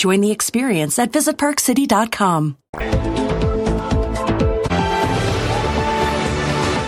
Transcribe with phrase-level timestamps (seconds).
[0.00, 2.56] Join the experience at visitparkcity.com.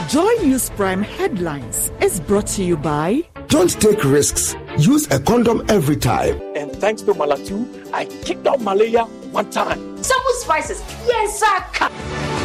[0.09, 4.57] Joy News Prime headlines is brought to you by Don't take risks.
[4.79, 6.41] Use a condom every time.
[6.57, 10.03] And thanks to Malatu, I kicked out malaria one time.
[10.03, 10.83] Some spices.
[11.07, 12.42] Yes, sir.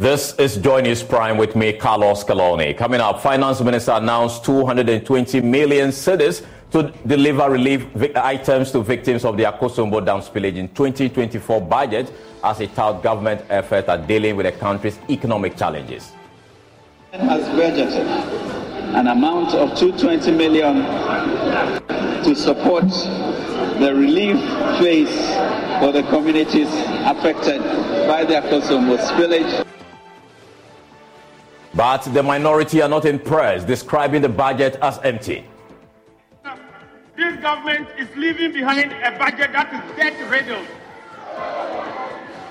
[0.00, 2.74] This is Joy News Prime with me, Carlos Coloni.
[2.74, 7.84] Coming up, Finance Minister announced 220 million cedis to deliver relief
[8.16, 12.10] items to victims of the Akosombo Dam spillage in 2024 budget
[12.42, 16.12] as a tout government effort at dealing with the country's economic challenges.
[17.12, 18.06] Has budgeted
[18.94, 20.76] an amount of 220 million
[22.24, 24.40] to support the relief
[24.80, 25.10] phase
[25.78, 26.68] for the communities
[27.04, 27.60] affected
[28.08, 29.66] by the Akosombo spillage.
[31.74, 35.46] But the minority are not impressed, describing the budget as empty.
[37.16, 40.66] This government is leaving behind a budget that is debt riddled.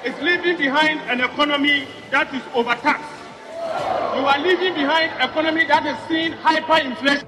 [0.04, 3.10] It's leaving behind an economy that is overtaxed.
[4.16, 7.28] You are leaving behind an economy that is seeing hyperinflation.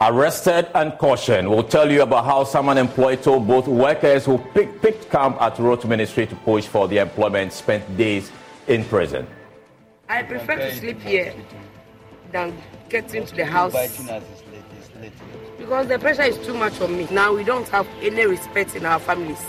[0.00, 1.50] Arrested and cautioned.
[1.50, 5.58] We'll tell you about how someone employed told both workers who picked, picked camp at
[5.58, 8.30] Road Ministry to push for the employment spent days
[8.68, 9.26] in prison.
[10.10, 11.32] I prefer to sleep here
[12.32, 13.72] than getting to the house
[15.56, 17.06] because the pressure is too much on me.
[17.12, 19.40] Now we don't have any respect in our families.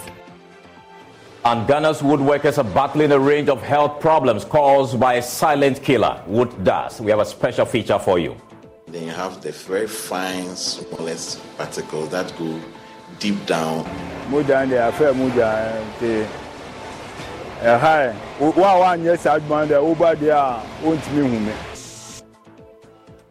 [1.44, 6.22] And Ghana's woodworkers are battling a range of health problems caused by a silent killer,
[6.28, 7.02] wood dust.
[7.02, 8.40] We have a special feature for you.
[8.86, 12.62] Then you have the very fine, smallest particles that go
[13.18, 13.84] deep down.
[17.62, 20.32] Muja and the affair Muja the hi wa wa nyɛ saa adwuma dɛ woba deɛ
[20.32, 21.54] a wontumi hu me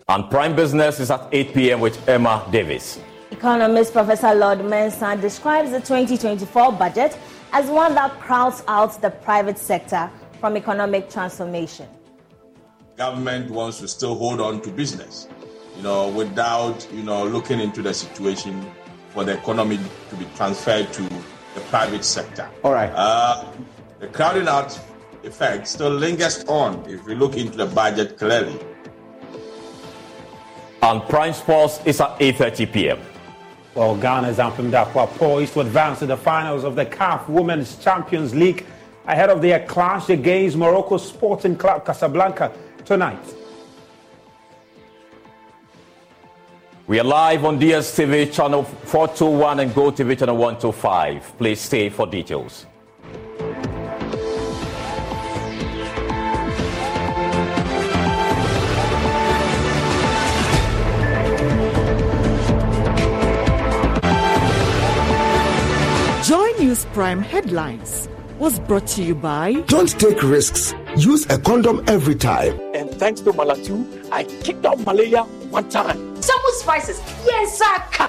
[0.08, 1.80] And Prime Business is at 8 p.m.
[1.80, 2.98] with Emma Davis.
[3.30, 7.16] Economist Professor Lord Mensah describes the 2024 budget
[7.52, 10.10] as one that crowds out the private sector
[10.40, 11.86] from economic transformation.
[12.96, 15.28] Government wants to still hold on to business,
[15.76, 18.68] you know, without, you know, looking into the situation
[19.10, 21.02] for the economy to be transferred to
[21.54, 22.50] the private sector.
[22.64, 22.90] All right.
[22.92, 23.44] Uh,
[24.00, 24.78] the crowding out
[25.22, 28.58] effect still lingers on if we look into the budget clearly.
[30.82, 32.98] And Prime Sports is at 8.30 p.m.
[33.74, 38.34] Well, Ghana's Ampem Darkoa poised to advance to the finals of the CAF Women's Champions
[38.34, 38.64] League
[39.06, 42.50] ahead of their clash against Morocco Sporting Club Casablanca
[42.86, 43.22] tonight.
[46.86, 51.38] We are live on DSTV channel 421 and GoTV channel 125.
[51.38, 52.66] Please stay for details.
[66.60, 68.06] News Prime headlines
[68.38, 70.74] was brought to you by Don't take risks.
[70.94, 72.60] Use a condom every time.
[72.74, 76.20] And thanks to Malatu, I kicked out malaria one time.
[76.20, 77.00] Some spices.
[77.24, 78.08] Yes, sir.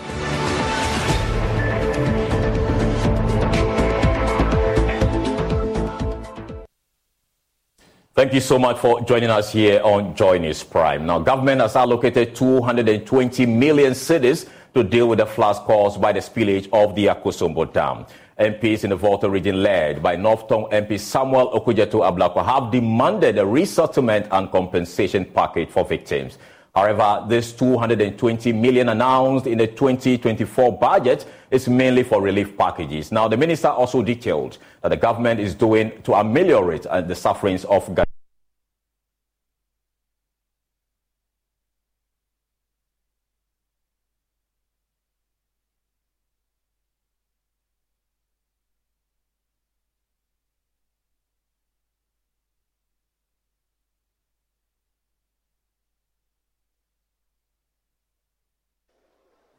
[8.14, 11.06] Thank you so much for joining us here on Joy News Prime.
[11.06, 16.20] Now, government has allocated 220 million cedis to deal with the floods caused by the
[16.20, 18.06] spillage of the Akosombo Dam.
[18.42, 23.38] MPs in the Volta region, led by North Tongu MP Samuel Okudzeto Ablakwa, have demanded
[23.38, 26.40] a resettlement and compensation package for victims.
[26.74, 33.12] However, this 220 million announced in the 2024 budget is mainly for relief packages.
[33.12, 37.64] Now, the minister also detailed that the government is doing to ameliorate uh, the sufferings
[37.66, 37.94] of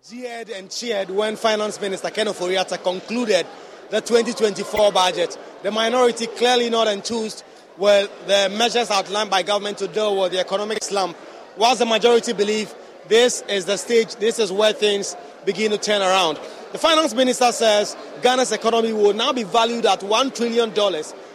[0.08, 3.46] jeered and cheered when Finance Minister Ken Ofori-Atta concluded
[3.88, 5.38] the 2024 budget.
[5.62, 7.44] The minority clearly not enthused
[7.78, 11.16] with the measures outlined by government to deal with the economic slump,
[11.56, 12.74] whilst the majority believe
[13.06, 16.40] this is the stage, this is where things begin to turn around.
[16.72, 20.72] The finance minister says Ghana's economy will now be valued at $1 trillion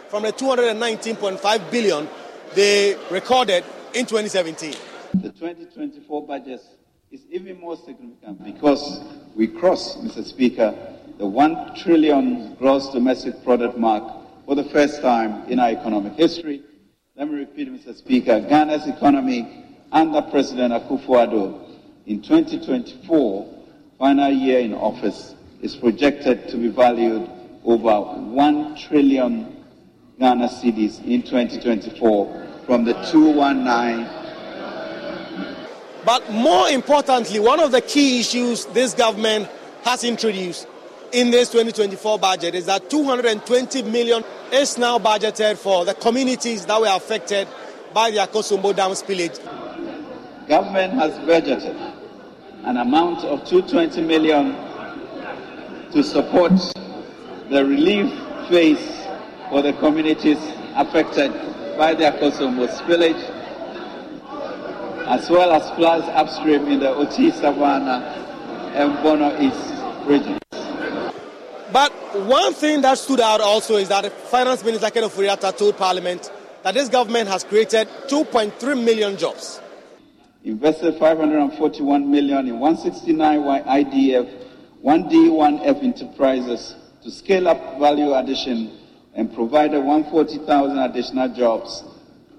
[0.08, 2.06] from the 219.5 billion
[2.54, 4.74] they recorded in 2017.
[5.14, 6.60] The 2024 budget
[7.10, 9.00] is even more significant because
[9.34, 10.24] we cross, Mr.
[10.24, 10.74] Speaker,
[11.18, 14.04] the 1 trillion gross domestic product mark
[14.44, 16.62] for the first time in our economic history.
[17.16, 17.96] Let me repeat, Mr.
[17.96, 21.68] Speaker, Ghana's economy under President Akufo-Addo
[22.06, 23.64] in 2024,
[23.98, 27.28] final year in office, is projected to be valued
[27.64, 29.64] over 1 trillion
[30.18, 34.17] Ghana cedis in 2024 from the 219
[36.04, 39.48] but more importantly, one of the key issues this government
[39.84, 40.66] has introduced
[41.12, 44.22] in this 2024 budget is that 220 million
[44.52, 47.48] is now budgeted for the communities that were affected
[47.94, 49.38] by the Akosombo Dam spillage.
[50.46, 51.74] Government has budgeted
[52.64, 54.54] an amount of 220 million
[55.92, 56.52] to support
[57.50, 58.12] the relief
[58.48, 59.06] phase
[59.48, 60.38] for the communities
[60.74, 61.32] affected
[61.78, 63.37] by the Akosombo spillage
[65.08, 68.04] as well as floods upstream in the Oti, Savannah,
[68.74, 69.72] and Bono East
[70.06, 70.38] regions.
[71.72, 71.92] But
[72.26, 76.30] one thing that stood out also is that Finance Minister Ken Ofori-Atta told Parliament
[76.62, 79.62] that this government has created 2.3 million jobs.
[80.44, 84.46] Invested 541 million in 169 IDF,
[84.84, 88.78] 1D1F enterprises to scale up value addition
[89.14, 91.82] and provided 140,000 additional jobs.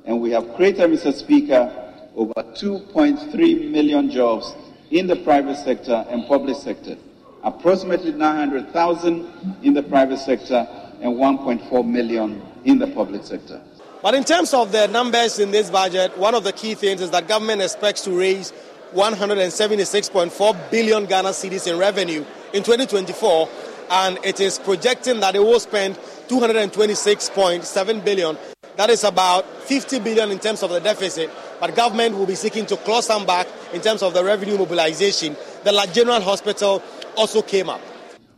[0.05, 1.11] And we have created, Mr.
[1.13, 4.55] Speaker, over 2.3 million jobs
[4.91, 6.97] in the private sector and public sector,
[7.43, 10.67] approximately 900,000 in the private sector
[11.01, 13.61] and 1.4 million in the public sector.
[14.01, 17.11] But in terms of the numbers in this budget, one of the key things is
[17.11, 18.53] that government expects to raise
[18.93, 23.49] 176.4 billion Ghana cedis in revenue in 2024,
[23.91, 25.95] and it is projecting that it will spend
[26.27, 28.37] 226.7 billion.
[28.79, 31.29] That is about 50 billion in terms of the deficit
[31.59, 35.35] but government will be seeking to claw some back in terms of the revenue mobilization.
[35.65, 36.81] The General Hospital
[37.17, 37.81] also came up.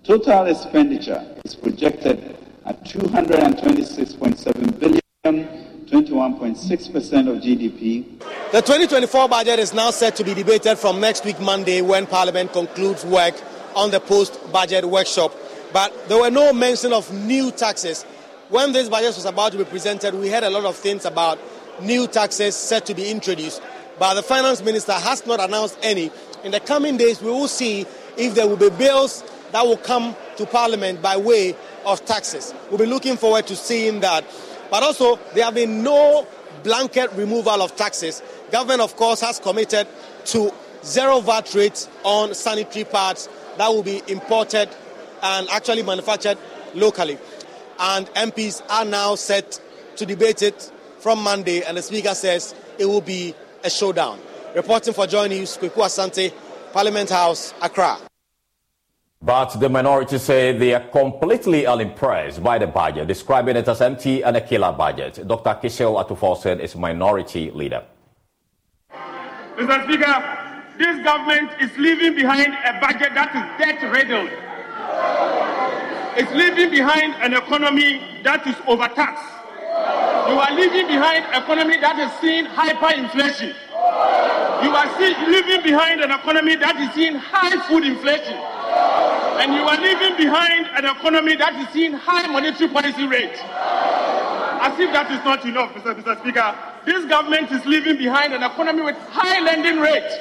[0.05, 8.19] total expenditure is projected at 226.7 billion, 21.6% of GDP.
[8.53, 12.53] The 2024 budget is now set to be debated from next week Monday when Parliament
[12.53, 13.35] concludes work
[13.75, 15.35] on the post-budget workshop.
[15.73, 18.05] But there were no mention of new taxes.
[18.51, 21.39] When this budget was about to be presented, we heard a lot of things about
[21.81, 23.61] new taxes set to be introduced
[24.01, 26.11] but the finance minister has not announced any.
[26.43, 27.85] In the coming days, we will see
[28.17, 31.55] if there will be bills that will come to Parliament by way
[31.85, 32.51] of taxes.
[32.71, 34.25] We'll be looking forward to seeing that.
[34.71, 36.27] But also, there have been no
[36.63, 38.23] blanket removal of taxes.
[38.51, 39.87] Government, of course, has committed
[40.25, 40.51] to
[40.83, 43.29] zero VAT rates on sanitary pads
[43.59, 44.67] that will be imported
[45.21, 46.39] and actually manufactured
[46.73, 47.19] locally.
[47.81, 49.59] And MPs are now set
[49.95, 53.33] to debate it from Monday, and the Speaker says it will be
[53.63, 54.19] a showdown.
[54.55, 56.31] Reporting for Joy News, Kweku Asante,
[56.71, 57.97] Parliament House, Accra.
[59.19, 64.23] But the minority say they are completely unimpressed by the budget, describing it as empty
[64.23, 65.27] and a killer budget.
[65.27, 65.55] Dr.
[65.61, 67.83] Cassiel Ato Forson is minority leader.
[69.57, 69.83] Mr.
[69.85, 75.40] Speaker, this government is leaving behind a budget that is debt-riddled.
[76.17, 79.41] It's leaving behind an economy that is overtaxed
[80.31, 83.51] you are leaving behind an economy that is seeing hyperinflation.
[84.63, 88.39] You are see, leaving behind an economy that is seeing high food inflation.
[89.41, 93.35] And you are leaving behind an economy that is seeing high monetary policy rate.
[94.63, 95.99] As if that is not enough, Mr.
[95.99, 96.19] Mr.
[96.21, 100.11] Speaker, this government is leaving behind an economy with high lending rate.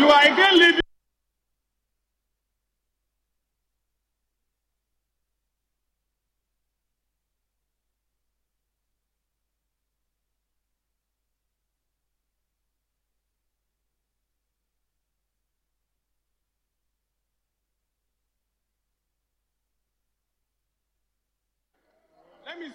[0.00, 0.85] You are again leaving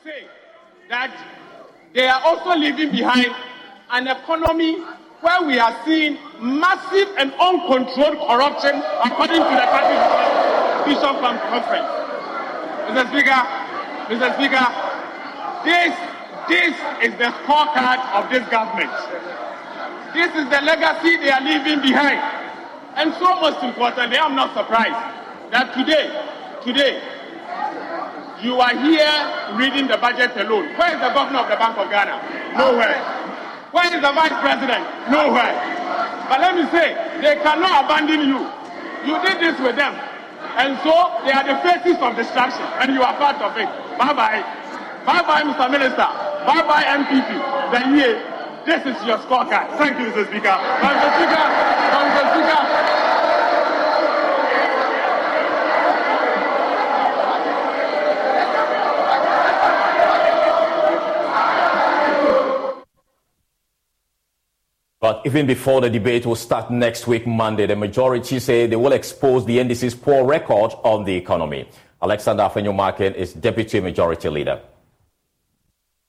[0.04, 0.26] say
[0.90, 1.14] that
[1.94, 3.30] they are also leaving behind
[3.92, 4.80] an economy
[5.22, 10.06] where we are seeing massive and uncontrolled corruption according to the country's
[10.90, 11.92] vision conference.
[12.90, 13.06] Mr.
[13.14, 13.42] Speaker,
[14.10, 14.28] Mr.
[14.42, 14.66] Speaker,
[15.62, 15.94] this,
[16.50, 16.74] this
[17.06, 18.90] is the scorecard of this government.
[20.18, 22.18] This is the legacy they are leaving behind.
[22.98, 24.98] And so most importantly, I'm not surprised
[25.52, 26.10] that today,
[26.66, 27.11] today,
[28.44, 29.14] you are here
[29.56, 30.74] reading the budget alone.
[30.78, 32.58] Where is the governor of the Bank of Ghana?
[32.58, 32.98] Nowhere.
[33.72, 34.84] Where is the vice president?
[35.10, 35.54] Nowhere.
[36.28, 38.42] But let me say, they cannot abandon you.
[39.06, 39.94] You did this with them.
[40.58, 40.92] And so
[41.24, 43.70] they are the faces of destruction, and you are part of it.
[43.98, 44.44] Bye bye.
[45.06, 45.72] Bye bye, Mr.
[45.72, 46.08] Minister.
[46.46, 47.30] Bye bye, NPP.
[47.72, 48.20] Then yeah,
[48.66, 49.72] this is your scorecard.
[49.78, 50.28] Thank you, Mr.
[50.28, 50.52] Speaker.
[50.84, 51.08] Mr.
[51.16, 52.20] Speaker, Mr.
[52.20, 52.31] Speaker.
[65.12, 68.94] But even before the debate will start next week, Monday, the majority say they will
[68.94, 71.68] expose the NDC's poor record on the economy.
[72.02, 74.62] Alexander Afenyo is Deputy Majority Leader.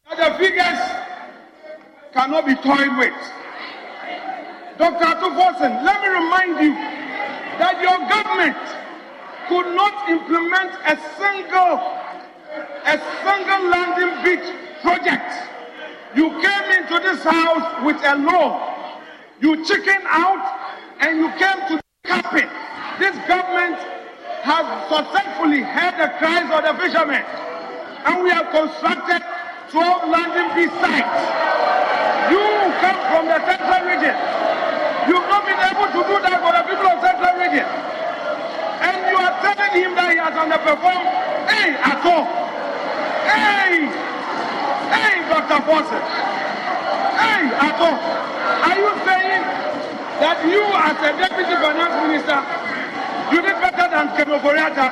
[0.08, 0.78] The figures
[2.12, 3.18] cannot be toyed with.
[4.78, 5.04] Dr.
[5.04, 6.72] Ato Forson, let me remind you
[7.58, 8.62] that your government
[9.48, 11.74] could not implement a single,
[12.86, 14.46] a single landing beach
[14.80, 15.34] project.
[16.14, 18.71] You came into this house with a law
[19.42, 20.38] you chicken out
[21.02, 22.46] and you came to carpet.
[23.02, 23.74] This government
[24.46, 27.26] has successfully heard the cries of the fishermen.
[28.06, 29.18] And we have constructed
[29.74, 31.18] 12 landing beach sites.
[32.30, 32.42] You
[32.78, 34.14] come from the central region.
[35.10, 37.66] You've not been able to do that for the people of central region.
[37.66, 41.10] And you are telling him that he has underperformed.
[41.50, 42.30] Hey, at all.
[43.26, 43.90] Hey!
[44.94, 45.58] Hey, Dr.
[45.66, 46.41] Fawcett.
[47.22, 47.78] Hey, at.
[47.78, 49.42] Are you saying
[50.18, 52.38] that you, as a deputy finance minister,
[53.30, 54.90] you did better than Kemo Boriata?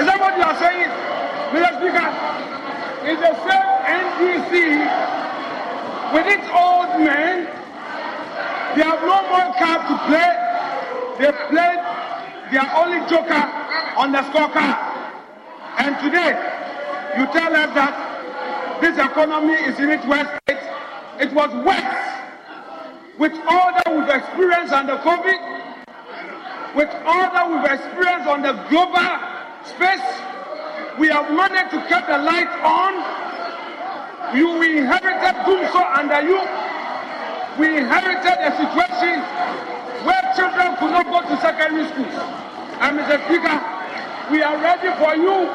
[0.00, 0.88] Is that what you are saying?
[1.52, 1.70] Mr.
[1.76, 2.08] Speaker,
[3.04, 4.52] is the same NDC
[6.12, 7.44] with its old men,
[8.76, 10.32] they have no more card to play.
[11.18, 11.80] They played
[12.52, 13.42] their only joker
[13.96, 14.76] on the scorecard.
[15.78, 16.32] And today,
[17.18, 20.61] you tell us that this economy is in its worst state.
[21.20, 22.12] It was worse
[23.18, 25.40] with all that we've experienced under COVID,
[26.74, 29.12] with all that we've experienced on the global
[29.68, 30.08] space,
[30.98, 32.92] we have managed to keep the light on.
[34.36, 36.40] You inherited dumsor under you.
[37.60, 39.20] We inherited a situation
[40.08, 42.16] where children could not go to secondary schools.
[42.80, 43.20] And Mr.
[43.28, 43.56] Speaker,
[44.32, 45.52] we are ready for you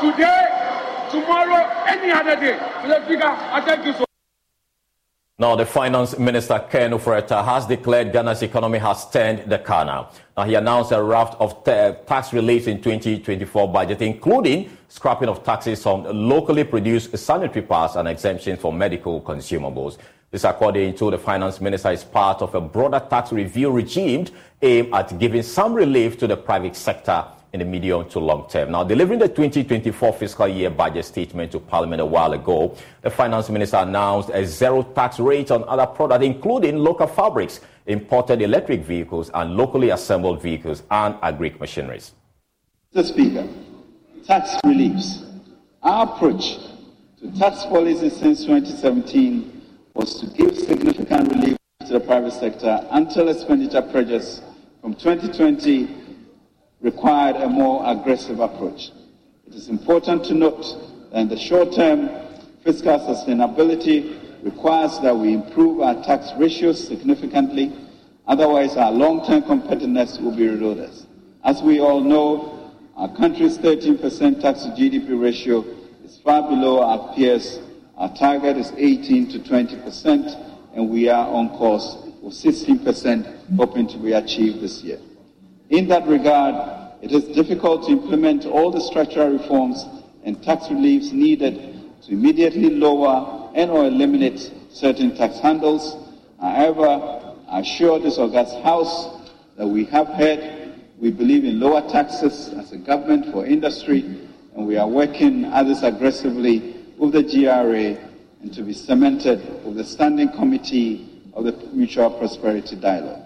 [0.00, 0.42] today,
[1.12, 2.56] tomorrow, any other day.
[2.82, 3.04] Mr.
[3.04, 4.07] Speaker, I thank you so
[5.40, 10.06] now, the Finance Minister Ken Ofori-Atta has declared Ghana's economy has turned the corner.
[10.36, 15.86] Now, he announced a raft of tax relief in 2024 budget, including scrapping of taxes
[15.86, 19.98] on locally produced sanitary pads and exemptions for medical consumables.
[20.32, 24.26] This, according to the Finance Minister, is part of a broader tax review regime
[24.60, 28.70] aimed at giving some relief to the private sector in the medium to long term.
[28.72, 33.48] Now, delivering the 2024 fiscal year budget statement to Parliament a while ago, the Finance
[33.48, 39.30] Minister announced a zero tax rate on other products, including local fabrics, imported electric vehicles,
[39.34, 42.12] and locally assembled vehicles and agri machineries.
[42.94, 43.04] Mr.
[43.04, 43.48] Speaker,
[44.26, 45.24] tax reliefs.
[45.82, 46.58] Our approach
[47.20, 49.62] to tax policy since 2017
[49.94, 54.42] was to give significant relief to the private sector until expenditure pressures
[54.80, 55.97] from 2020
[56.80, 58.90] required a more aggressive approach.
[59.46, 60.64] It is important to note
[61.10, 62.08] that in the short term,
[62.64, 67.72] fiscal sustainability requires that we improve our tax ratios significantly,
[68.26, 70.90] otherwise, our long term competitiveness will be eroded.
[71.44, 75.64] As we all know, our country's 13% tax to GDP ratio
[76.04, 77.60] is far below our peers.
[77.96, 83.98] Our target is 18 to 20%, and we are on course for 16%, hoping to
[83.98, 84.98] be achieved this year.
[85.70, 89.84] In that regard, it is difficult to implement all the structural reforms
[90.24, 95.96] and tax reliefs needed to immediately lower and or eliminate certain tax handles.
[96.40, 99.08] However, I assure this august House
[99.56, 104.00] that we have heard, we believe in lower taxes as a government for industry,
[104.56, 107.96] and we are working others aggressively with the GRA
[108.40, 113.22] and to be cemented with the Standing Committee of the Mutual Prosperity Dialogue.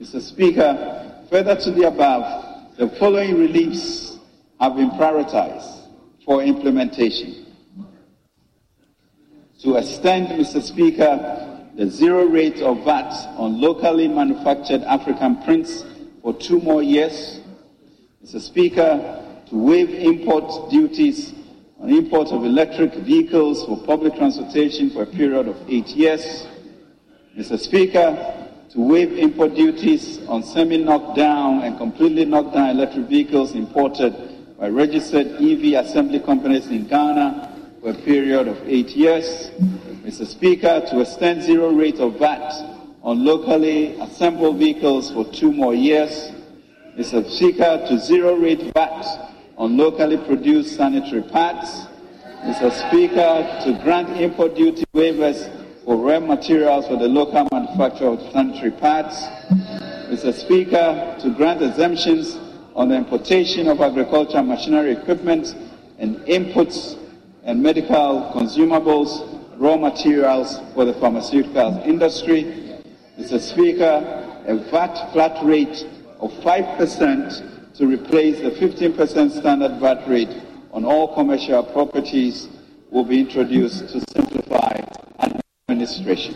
[0.00, 0.20] Mr.
[0.20, 4.16] Speaker, Further to the above, the following reliefs
[4.60, 5.88] have been prioritized
[6.24, 7.46] for implementation.
[9.62, 10.62] To extend, Mr.
[10.62, 15.84] Speaker, the zero rate of VAT on locally manufactured African prints
[16.22, 17.40] for two more years.
[18.24, 18.40] Mr.
[18.40, 21.34] Speaker, to waive import duties
[21.80, 26.46] on import of electric vehicles for public transportation for a period of eight years.
[27.36, 27.58] Mr.
[27.58, 28.45] Speaker,
[28.76, 34.14] to waive import duties on semi-knocked down and completely knocked down electric vehicles imported
[34.58, 39.50] by registered EV assembly companies in Ghana for a period of eight years.
[40.04, 40.26] Mr.
[40.26, 42.52] Speaker, to extend zero rate of VAT
[43.02, 46.30] on locally assembled vehicles for two more years.
[46.98, 47.26] Mr.
[47.30, 51.86] Speaker, to zero rate VAT on locally produced sanitary pads.
[52.44, 52.70] Mr.
[52.88, 58.72] Speaker, to grant import duty waivers for raw materials for the local manufacture of sanitary
[58.72, 59.22] pads.
[60.10, 60.34] Mr.
[60.34, 62.36] Speaker, to grant exemptions
[62.74, 65.54] on the importation of agricultural machinery equipment
[66.00, 66.98] and inputs
[67.44, 72.82] and medical consumables, raw materials for the pharmaceutical industry.
[73.16, 73.38] Mr.
[73.40, 75.86] Speaker, a VAT flat rate
[76.18, 82.48] of 5% to replace the 15% standard VAT rate on all commercial properties
[82.90, 84.80] will be introduced to simplify
[85.76, 86.34] administration.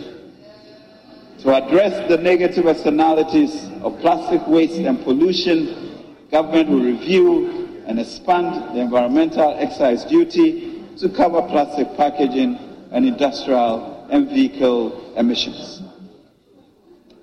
[1.41, 8.77] To address the negative externalities of plastic waste and pollution, government will review and expand
[8.77, 12.59] the environmental excise duty to cover plastic packaging
[12.93, 15.83] and industrial and vehicle emissions.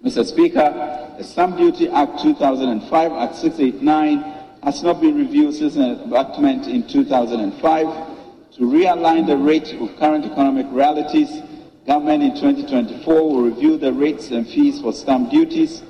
[0.03, 0.25] Mr.
[0.25, 4.20] Speaker, the Stamp Duty Act 2005, Act 689,
[4.63, 7.85] has not been reviewed since enactment in 2005.
[8.53, 11.44] To realign the rate with current economic realities,
[11.87, 15.81] government in 2024 will review the rates and fees for stamp duties.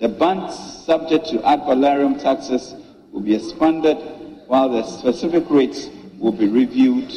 [0.00, 2.74] The bands subject to ad valorem taxes
[3.10, 3.96] will be expanded,
[4.46, 5.88] while the specific rates
[6.18, 7.10] will be reviewed.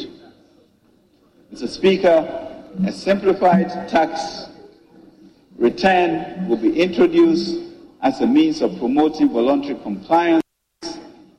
[1.52, 1.68] Mr.
[1.68, 4.46] Speaker, a simplified tax
[5.58, 7.58] Return will be introduced
[8.00, 10.42] as a means of promoting voluntary compliance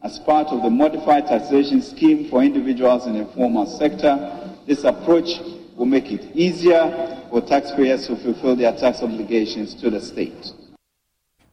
[0.03, 4.55] as part of the modified taxation scheme for individuals in the informal sector.
[4.67, 5.39] This approach
[5.75, 10.53] will make it easier for taxpayers to fulfill their tax obligations to the state.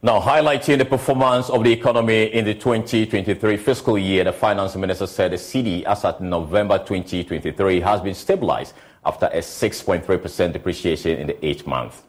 [0.01, 5.09] Now, highlighting the performance of the economy in the 2023 fiscal year, the finance minister
[5.09, 11.27] said the cedi as at November 2023 has been stabilized after a 6.3% depreciation in
[11.27, 12.05] the eighth month.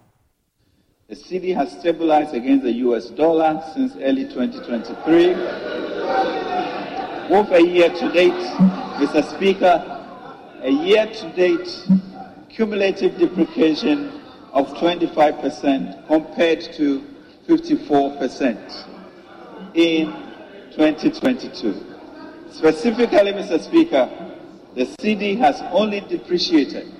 [1.07, 5.33] The cedi has stabilized against the US dollar since early 2023.
[7.35, 8.33] Over a year to date,
[9.01, 9.23] Mr.
[9.35, 9.98] Speaker,
[10.61, 11.87] a year to date
[12.49, 17.03] cumulative depreciation of 25% compared to
[17.47, 18.85] 54%
[19.73, 20.11] in
[20.71, 21.85] 2022.
[22.51, 23.59] Specifically, Mr.
[23.61, 24.09] Speaker,
[24.75, 26.91] the cedi has only depreciated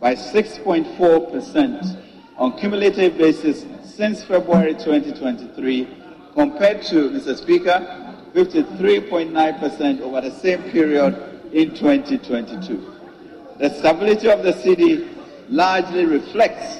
[0.00, 1.96] by 6.4%
[2.36, 5.88] on cumulative basis since February 2023
[6.34, 7.36] compared to, Mr.
[7.36, 11.16] Speaker, 53.9% over the same period
[11.52, 12.97] in 2022.
[13.58, 15.08] The stability of the cedi
[15.48, 16.78] largely reflects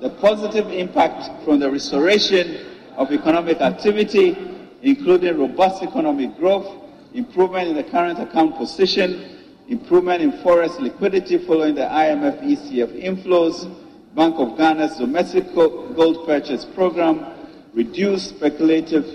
[0.00, 4.36] the positive impact from the restoration of economic activity,
[4.82, 6.66] including robust economic growth,
[7.14, 13.72] improvement in the current account position, improvement in forex liquidity following the IMF ECF inflows,
[14.16, 17.24] Bank of Ghana's domestic gold purchase program
[17.72, 19.06] reduced speculative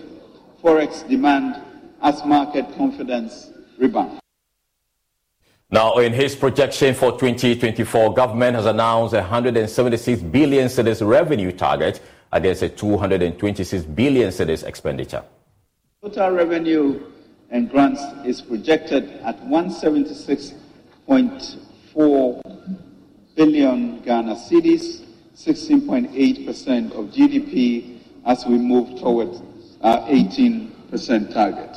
[0.64, 1.62] forex demand
[2.02, 4.22] as market confidence rebounds.
[5.76, 12.00] Now, in his projection for 2024, government has announced a 176 billion cedis revenue target
[12.32, 15.22] against a 226 billion cedis expenditure.
[16.02, 17.04] Total revenue
[17.50, 22.42] and grants is projected at 176.4
[23.36, 25.02] billion Ghana cedis,
[25.36, 29.42] 16.8% of GDP as we move towards
[29.82, 31.76] our 18% target.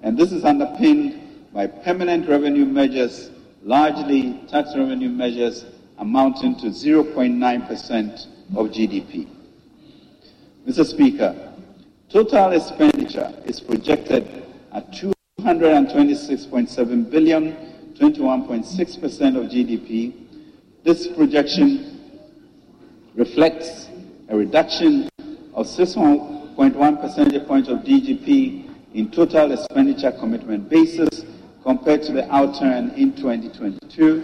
[0.00, 1.20] And this is underpinned
[1.52, 3.32] by permanent revenue measures,
[3.64, 5.64] largely tax revenue measures
[5.98, 9.26] amounting to 0.9% of GDP.
[10.68, 10.84] Mr.
[10.84, 11.34] Speaker,
[12.10, 17.56] total expenditure is projected at 226.7 billion,
[17.94, 20.12] 21.6% of GDP,
[20.84, 22.00] this projection
[23.14, 23.88] reflects
[24.28, 25.08] a reduction
[25.54, 31.23] of 6.1 percentage points of GDP in total expenditure commitment basis
[31.64, 34.22] compared to the outturn in 2022.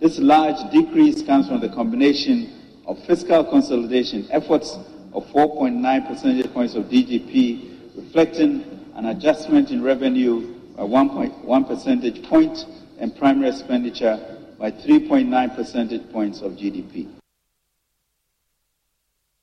[0.00, 2.52] This large decrease comes from the combination
[2.84, 4.76] of fiscal consolidation efforts
[5.12, 12.66] of 4.9 percentage points of GDP, reflecting an adjustment in revenue by 1.1 percentage point
[12.98, 14.18] and primary expenditure
[14.58, 17.08] by 3.9 percentage points of GDP.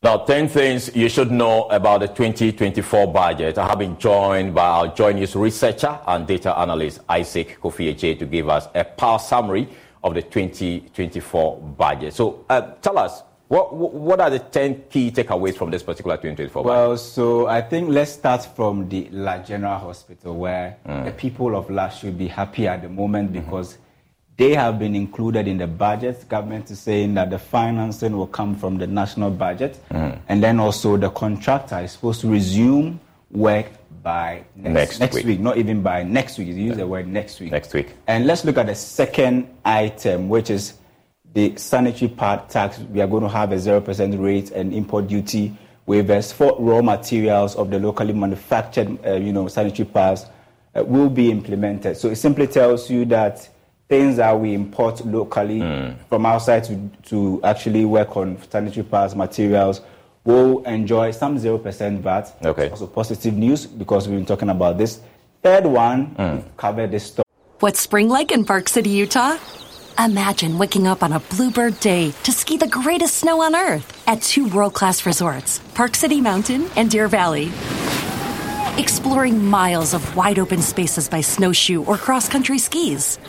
[0.04, 3.60] Now, 10 things you should know about the 2024 budget.
[3.60, 8.18] I have been joined by our Joy News researcher and data analyst Isaac Kofi Adjei
[8.18, 9.70] to give us a power summary
[10.04, 12.16] of the 2024 budget.
[12.16, 16.64] So, uh, tell us, what, what are the 10 key takeaways from this particular 2024
[16.64, 16.76] budget?
[16.76, 21.06] Well, so I think let's start from the La General Hospital, where mm.
[21.06, 23.46] the people of La should be happy at the moment mm-hmm.
[24.38, 26.28] They have been included in the budget.
[26.28, 29.80] Government is saying that the financing will come from the national budget.
[29.92, 30.20] Mm.
[30.30, 33.68] And then also the contractor is supposed to resume work
[34.02, 35.26] by next, next, next week.
[35.26, 35.40] week.
[35.40, 36.48] not even by next week.
[36.48, 37.52] You use the word next week.
[37.52, 37.94] Next week.
[38.08, 40.74] And let's look at the second item, which is
[41.34, 42.80] the sanitary pad tax.
[42.80, 45.56] We are going to have a 0% rate and import duty
[45.88, 50.26] waivers for raw materials of the locally manufactured, uh, you know, sanitary pads
[50.76, 51.98] uh, will be implemented.
[51.98, 53.48] So it simply tells you that
[53.92, 55.94] things that we import locally mm.
[56.08, 59.82] from outside to, to actually work on sanitary pads, materials,
[60.24, 62.34] will enjoy some 0% VAT.
[62.46, 62.70] Okay.
[62.70, 65.02] Also positive news because we've been talking about this.
[65.44, 66.42] Third one, mm.
[66.56, 67.26] cover this story.
[67.60, 69.38] What's spring like in Park City, Utah?
[70.00, 74.22] Imagine waking up on a bluebird day to ski the greatest snow on earth at
[74.22, 77.52] two world-class resorts, Park City Mountain and Deer Valley.
[78.78, 83.20] Exploring miles of wide open spaces by snowshoe or cross-country skis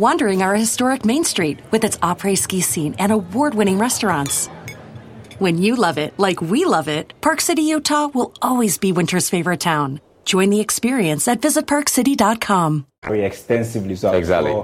[0.00, 4.48] wandering our historic Main Street with its après ski scene and award winning restaurants.
[5.38, 9.28] When you love it like we love it, Park City, Utah will always be winter's
[9.28, 10.00] favorite town.
[10.24, 12.86] Join the experience at visitparkcity.com.
[13.04, 14.56] Very extensively, so exactly.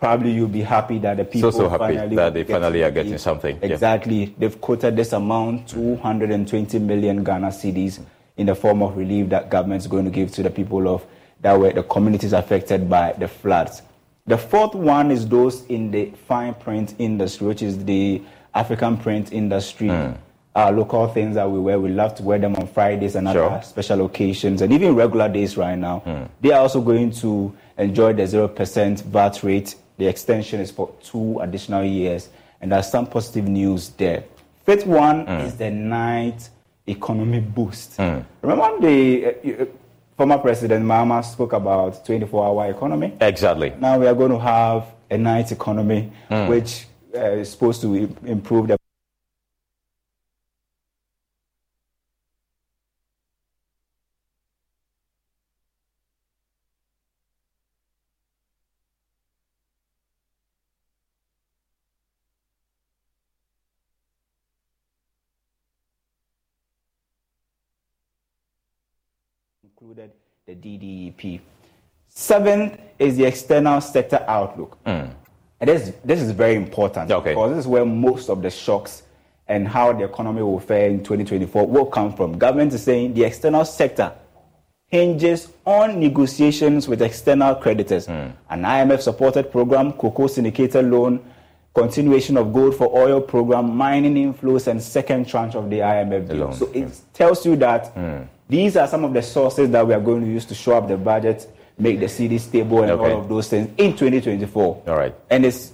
[0.00, 2.90] probably you'll be happy that the people so, so happy finally that they finally are
[2.90, 3.58] getting something.
[3.62, 4.24] Exactly.
[4.24, 4.30] Yeah.
[4.38, 5.98] They've quoted this amount, mm.
[5.98, 8.06] 220 million Ghana cedis, mm.
[8.36, 11.06] in the form of relief that government's going to give to the people of
[11.40, 13.82] that were the communities affected by the floods.
[14.26, 18.22] The fourth one is those in the fine print industry, which is the
[18.54, 19.88] African print industry.
[19.88, 20.16] Mm.
[20.56, 23.50] Uh, local things that we wear, we love to wear them on Fridays and sure.
[23.50, 26.00] other special occasions, and even regular days right now.
[26.06, 26.28] Mm.
[26.40, 29.74] They are also going to enjoy the 0% VAT rate.
[29.98, 32.28] The extension is for two additional years,
[32.60, 34.24] and there's some positive news there.
[34.64, 35.44] Fifth one mm.
[35.44, 36.48] is the night
[36.86, 37.96] economy boost.
[37.96, 38.20] Hmm.
[38.42, 39.26] Remember the.
[39.26, 39.64] Uh,
[40.16, 43.12] former President Mahama spoke about 24-hour economy.
[43.20, 43.72] Exactly.
[43.78, 46.48] Now we are going to have a night economy, mm.
[46.48, 48.78] which uh, is supposed to improve the
[69.84, 70.12] included
[70.46, 71.40] the DDEP.
[72.08, 74.82] Seventh is the external sector outlook.
[74.86, 75.10] Mm.
[75.60, 77.32] And this, this is very important okay.
[77.32, 79.02] because this is where most of the shocks
[79.46, 82.38] and how the economy will fare in 2024 will come from.
[82.38, 84.12] Government is saying the external sector
[84.86, 88.06] hinges on negotiations with external creditors.
[88.06, 88.32] Mm.
[88.48, 91.22] An IMF supported program, cocoa syndicated loan,
[91.74, 96.52] continuation of gold for oil program, mining inflows, and second tranche of the IMF deal.
[96.54, 98.28] So it tells you that mm.
[98.48, 100.88] These are some of the sources that we are going to use to show up
[100.88, 103.12] the budget, make the cedi stable, and okay.
[103.12, 104.82] all of those things in 2024.
[104.86, 105.14] All right.
[105.30, 105.72] And it's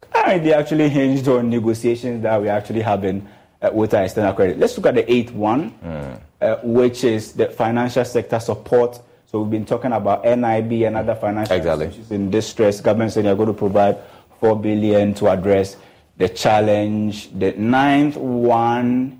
[0.00, 3.26] currently actually hinged on negotiations that we're actually having
[3.60, 4.58] uh, with our external credit.
[4.58, 6.20] Let's look at the eighth one, mm.
[6.40, 9.00] uh, which is the financial sector support.
[9.26, 11.86] So we've been talking about NIB and other financial exactly.
[11.86, 12.80] institutions in distress.
[12.80, 13.98] Government saying they're going to provide
[14.40, 15.76] four billion to address
[16.16, 17.30] the challenge.
[17.38, 19.17] The ninth one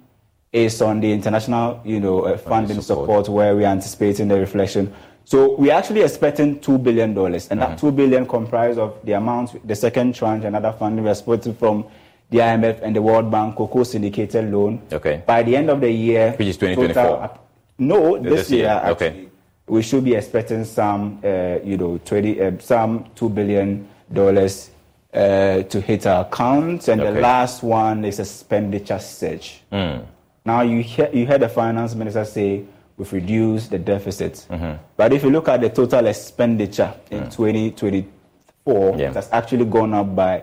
[0.64, 3.26] is on the international, you know, uh, funding support.
[3.26, 3.28] support.
[3.28, 4.92] where we're anticipating the reflection.
[5.24, 7.72] So we're actually expecting two billion dollars, and mm-hmm.
[7.72, 11.54] that two billion comprised of the amount, the second tranche, and other funding we're expecting
[11.54, 11.84] from
[12.30, 14.82] the IMF and the World Bank cocoa syndicated loan.
[14.92, 15.22] Okay.
[15.26, 17.02] By the end of the year, which is 2024.
[17.02, 17.40] Total,
[17.78, 18.60] no, this, this year.
[18.60, 19.24] year actually, okay.
[19.66, 24.70] We should be expecting some, uh, you know, 20, uh, some two billion dollars
[25.12, 27.12] uh, to hit our accounts, and okay.
[27.12, 29.62] the last one is expenditure surge.
[29.72, 30.04] Mm.
[30.48, 32.64] Now, you, hear, you heard the finance minister say
[32.96, 34.46] we've reduced the deficit.
[34.48, 34.82] Mm-hmm.
[34.96, 37.36] But if you look at the total expenditure in mm.
[37.36, 39.10] 2024, yeah.
[39.10, 40.42] it has actually gone up by,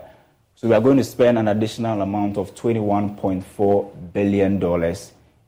[0.53, 4.53] so we are going to spend an additional amount of $21.4 billion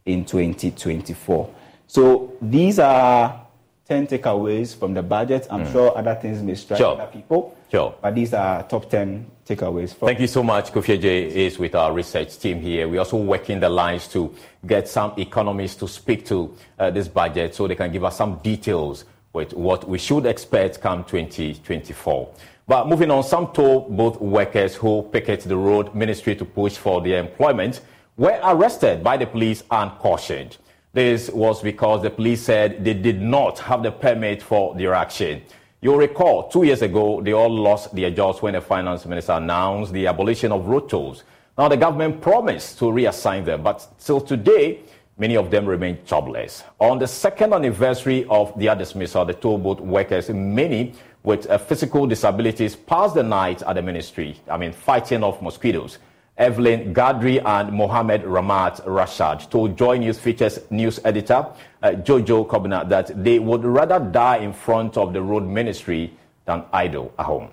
[0.07, 1.53] in 2024.
[1.85, 3.45] So these are
[3.85, 5.45] 10 takeaways from the budget.
[5.51, 5.71] I'm mm.
[5.71, 6.99] sure other things may strike sure.
[6.99, 7.55] other people.
[7.69, 7.93] Sure.
[8.01, 9.93] But these are top 10 takeaways.
[9.93, 10.71] Thank you so much.
[10.71, 12.87] Kofi is with our research team here.
[12.87, 14.33] We're also working the lines to
[14.65, 18.39] get some economists to speak to uh, this budget so they can give us some
[18.39, 22.29] details with what we should expect come 2024.
[22.67, 27.01] But moving on, some toll booth workers who picket the road ministry to push for
[27.01, 27.81] their employment
[28.17, 30.57] were arrested by the police and cautioned.
[30.91, 35.43] This was because the police said they did not have the permit for their action.
[35.79, 39.93] You'll recall two years ago, they all lost their jobs when the finance minister announced
[39.93, 41.23] the abolition of road tolls.
[41.55, 44.79] Now, the government promised to reassign them, but till today,
[45.19, 46.63] many of them remain jobless.
[46.79, 52.07] On the second anniversary of their dismissal, the toll booth workers, many with uh, physical
[52.07, 55.99] disabilities, passed the night at the ministry, I mean, fighting off mosquitoes.
[56.37, 61.47] Evelyn Gadri and Mohammed Ramat Rashad told Joy News Features news editor
[61.81, 66.13] uh, Jojo Kobina that they would rather die in front of the road ministry
[66.45, 67.49] than idle at home.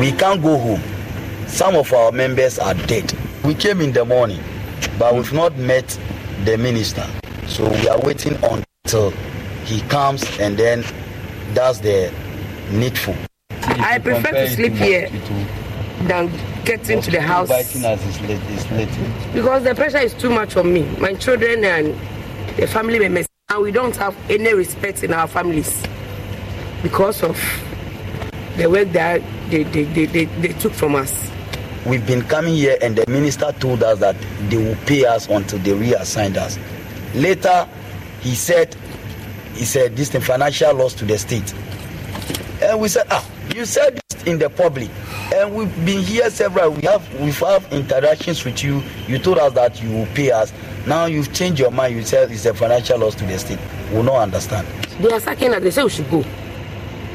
[0.00, 0.82] We can't go home.
[1.46, 3.12] Some of our members are dead.
[3.44, 4.42] We came in the morning,
[4.98, 5.98] but we've not met
[6.46, 7.06] the minister.
[7.46, 9.10] So we are waiting until
[9.64, 10.82] he comes and then
[11.54, 12.12] does the
[12.70, 13.14] needful.
[13.50, 15.08] I prefer to sleep here
[16.08, 16.30] than
[16.64, 17.48] get into the house.
[19.32, 21.94] Because the pressure is too much on me, my children and
[22.56, 23.26] the family members.
[23.50, 25.82] And we don't have any respect in our families
[26.82, 27.38] because of
[28.56, 31.30] the work that they, they, they, they, they took from us.
[31.86, 34.16] We've been coming here and the minister told us that
[34.48, 36.58] they will pay us until they reassign us.
[37.14, 37.68] Later,
[38.20, 38.74] he said
[39.54, 41.52] he said this is financial loss to the state.
[42.62, 44.88] And we said, ah, you said this in the public.
[45.34, 46.70] And we've been here several.
[46.70, 48.82] We have we've have interactions with you.
[49.06, 50.52] You told us that you will pay us.
[50.86, 51.96] Now you've changed your mind.
[51.96, 53.58] You said it's a financial loss to the state.
[53.90, 54.66] We will not understand.
[55.00, 55.62] They are sacking us.
[55.62, 56.22] They say we should go,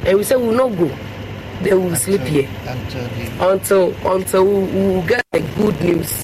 [0.05, 0.95] and we say we will not go.
[1.61, 2.49] They will sleep here
[3.39, 6.21] until until we will get the good news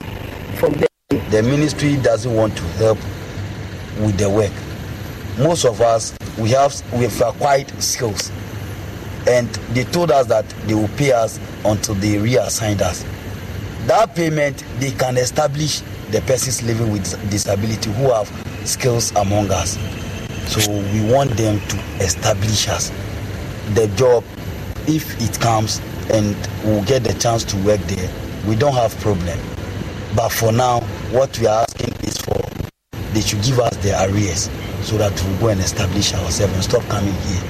[0.56, 0.88] from them.
[1.30, 2.98] The ministry doesn't want to help
[4.00, 4.52] with the work
[5.38, 8.32] most of us we have we have acquired skills.
[9.28, 13.06] And they told us that they will pay us until they reassign us.
[13.88, 18.28] That payment they can establish the persons living with disability who have
[18.66, 19.78] skills among us.
[20.48, 22.92] So we want them to establish us
[23.76, 24.24] the job
[24.88, 25.80] if it comes
[26.12, 28.12] and we'll get the chance to work there.
[28.46, 29.40] We don't have problem.
[30.16, 32.42] But for now what we are asking is for
[33.14, 34.50] they should give us the arrears
[34.84, 37.44] so that we'll go and establish ourselves and stop coming here.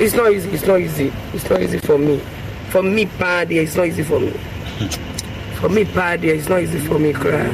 [0.00, 0.50] It's not easy.
[0.50, 1.12] It's not easy.
[1.32, 2.18] It's not easy for me.
[2.70, 4.30] For me, Paddy, it's not easy for me.
[5.60, 7.48] for me, Paddy, it's not easy for me, cry.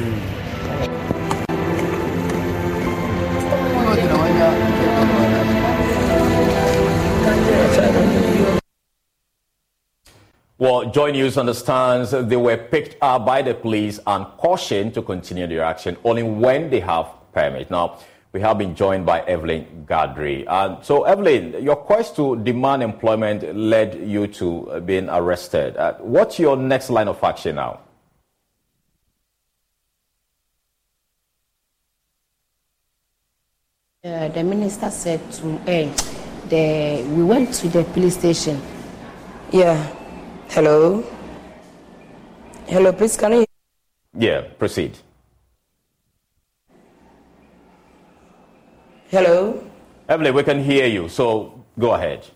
[10.59, 15.45] Well, Joy News understands they were picked up by the police and cautioned to continue
[15.45, 17.69] their action only when they have permit.
[17.69, 17.99] Now,
[18.33, 20.45] we have been joined by Evelyn Gadri.
[20.47, 25.77] And so, Evelyn, your quest to demand employment led you to being arrested.
[25.77, 27.81] Uh, what's your next line of action now?
[34.03, 35.91] Uh, the minister said to uh,
[36.47, 38.61] the we went to the police station.
[39.51, 39.75] Yeah.
[40.49, 41.03] Hello.
[42.67, 43.45] Hello, please can you?
[44.17, 44.97] Yeah, proceed.
[49.09, 49.63] Hello?
[50.09, 52.27] Evelyn, we can hear you, so go ahead.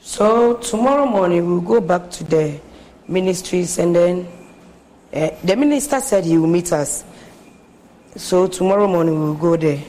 [0.00, 2.60] So tomorrow morning we'll go back to the
[3.06, 4.28] ministries and then
[5.14, 7.04] uh, the minister said he will meet us.
[8.16, 9.80] So tomorrow morning we'll go there.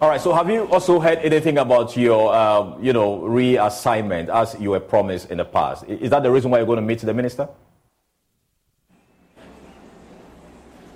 [0.00, 0.20] All right.
[0.20, 4.80] So have you also heard anything about your, uh, you know, reassignment as you were
[4.80, 5.84] promised in the past?
[5.84, 7.48] Is that the reason why you're going to meet the minister?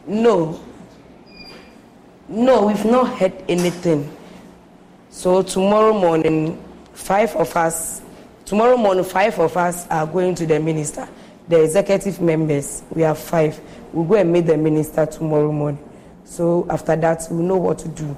[0.07, 0.61] No.
[2.29, 4.11] No, we've not heard anything.
[5.11, 6.63] So tomorrow morning,
[6.93, 8.03] five of us,
[8.45, 11.09] tomorrow morning, five of us are going to the minister.
[11.49, 13.61] The executive members, we have five.
[13.93, 15.83] We'll go and meet the minister tomorrow morning.
[16.25, 18.17] So after that, we'll know what to do.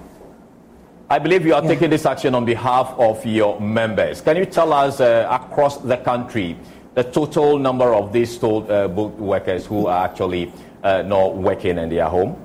[1.08, 1.68] I believe you are yeah.
[1.68, 4.20] taking this action on behalf of your members.
[4.20, 6.56] Can you tell us uh, across the country
[6.94, 11.88] the total number of these toll uh, workers who are actually uh, not working in
[11.88, 12.36] their home?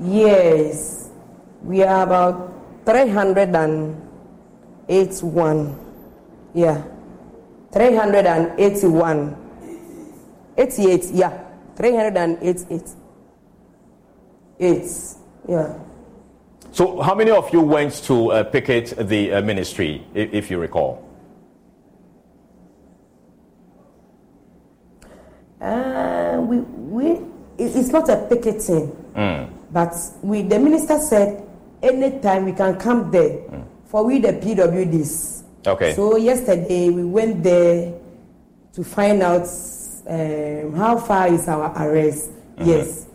[0.00, 1.10] Yes,
[1.62, 2.50] we are about
[2.84, 5.78] 381.
[6.54, 6.82] Yeah,
[7.72, 9.36] 381.
[10.58, 11.44] 88, yeah,
[11.76, 12.82] 388.
[14.60, 14.90] Eight,
[15.48, 15.74] yeah.
[16.72, 20.58] So, how many of you went to uh, picket the uh, ministry, if, if, you
[20.58, 21.04] recall?
[25.62, 27.20] Uh, we, we,
[27.56, 29.48] it's not a picketing, mm.
[29.70, 31.48] but we, the minister said
[31.80, 33.64] anytime we can come there mm.
[33.86, 35.44] for we the PWDs.
[35.64, 35.94] Okay.
[35.94, 37.94] So yesterday we went there
[38.72, 39.46] to find out
[40.08, 42.30] um, how far is our arrest.
[42.56, 42.68] Mm-hmm.
[42.68, 43.06] Yes,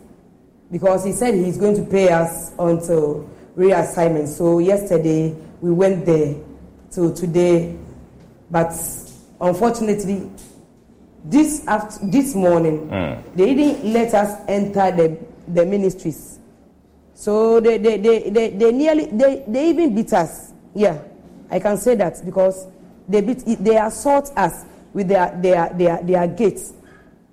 [0.72, 4.28] because he said he's going to pay us until reassignment.
[4.28, 6.34] So yesterday we went there
[6.90, 7.76] till today,
[8.50, 8.72] but
[9.38, 10.30] unfortunately,
[11.24, 13.22] this after, this morning mm.
[13.34, 16.38] they didn't let us enter the the ministries.
[17.14, 20.52] So they they, they, they, they nearly they, they even beat us.
[20.74, 21.02] Yeah,
[21.50, 22.66] I can say that because
[23.08, 26.72] they beat they assault us with their their their, their gates.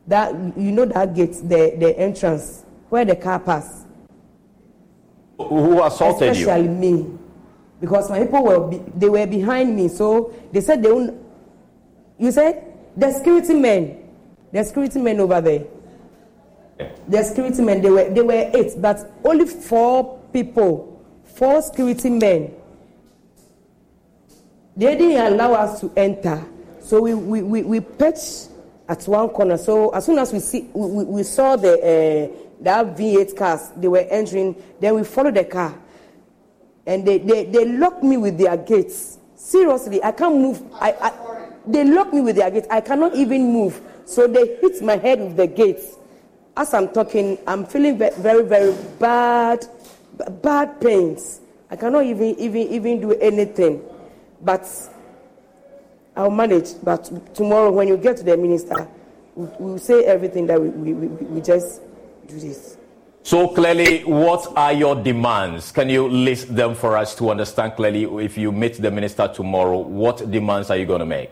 [0.08, 3.86] That you know that gate, the the entrance where the car pass.
[5.38, 6.50] Who assaulted Especially you?
[6.50, 7.18] Especially me,
[7.82, 9.88] because my people were be, they were behind me.
[9.90, 11.14] So they said they won't.
[12.18, 14.10] You said the security men,
[14.52, 15.66] the security men over there.
[17.08, 22.54] The security men they were they were eight, but only four people, four security men.
[24.76, 26.46] They didn't allow us to enter.
[26.82, 28.50] So we, we, we, we perched
[28.90, 29.58] at one corner.
[29.58, 33.88] So as soon as we see we, we saw the uh, that V8 cars, they
[33.88, 35.78] were entering, then we followed the car.
[36.86, 39.18] And they, they, they locked me with their gates.
[39.36, 40.62] Seriously, I can't move.
[40.74, 41.10] I, I,
[41.68, 42.68] they locked me with their gates.
[42.70, 43.82] I cannot even move.
[44.06, 45.98] So they hit my head with the gates.
[46.58, 49.66] As I'm talking, I'm feeling very, very bad,
[50.42, 51.42] bad pains.
[51.70, 53.82] I cannot even, even, even do anything.
[54.42, 54.68] But
[56.16, 56.82] I'll manage.
[56.84, 58.88] But tomorrow, when you get to the minister,
[59.36, 61.82] we'll say everything that we, we, we, we just
[62.28, 62.78] do this.
[63.24, 65.72] So clearly, what are your demands?
[65.72, 68.04] Can you list them for us to understand clearly?
[68.24, 71.32] If you meet the minister tomorrow, what demands are you going to make?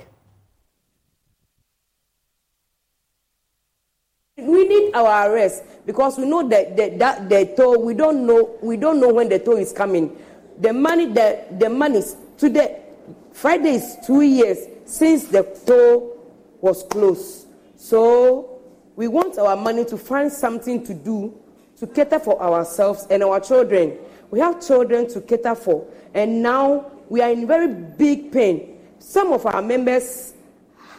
[4.53, 7.81] We need our arrest because we know that the, that the toll.
[7.81, 8.55] We don't know.
[8.61, 10.15] We don't know when the toll is coming.
[10.59, 11.07] The money.
[11.07, 12.03] The the money
[12.37, 12.83] today.
[13.31, 17.47] Friday is two years since the toll was closed.
[17.77, 18.61] So
[18.95, 21.35] we want our money to find something to do
[21.77, 23.97] to cater for ourselves and our children.
[24.29, 28.77] We have children to cater for, and now we are in very big pain.
[28.99, 30.35] Some of our members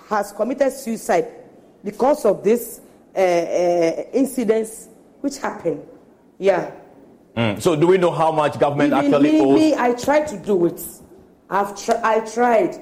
[0.08, 1.28] has committed suicide
[1.84, 2.80] because of this
[3.16, 4.88] uh, uh, incidents
[5.20, 5.82] which happen.
[6.38, 6.70] Yeah.
[7.36, 7.60] Mm.
[7.60, 9.58] So, do we know how much government Even actually me, owes?
[9.58, 10.80] Me, I tried to do it.
[11.50, 12.80] I've tr- I tried.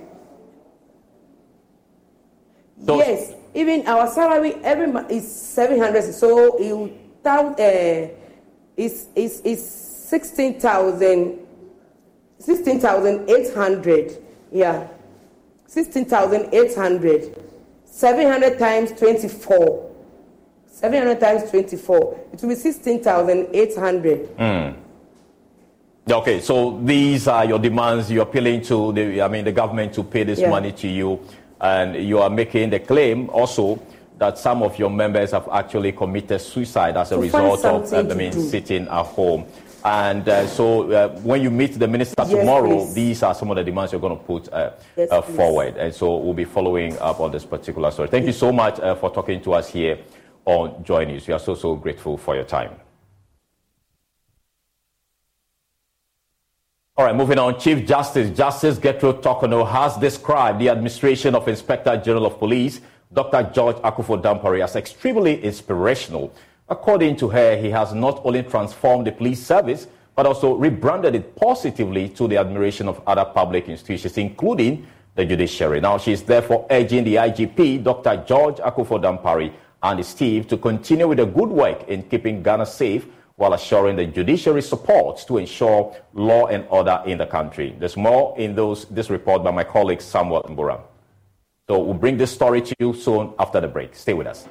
[2.84, 6.02] So, yes, even our salary every month is seven hundred.
[6.12, 8.08] So you uh,
[8.76, 11.38] is is is sixteen thousand.
[12.38, 14.20] Sixteen thousand eight hundred.
[14.50, 14.88] Yeah,
[15.66, 17.40] sixteen thousand eight hundred.
[17.84, 19.91] Seven hundred times twenty-four.
[20.72, 22.18] Seven hundred times twenty-four.
[22.32, 24.36] It will be sixteen thousand eight hundred.
[24.38, 24.74] Mm.
[26.10, 28.10] Okay, so these are your demands.
[28.10, 30.50] You're appealing to the, I mean, the government to pay this yeah.
[30.50, 31.20] money to you
[31.60, 33.80] and you are making the claim also
[34.18, 37.98] that some of your members have actually committed suicide as a to result of uh,
[37.98, 39.46] I mean, sitting at home.
[39.84, 42.94] And uh, so, uh, when you meet the minister yes, tomorrow, please.
[42.94, 45.76] these are some of the demands you're going to put uh, yes, uh, forward.
[45.76, 48.08] And so, we'll be following up on this particular story.
[48.08, 49.98] Thank you so much uh, for talking to us here
[50.44, 51.26] on Joy News.
[51.26, 52.70] We are so, so grateful for your time.
[56.94, 57.58] All right, moving on.
[57.58, 62.82] Chief Justice Justice Gertrude Torkornoo has described the administration of Inspector General of Police,
[63.12, 63.50] Dr.
[63.54, 66.32] George Akuffo Dampare, as extremely inspirational.
[66.68, 71.34] According to her, he has not only transformed the police service, but also rebranded it
[71.34, 75.80] positively to the admiration of other public institutions, including the judiciary.
[75.80, 78.22] Now, she is therefore urging the IGP, Dr.
[78.26, 79.52] George Akuffo Dampare,
[79.82, 83.06] and team to continue with the good work in keeping Ghana safe
[83.36, 87.74] while assuring the judiciary support to ensure law and order in the country.
[87.78, 90.80] There's more in those, this report by my colleague Samuel Mbura.
[91.68, 93.94] So we'll bring this story to you soon after the break.
[93.94, 94.46] Stay with us.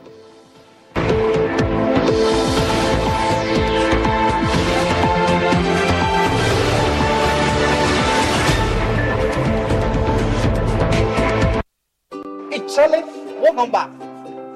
[12.52, 13.04] Hey, Charlie,
[13.72, 14.11] back.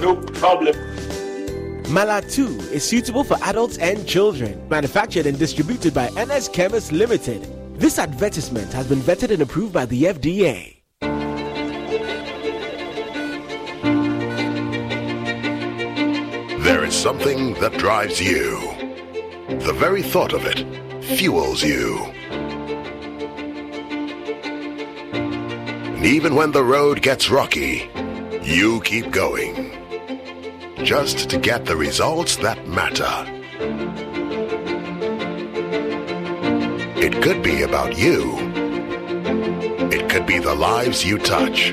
[0.00, 0.74] No problem.
[1.92, 4.68] Mala 2 is suitable for adults and children.
[4.68, 7.46] Manufactured and distributed by Ernest Chemist Limited.
[7.78, 10.76] This advertisement has been vetted and approved by the FDA.
[16.62, 18.60] There is something that drives you.
[19.48, 20.64] The very thought of it
[21.02, 21.98] fuels you.
[25.96, 27.90] And even when the road gets rocky,
[28.50, 29.70] you keep going.
[30.82, 33.24] Just to get the results that matter.
[36.98, 38.36] It could be about you.
[39.92, 41.72] It could be the lives you touch.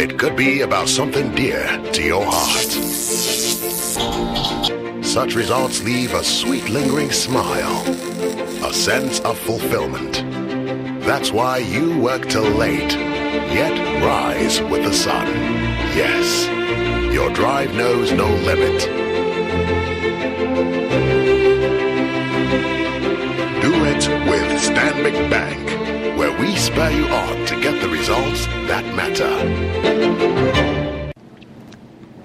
[0.00, 2.72] It could be about something dear to your heart.
[5.04, 7.82] Such results leave a sweet lingering smile,
[8.64, 10.24] a sense of fulfillment.
[11.04, 12.92] That's why you work till late,
[13.52, 15.26] yet rise with the sun.
[15.94, 16.46] Yes,
[17.14, 18.80] your drive knows no limit.
[23.62, 28.84] Do it with Stanbic Bank, where we spur you on to get the results that
[28.94, 29.32] matter.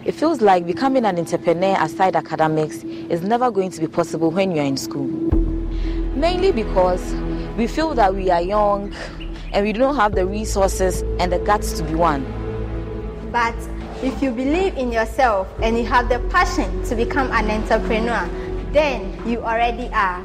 [0.05, 4.51] It feels like becoming an entrepreneur aside academics is never going to be possible when
[4.55, 5.07] you're in school.
[6.15, 7.13] Mainly because
[7.55, 8.93] we feel that we are young
[9.53, 12.25] and we don't have the resources and the guts to be one.
[13.31, 13.55] But
[14.03, 18.27] if you believe in yourself and you have the passion to become an entrepreneur,
[18.71, 20.23] then you already are.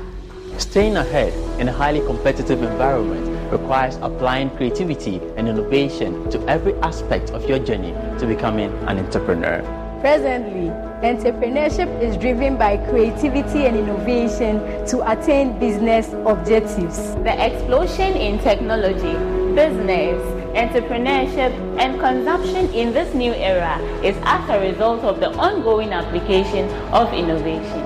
[0.58, 7.30] Staying ahead in a highly competitive environment requires applying creativity and innovation to every aspect
[7.30, 9.83] of your journey to becoming an entrepreneur.
[10.04, 10.68] Presently,
[11.00, 17.14] entrepreneurship is driven by creativity and innovation to attain business objectives.
[17.24, 19.14] The explosion in technology,
[19.54, 20.20] business,
[20.52, 26.68] entrepreneurship, and consumption in this new era is as a result of the ongoing application
[26.92, 27.80] of innovation.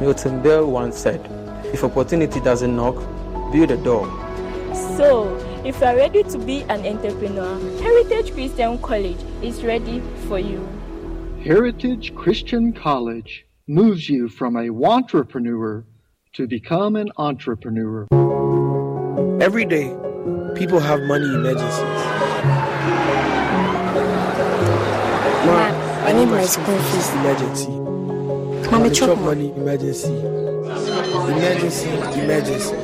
[0.00, 1.20] Milton Berle once said,
[1.74, 2.94] If opportunity doesn't knock,
[3.50, 4.06] build a door.
[4.96, 5.26] So,
[5.64, 10.77] if you are ready to be an entrepreneur, Heritage Christian College is ready for you.
[11.44, 15.84] Heritage Christian College moves you from a wantrepreneur
[16.34, 18.08] to become an entrepreneur.
[19.40, 19.94] Every day,
[20.56, 21.78] people have money emergencies.
[25.46, 25.70] Ma,
[26.06, 27.08] I need oh my school fees.
[27.14, 27.70] Emergency.
[28.70, 30.14] Mama, chop chop money emergency.
[30.18, 31.88] Emergency,
[32.20, 32.74] emergency.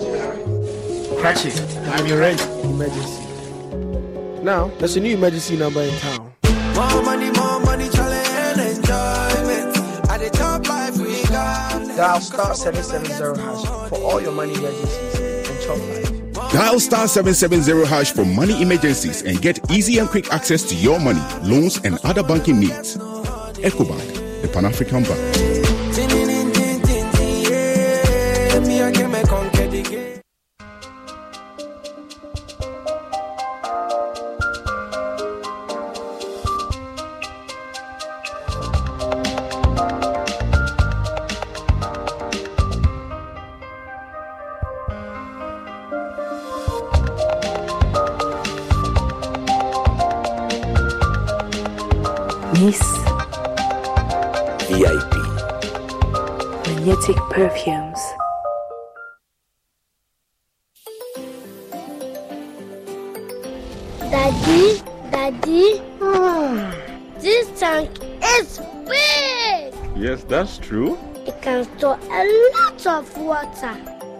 [1.20, 1.78] Catch it.
[1.88, 2.40] I'm your rent.
[2.62, 3.24] Emergency.
[4.44, 6.32] Now, there's a new emergency number in town.
[6.76, 7.53] More money, more
[11.97, 16.53] Dial star 770 hash for all your money emergencies and chop life.
[16.53, 20.99] Dial star 770 hash for money emergencies and get easy and quick access to your
[20.99, 22.97] money, loans, and other banking needs.
[22.97, 25.53] Ecobank, the Pan African Bank.
[72.87, 73.74] Of water.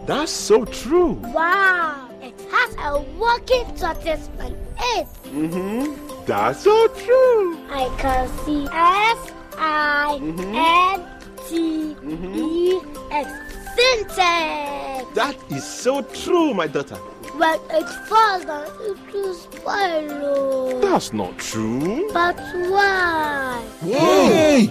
[0.07, 1.13] That's so true.
[1.35, 4.57] Wow, it has a working tortoise on
[4.97, 5.07] it.
[5.27, 6.25] Mm-hmm.
[6.25, 7.59] That's so true.
[7.69, 11.05] I can see S I N
[11.47, 13.31] T E X
[13.77, 15.15] Sintex.
[15.15, 16.97] That is so true, my daughter.
[17.37, 20.81] When it falls down, it will spoil.
[20.81, 22.09] That's not true.
[22.15, 22.39] But
[22.71, 23.63] why?
[23.85, 24.71] Yay!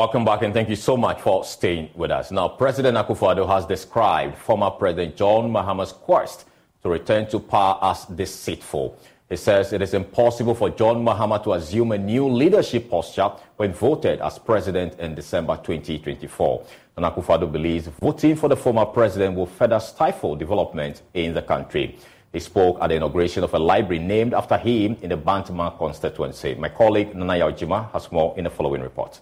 [0.00, 2.30] Welcome back and thank you so much for staying with us.
[2.30, 6.46] Now, President Akufo-Addo has described former President John Mahama's quest
[6.82, 8.98] to return to power as deceitful.
[9.28, 13.74] He says it is impossible for John Mahama to assume a new leadership posture when
[13.74, 16.64] voted as president in December 2024.
[16.96, 21.98] And Akufo-Addo believes voting for the former president will further stifle development in the country.
[22.32, 26.54] He spoke at the inauguration of a library named after him in the Bantama constituency.
[26.54, 29.20] My colleague Nana Yaojima has more in the following report.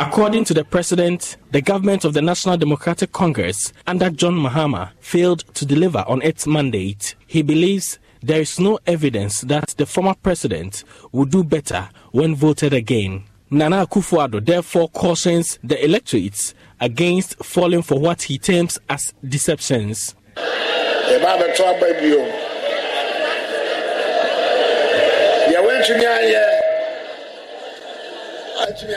[0.00, 5.40] According to the president, the government of the National Democratic Congress under John Mahama failed
[5.54, 7.16] to deliver on its mandate.
[7.26, 12.72] He believes there is no evidence that the former president would do better when voted
[12.74, 13.24] again.
[13.50, 20.14] Nana Akufo-Addo therefore cautions the electorates against falling for what he terms as deceptions.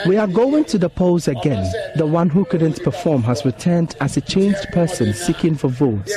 [0.05, 1.71] We are going to the polls again.
[1.95, 6.13] The one who couldn't perform has returned as a changed person seeking for votes.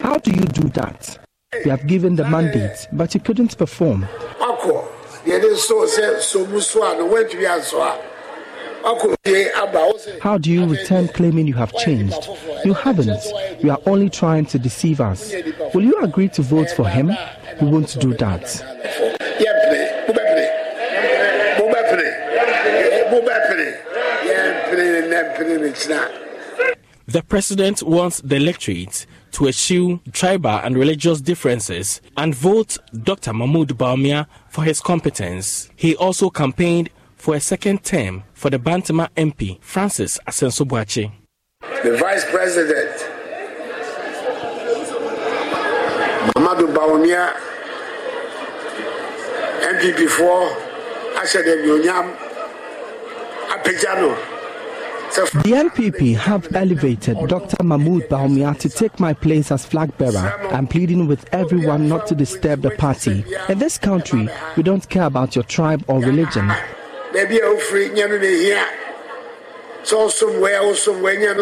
[0.00, 1.18] How do you do that?
[1.64, 4.02] You have given the mandate, but you couldn't perform.
[10.20, 12.28] How do you return claiming you have changed?
[12.64, 13.24] You haven't.
[13.62, 15.32] You are only trying to deceive us.
[15.74, 17.08] Will you agree to vote for him?
[17.60, 18.62] We won't do that.
[25.38, 33.32] The president wants the electorate to eschew tribal and religious differences and vote Dr.
[33.32, 35.70] Mahmoud Bawumia for his competence.
[35.76, 41.12] He also campaigned for a second term for the Bantama MP, Francis Asenso-Boakye.
[41.84, 42.90] The vice president,
[46.34, 47.32] Mahamudu Bawumia,
[49.62, 50.48] MPP for
[51.22, 52.16] Ashade Nyonyam,
[53.50, 54.37] Apejano.
[55.14, 57.62] The NPP have elevated Dr.
[57.62, 60.38] Mahmoud Bawumia to take my place as flag bearer.
[60.52, 63.24] I'm pleading with everyone not to disturb the party.
[63.48, 66.52] In this country, we don't care about your tribe or religion.
[69.82, 71.34] So somewhere somewhere,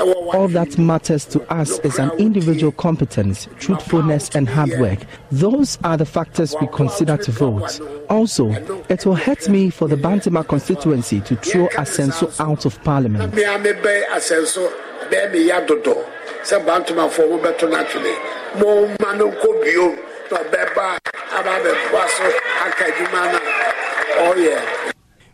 [0.00, 4.98] all that matters to us is an individual competence, truthfulness, and hard work.
[5.30, 7.80] Those are the factors we consider to vote.
[8.10, 8.50] Also,
[8.88, 13.32] it will hurt me for the Bantama constituency to throw Asenso out of parliament.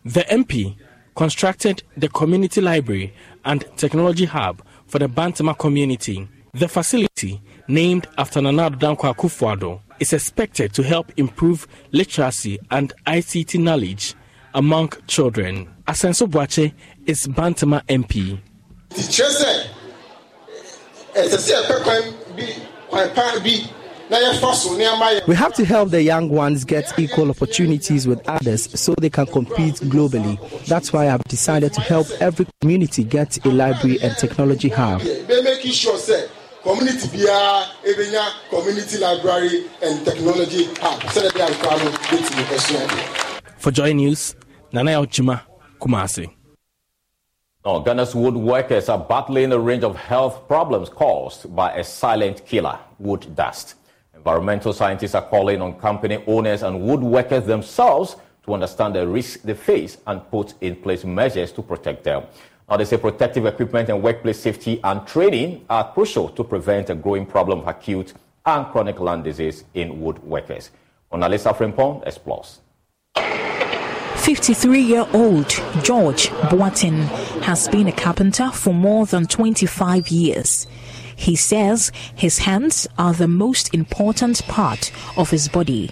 [0.05, 0.77] The MP
[1.15, 3.13] constructed the community library
[3.45, 6.28] and technology hub for the Bantama community.
[6.53, 13.61] The facility, named after Nana Dankwa Akufo-Addo, is expected to help improve literacy and ICT
[13.61, 14.14] knowledge
[14.55, 15.68] among children.
[15.86, 16.72] Asenso-Boakye
[17.07, 18.41] is Bantama MP.
[24.11, 29.27] We have to help the young ones get equal opportunities with others so they can
[29.27, 30.37] compete globally.
[30.67, 35.01] That's why I've decided to help every community get a library and technology hub.
[35.03, 36.29] making sure say
[36.65, 43.71] community biara ebenya community library and technology hub sɛ de akora no betumi ɛsua For
[43.71, 44.35] Joy News,
[44.73, 45.43] Nana Yaojima,
[45.81, 46.29] Kumasi.
[47.65, 52.79] Now, Ghana's woodworkers are battling a range of health problems caused by a silent killer,
[52.99, 53.75] wood dust.
[54.21, 59.55] Environmental scientists are calling on company owners and woodworkers themselves to understand the risks they
[59.55, 62.25] face and put in place measures to protect them.
[62.68, 66.95] Now, they say protective equipment and workplace safety and training are crucial to prevent a
[66.95, 68.12] growing problem of acute
[68.45, 70.68] and chronic lung disease in woodworkers.
[71.11, 72.61] Monalisa Frimpong explores.
[74.16, 75.49] 53 year old
[75.83, 77.05] George Boatin
[77.41, 80.66] has been a carpenter for more than 25 years.
[81.21, 85.91] He says his hands are the most important part of his body.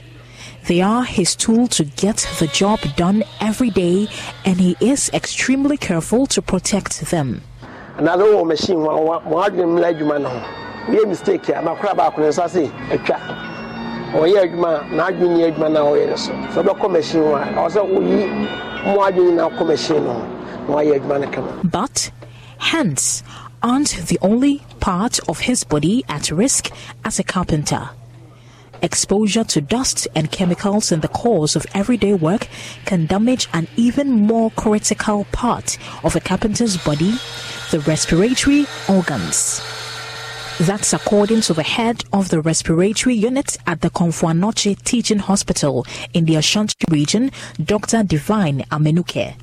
[0.67, 4.09] They are his tool to get the job done every day,
[4.47, 7.43] and he is extremely careful to protect them.
[21.65, 22.11] But
[22.59, 23.23] hands
[23.63, 26.71] aren't the only part of his body at risk
[27.05, 27.91] as a carpenter.
[28.81, 32.47] Exposure to dust and chemicals in the course of everyday work
[32.85, 37.13] can damage an even more critical part of a carpenter's body,
[37.71, 39.61] the respiratory organs.
[40.61, 46.25] That's according to the head of the respiratory unit at the Komfo Teaching Hospital in
[46.25, 47.31] the Ashanti region,
[47.65, 48.03] Dr.
[48.03, 49.35] Divine Amenuke.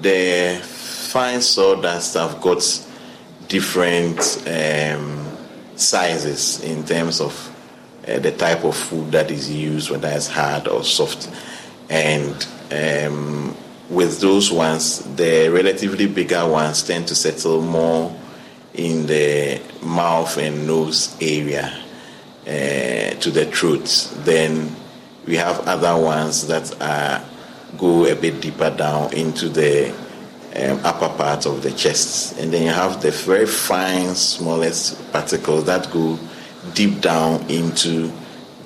[0.00, 2.62] The fine sawdust I've got
[3.48, 5.36] different um,
[5.76, 7.56] sizes in terms of
[8.06, 11.30] uh, the type of food that is used, whether it's hard or soft.
[11.88, 13.56] And um,
[13.90, 18.14] with those ones, the relatively bigger ones tend to settle more
[18.74, 21.82] in the mouth and nose area
[22.46, 24.12] uh, to the throat.
[24.24, 24.74] Then
[25.26, 27.24] we have other ones that are,
[27.78, 29.94] go a bit deeper down into the
[30.56, 32.38] um, upper part of the chest.
[32.38, 36.18] And then you have the very fine, smallest particles that go
[36.74, 38.12] deep down into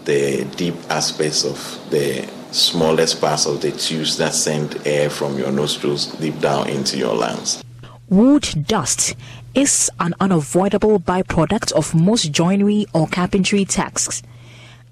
[0.05, 1.57] the deep aspects of
[1.91, 6.97] the smallest parts of the tubes that send air from your nostrils deep down into
[6.97, 7.63] your lungs.
[8.09, 9.15] Wood dust
[9.55, 14.23] is an unavoidable byproduct of most joinery or carpentry tasks.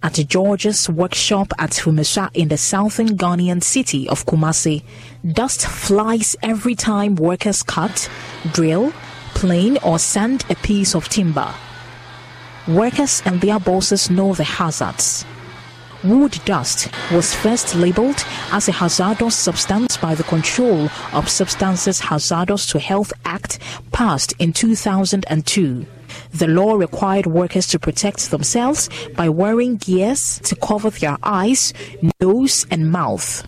[0.01, 4.85] At George's workshop at Fumesa in the southern Ghanaian city of Kumasi,
[5.27, 8.09] dust flies every time workers cut,
[8.53, 8.93] drill,
[9.35, 11.53] plane, or sand a piece of timber.
[12.69, 15.25] Workers and their bosses know the hazards.
[16.05, 22.67] Wood dust was first labeled as a hazardous substance by the Control of Substances Hazardous
[22.67, 23.59] to Health Act
[23.91, 25.87] passed in 2002.
[26.33, 31.75] The law required workers to protect themselves by wearing gears to cover their eyes,
[32.21, 33.45] nose, and mouth.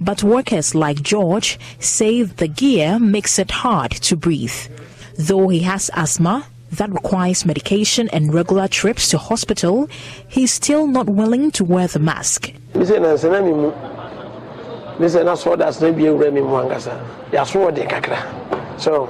[0.00, 4.56] But workers like George say the gear makes it hard to breathe.
[5.18, 6.46] Though he has asthma,
[6.76, 9.88] that requires medication and regular trips to hospital,
[10.28, 12.52] he's still not willing to wear the mask.
[18.76, 19.08] so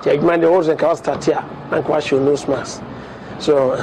[0.00, 2.82] nti adwuma deɛ wɔsɛ nka wɔstate a na nka wahyɛ nose mask.
[3.38, 3.74] So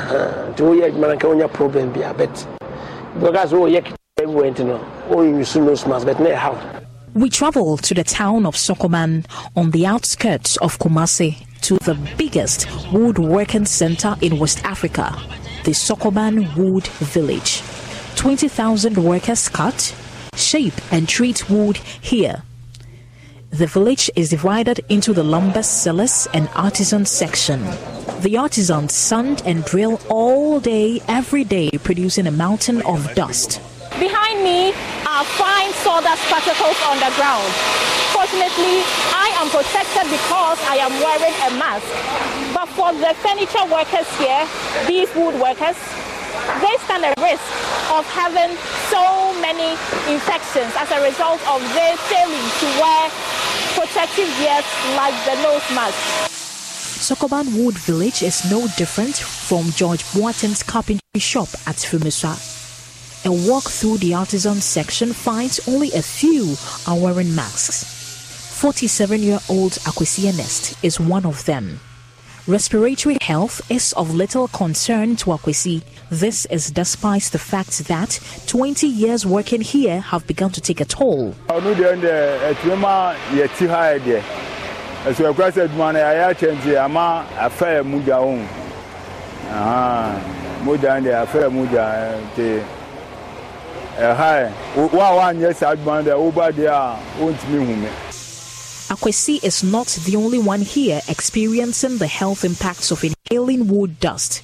[0.58, 0.74] no
[1.16, 2.48] nka wonya problem bia but
[3.20, 3.84] because woyɛ
[4.18, 6.20] everywhere nti no wɔnuse nose mask but
[7.16, 12.68] We travel to the town of Sokoban on the outskirts of Kumasi to the biggest
[12.92, 15.16] woodworking center in West Africa,
[15.64, 17.64] the Sokoban Wood Village.
[18.18, 19.96] 20,000 workers cut,
[20.36, 22.44] shape, and treat wood here.
[23.50, 27.64] The village is divided into the lumber sellers and artisan section.
[28.24, 33.62] The artisans sand and drill all day, every day, producing a mountain of dust.
[34.00, 34.76] Behind me
[35.08, 37.48] are fine sawdust particles on the ground.
[38.12, 38.84] Fortunately,
[39.16, 41.88] I am protected because I am wearing a mask.
[42.52, 44.44] But for the furniture workers here,
[44.84, 45.80] these wood workers,
[46.60, 47.48] they stand a risk
[47.96, 48.52] of having
[48.92, 49.80] so many
[50.12, 53.08] infections as a result of their failing to wear
[53.80, 54.68] protective gears
[55.00, 55.96] like the nose mask.
[57.00, 62.55] Sokoban Wood Village is no different from George Boaten's carpentry shop at Fumisa.
[63.28, 66.54] A walk through the artisan section finds only a few
[66.86, 67.84] are wearing masks.
[68.60, 71.80] 47 year old Akwesi Nest is one of them.
[72.46, 75.82] Respiratory health is of little concern to Akwesi.
[76.12, 80.86] This is despite the fact that 20 years working here have begun to take a
[80.86, 81.34] toll.
[98.90, 104.44] Akwesi is not the only one here experiencing the health impacts of inhaling wood dust.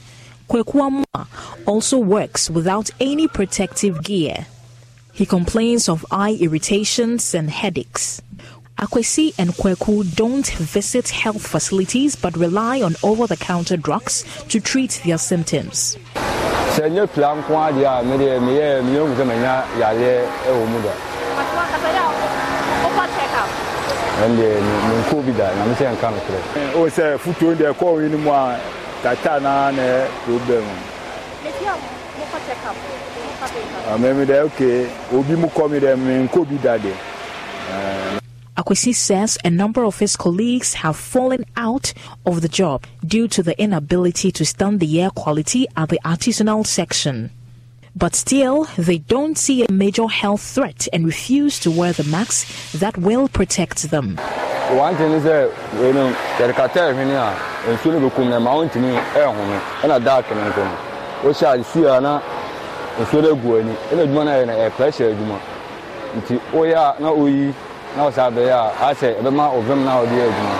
[0.50, 1.28] Kwekuamua
[1.66, 4.48] also works without any protective gear.
[5.14, 8.22] He complains of eye irritations and headaches.
[8.78, 14.60] Akwesi and Kweku don't visit health facilities but rely on over the counter drugs to
[14.60, 15.98] treat their symptoms.
[16.76, 20.14] sɛ nye pila nko adeɛ a mede meyɛ meyɛhu sɛ manya yareɛ
[20.48, 20.94] wɔ mu da
[24.24, 24.50] ɛndeɛ
[24.88, 26.40] menkɔ bi da nyame sɛ nka nokorɛ
[26.76, 28.58] o sɛ futuo deɛ kɔɔ yi no mu a
[29.04, 30.64] tata naa na ɛ problem.
[34.00, 34.60] Mɛmi ok
[35.14, 36.94] obi mu kɔ mi dɛ menkɔ bi da deɛ
[37.72, 38.21] eh,
[38.58, 41.94] Akwesi says a number of his colleagues have fallen out
[42.26, 46.66] of the job due to the inability to stand the air quality at the artisanal
[46.68, 47.32] section.
[47.96, 52.74] But still, they don't see a major health threat and refuse to wear the masks
[52.74, 54.18] that will protect them.
[54.78, 57.36] one thing is that you know yɛde kata ɛhwene a
[57.76, 60.78] nsuo no bɛkum na ma wontumi ɛhome ɛna dark no nso no
[61.24, 62.22] wohyɛ ade si a na
[63.00, 65.40] nsuo no agu ani ɛna adwuma no yɛ no ɛyɛ pressure adwuma
[66.18, 66.96] nti woyɛ a
[67.96, 70.56] na oyi na ɔsa bɛyɛ a asɛ ɛbɛma ɔvɛm na ɔde adwuma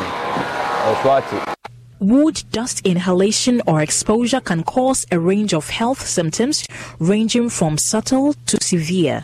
[1.06, 1.58] no ate
[2.00, 6.66] Wood dust inhalation or exposure can cause a range of health symptoms
[6.98, 9.24] ranging from subtle to severe.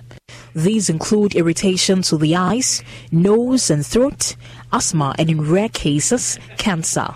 [0.53, 4.35] These include irritation to the eyes, nose and throat,
[4.71, 7.07] asthma, and in rare cases, cancer.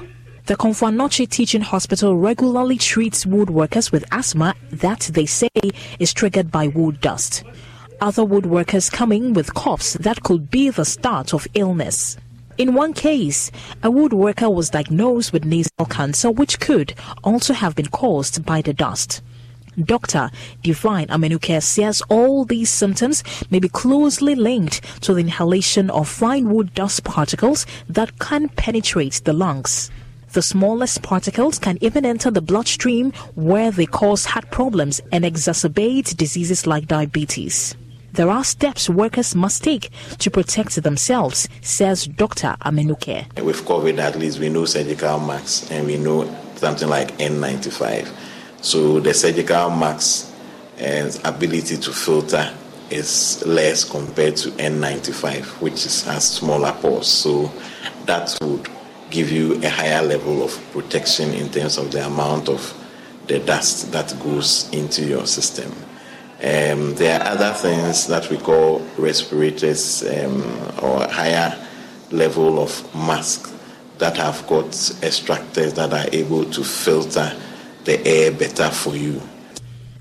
[0.48, 5.50] The Komfo Anokye Teaching Hospital regularly treats woodworkers with asthma that they say
[6.00, 7.44] is triggered by wood dust.
[8.04, 12.18] Other woodworkers coming with coughs that could be the start of illness.
[12.58, 13.52] In one case,
[13.84, 18.74] a woodworker was diagnosed with nasal cancer, which could also have been caused by the
[18.74, 19.22] dust.
[19.80, 20.32] Dr.
[20.64, 26.50] Divine Amenuke says all these symptoms may be closely linked to the inhalation of fine
[26.50, 29.92] wood dust particles that can penetrate the lungs.
[30.34, 36.18] The smallest particles can even enter the bloodstream where they cause heart problems and exacerbate
[36.18, 37.76] diseases like diabetes.
[38.14, 39.90] There are steps workers must take
[40.20, 42.58] to protect themselves, says Dr.
[42.66, 43.42] Amenuke.
[43.42, 48.12] With COVID, at least we know surgical masks and we know something like N95.
[48.62, 50.32] So the surgical mask's
[51.24, 52.54] ability to filter
[52.90, 57.08] is less compared to N95, which is, has smaller pores.
[57.08, 57.50] So
[58.06, 58.68] that would
[59.10, 62.78] give you a higher level of protection in terms of the amount of
[63.28, 65.72] the dust that goes into your system.
[66.44, 70.42] Um, there are other things that we call respirators um,
[70.82, 71.56] or higher
[72.10, 73.54] level of masks
[74.00, 77.32] that have got extractors that are able to filter
[77.84, 79.22] the air better for you.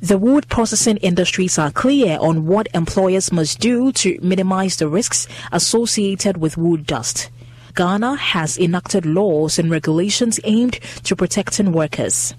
[0.00, 5.28] The wood processing industries are clear on what employers must do to minimize the risks
[5.52, 7.28] associated with wood dust.
[7.74, 12.34] Ghana has enacted laws and regulations aimed to protecting workers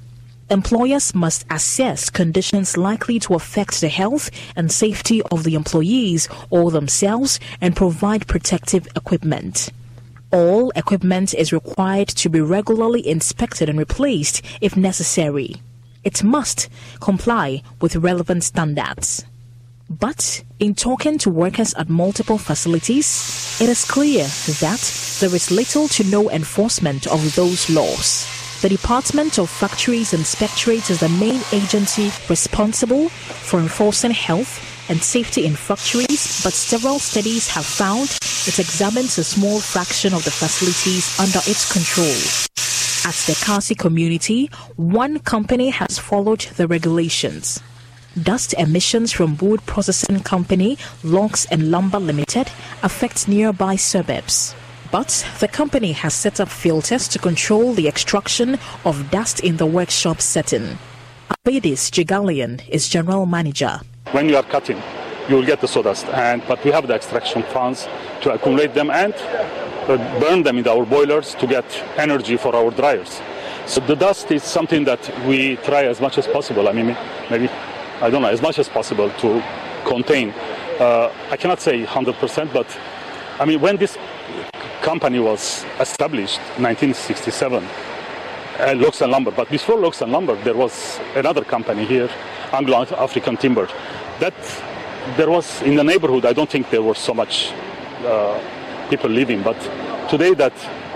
[0.52, 6.70] employers must assess conditions likely to affect the health and safety of the employees or
[6.70, 9.70] themselves and provide protective equipment.
[10.32, 15.56] All equipment is required to be regularly inspected and replaced if necessary.
[16.04, 19.26] It must comply with relevant standards.
[19.90, 25.88] But in talking to workers at multiple facilities, it is clear that there is little
[25.90, 28.41] to no enforcement of those laws.
[28.62, 35.48] The Department of Factories Inspectorate is the main agency responsible for enforcing health and safety
[35.48, 41.20] in factories, but several studies have found it examines a small fraction of the facilities
[41.20, 42.14] under its control.
[43.10, 47.60] At the Kasi community, one company has followed the regulations.
[48.22, 52.52] Dust emissions from wood processing company Logs and Lumber Limited
[52.84, 54.54] affect nearby suburbs.
[54.92, 59.66] But the company has set up filters to control the extraction of dust in the
[59.66, 60.78] workshop setting.
[61.48, 63.80] Avedis Jigalian is general manager.
[64.12, 64.82] When you are cutting,
[65.30, 67.88] you will get the sawdust, and but we have the extraction fans
[68.22, 71.66] to accumulate them and uh, burn them in our boilers to get
[71.98, 73.22] energy for our dryers.
[73.68, 76.68] So the dust is something that we try as much as possible.
[76.68, 76.98] I mean,
[77.30, 77.48] maybe
[78.02, 79.44] I don't know, as much as possible to
[79.86, 80.32] contain.
[80.80, 82.68] Uh, I cannot say 100%, but
[83.40, 83.98] I mean, when this
[84.82, 89.32] company was established 1967, uh, Logs and Lumber.
[89.32, 92.10] But before Logs and Lumber, there was another company here,
[92.52, 93.68] Anglo African Timber.
[94.20, 94.34] That
[95.18, 96.26] there was in the neighborhood.
[96.26, 97.52] I don't think there were so much
[98.06, 98.40] uh,
[98.90, 99.58] people living, but
[100.10, 100.54] today that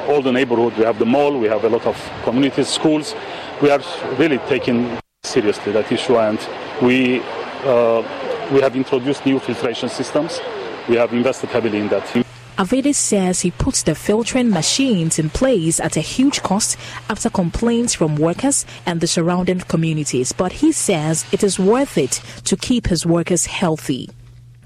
[0.08, 3.16] all the neighborhood, we have the mall, we have a lot of communities, schools.
[3.62, 3.82] We are
[4.18, 6.40] really taking seriously that issue, and
[6.82, 7.22] we
[7.64, 8.04] uh,
[8.52, 10.40] we have introduced new filtration systems.
[10.88, 12.35] We have invested heavily in that.
[12.58, 16.78] Avedis says he puts the filtering machines in place at a huge cost
[17.10, 22.22] after complaints from workers and the surrounding communities, but he says it is worth it
[22.46, 24.10] to keep his workers healthy.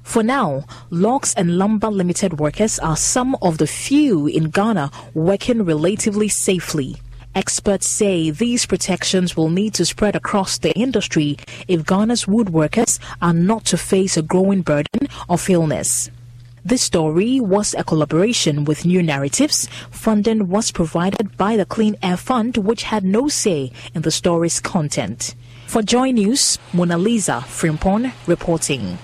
[0.04, 5.64] For now, Logs and Lumber Limited workers are some of the few in Ghana working
[5.64, 6.96] relatively safely.
[7.34, 11.38] Experts say these protections will need to spread across the industry
[11.68, 16.12] if Ghana's woodworkers are not to face a growing burden of illness.
[16.66, 19.70] This story was a collaboration with New Narratives.
[19.92, 24.60] Funding was provided by the Clean Air Fund, which had no say in the story's
[24.60, 25.36] content.
[25.68, 28.98] For Joy News, Mona Lisa Frimpon reporting.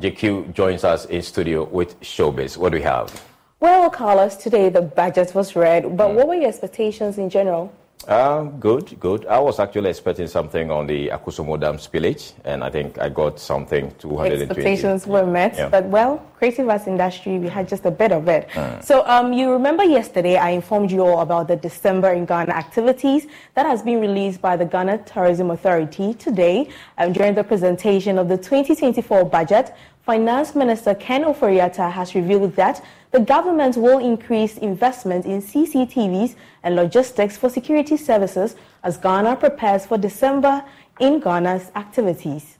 [0.00, 2.56] JQ joins us in studio with Showbiz.
[2.56, 3.24] What do we have?
[3.60, 6.14] Well, Carlos, today the budget was read, but mm.
[6.14, 7.72] what were your expectations in general?
[8.06, 9.26] Uh, good, good.
[9.26, 13.40] I was actually expecting something on the Akosombo Dam spillage, and I think I got
[13.40, 14.44] something 220.
[14.44, 15.68] Expectations were met, yeah.
[15.68, 18.48] but well, creative arts industry, we had just a bit of it.
[18.50, 18.84] Mm.
[18.84, 23.26] So um, you remember yesterday I informed you all about the December in Ghana activities
[23.54, 28.28] that has been released by the Ghana Tourism Authority today um, during the presentation of
[28.28, 29.74] the 2024 budget.
[30.08, 36.76] Finance Minister Ken Ofori-Atta has revealed that the government will increase investment in CCTVs and
[36.76, 40.62] logistics for security services as Ghana prepares for December
[41.00, 42.58] in Ghana's activities.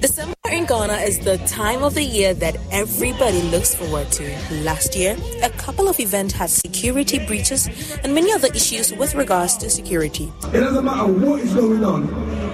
[0.00, 0.37] December
[0.68, 4.24] Ghana is the time of the year that everybody looks forward to.
[4.64, 7.70] Last year, a couple of events had security breaches
[8.04, 10.30] and many other issues with regards to security.
[10.52, 12.04] It doesn't matter what is going on.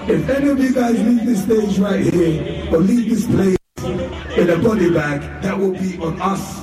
[0.09, 3.57] If any of you guys leave this stage right here or leave this place
[4.37, 6.61] in a body bag, that will be on us.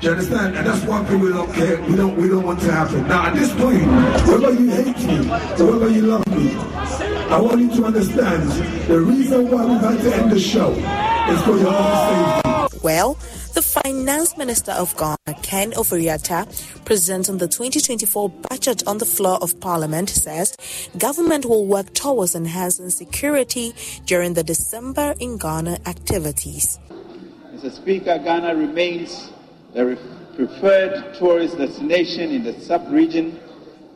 [0.00, 0.56] Do you understand?
[0.56, 1.80] And that's one thing we don't care.
[1.82, 3.06] We don't we don't want to happen.
[3.06, 3.86] Now at this point,
[4.26, 5.30] whether you hate me
[5.62, 8.48] or whether you love me, I want you to understand
[8.88, 12.78] the reason why we've had to end the show is for your own safety.
[12.84, 13.14] Well,
[13.54, 16.46] the Finance Minister of Ghana, Ken Ofori-Atta,
[16.84, 20.56] presenting the 2024 budget on the floor of Parliament, says
[20.96, 23.74] government will work towards enhancing security
[24.04, 26.78] during the December in Ghana activities.
[27.52, 27.72] Mr.
[27.72, 29.32] Speaker, Ghana remains
[29.74, 29.98] the
[30.36, 33.40] preferred tourist destination in the sub-region.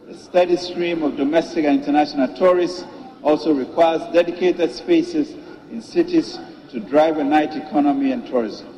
[0.08, 2.84] The steady stream of domestic and international tourists
[3.22, 5.32] also requires dedicated spaces
[5.70, 6.38] in cities
[6.70, 8.68] to drive a night economy and tourism.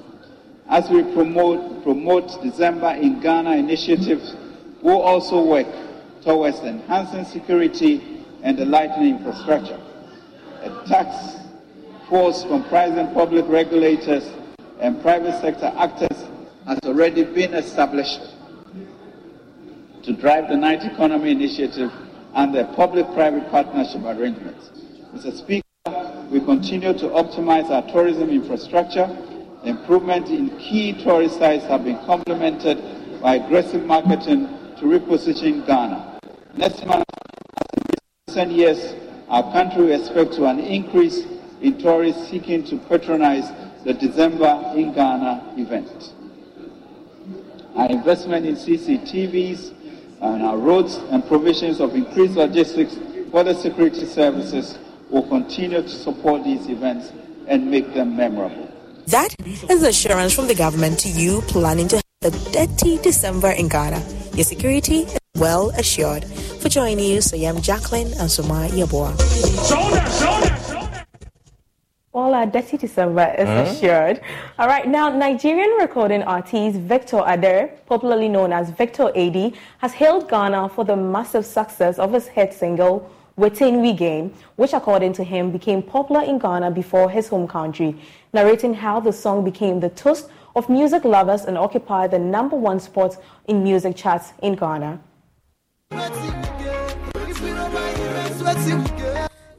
[0.69, 4.35] As we promote, promote December in Ghana initiatives,
[4.83, 5.67] we'll also work
[6.23, 9.81] towards enhancing security and the lightening infrastructure.
[10.63, 11.41] A task
[12.09, 14.29] force comprising public regulators
[14.81, 16.25] and private sector actors
[16.67, 18.21] has already been established
[20.03, 21.93] to drive the night economy initiative
[22.35, 24.71] and the public-private partnership arrangements.
[25.15, 25.37] Mr.
[25.37, 29.09] Speaker, we continue to optimize our tourism infrastructure.
[29.65, 34.47] Improvement in key tourist sites have been complemented by aggressive marketing
[34.79, 36.19] to reposition Ghana.
[36.57, 37.83] Next month, as in
[38.29, 38.95] recent years,
[39.29, 41.25] our country will expect to an increase
[41.61, 43.51] in tourists seeking to patronize
[43.85, 46.13] the December in Ghana event.
[47.77, 49.82] Our investment in CCTVs
[50.23, 52.97] and our roads and provisions of increased logistics
[53.31, 54.79] for the security services
[55.11, 57.13] will continue to support these events
[57.49, 58.71] and make them memorable.
[59.07, 59.35] That
[59.69, 64.01] is assurance from the government to you planning to have a dirty December in Ghana.
[64.35, 66.25] Your security is well assured.
[66.25, 69.19] For Joy News, I am Jacqueline and Soma Yaboa.
[72.15, 73.71] Well, our dirty December is mm-hmm.
[73.71, 74.21] assured.
[74.59, 80.29] All right, now Nigerian recording artist Victor Adere, popularly known as Victor AD, has hailed
[80.29, 85.25] Ghana for the massive success of his hit single Wetin We Gain, which according to
[85.25, 87.97] him became popular in Ghana before his home country,
[88.35, 92.79] narrating how the song became the toast of music lovers and occupied the number one
[92.79, 93.17] spot
[93.49, 95.01] in music charts in Ghana.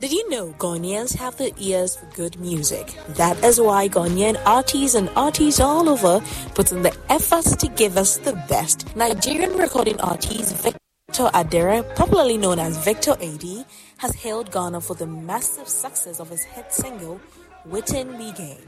[0.03, 2.93] Did you know Ghanaians have the ears for good music?
[3.15, 6.19] That is why Ghanaian artists and artists all over
[6.55, 8.93] put in the efforts to give us the best.
[8.97, 15.07] Nigerian recording artist Victor Adere, popularly known as Victor AD, has hailed Ghana for the
[15.07, 17.21] massive success of his hit single
[17.69, 18.59] Wetin We Gain,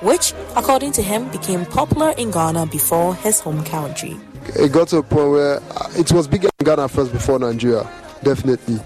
[0.00, 4.16] which, according to him, became popular in Ghana before his home country.
[4.56, 5.60] It got to a point where
[5.98, 7.86] it was bigger in Ghana first before Nigeria,
[8.22, 8.80] definitely.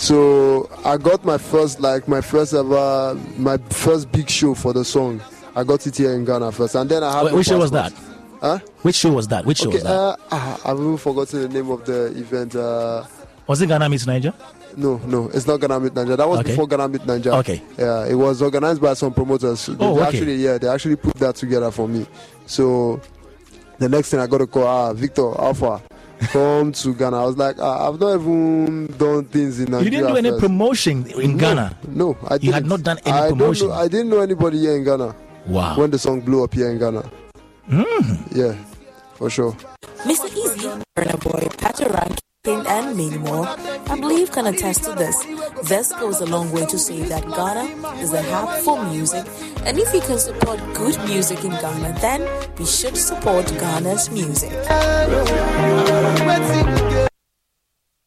[0.00, 4.82] So I got my first, like my first ever, my first big show for the
[4.82, 5.20] song.
[5.54, 7.24] I got it here in Ghana first, and then I have.
[7.26, 7.92] Wait, which show was that?
[8.40, 8.60] Huh?
[8.80, 9.44] Which show was that?
[9.44, 9.92] Which show okay, was that?
[9.92, 12.56] Uh, ah, I've even forgotten the name of the event.
[12.56, 13.04] Uh,
[13.46, 14.32] was it Ghana Meets Naija?
[14.74, 16.16] No, no, it's not Ghana Meet Naija.
[16.16, 16.48] That was okay.
[16.48, 17.38] before Ghana Meet Naija.
[17.40, 17.62] Okay.
[17.76, 19.66] Yeah, it was organized by some promoters.
[19.66, 20.06] They oh, okay.
[20.06, 22.06] actually, yeah, they actually put that together for me.
[22.46, 23.02] So
[23.76, 25.82] the next thing I got to call, ah, Victor Alpha
[26.28, 27.22] come to Ghana.
[27.22, 29.84] I was like, ah, I've not even done things in Nigeria.
[29.84, 30.40] You didn't do any first.
[30.40, 31.78] promotion in no, Ghana.
[31.88, 32.42] No, I didn't.
[32.44, 33.68] You had not done any I promotion.
[33.68, 35.14] Don't know, I didn't know anybody here in Ghana.
[35.46, 35.76] Wow.
[35.76, 37.10] When the song blew up here in Ghana.
[37.68, 38.36] Mm.
[38.36, 38.54] Yeah,
[39.14, 39.52] for sure.
[40.04, 40.28] Mr.
[40.28, 41.48] Eazi, Burna Boy,
[42.42, 45.24] Patoranking, and many more, I believe can attest to this.
[45.68, 49.26] This goes a long way to say that Ghana is a hub for music,
[49.64, 52.22] and if we can support good music in Ghana, then
[52.58, 54.52] we should support Ghana's music.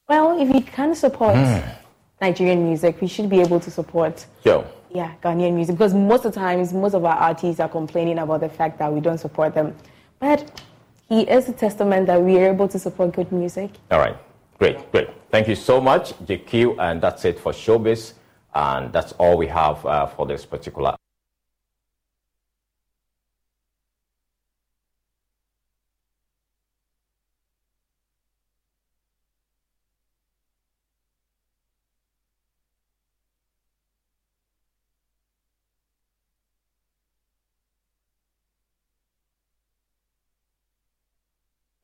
[0.10, 1.76] Well, if we can support mm.
[2.20, 4.26] Nigerian music, we should be able to support.
[4.44, 4.66] Yo.
[4.90, 8.42] Yeah, Ghanaian music because most of the times, most of our artists are complaining about
[8.42, 9.76] the fact that we don't support them.
[10.20, 10.62] But
[11.10, 13.72] he is a testament that we are able to support good music.
[13.91, 14.18] All right.
[14.60, 15.10] Great, great.
[15.30, 16.78] Thank you so much, JQ.
[16.80, 18.14] And that's it for Showbiz.
[18.56, 20.95] And that's all we have uh, for this particular.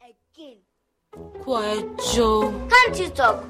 [0.01, 0.59] Again.
[1.49, 2.53] Quiet, Joe.
[2.69, 3.43] Can't you talk?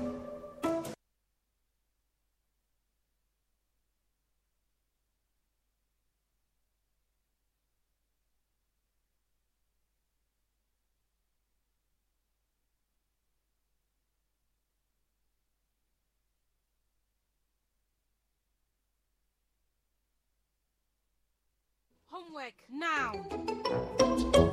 [22.06, 24.49] Homework now.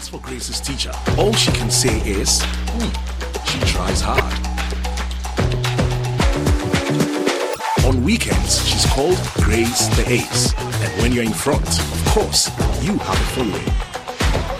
[0.00, 2.88] As for Grace's teacher, all she can say is, hmm,
[3.44, 4.32] she tries hard.
[7.84, 10.54] On weekends, she's called Grace the Ace.
[10.56, 12.48] And when you're in front, of course,
[12.82, 13.70] you have a following.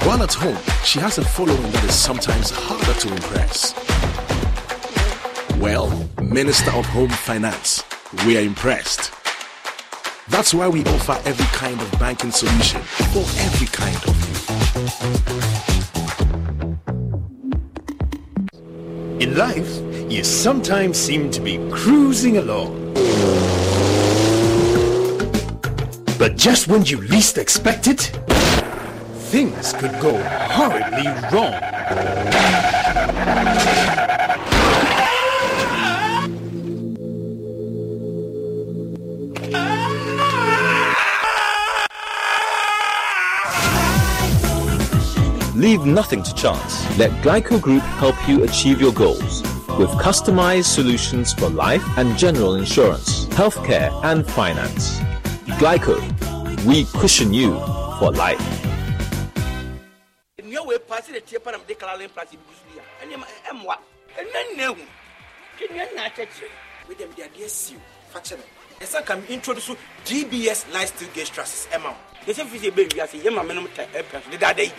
[0.06, 3.72] While at home, she has a following that is sometimes harder to impress.
[5.58, 5.88] Well,
[6.20, 7.82] Minister of Home Finance,
[8.26, 9.10] we are impressed.
[10.28, 14.59] That's why we offer every kind of banking solution for every kind of
[19.20, 19.68] In life,
[20.10, 22.94] you sometimes seem to be cruising along.
[26.18, 28.10] But just when you least expect it,
[29.28, 30.16] things could go
[30.48, 31.60] horribly wrong.
[45.60, 46.72] Leave nothing to chance.
[46.96, 49.42] Let Glico Group help you achieve your goals
[49.78, 54.98] with customized solutions for life and general insurance, healthcare, and finance.
[55.60, 56.00] Glico,
[56.64, 57.58] we cushion you
[57.98, 58.40] for life.
[69.04, 69.68] ka me introduce
[71.70, 71.92] ɛma
[72.24, 74.72] ɛ sɛ menom ta ɛpɛ so yi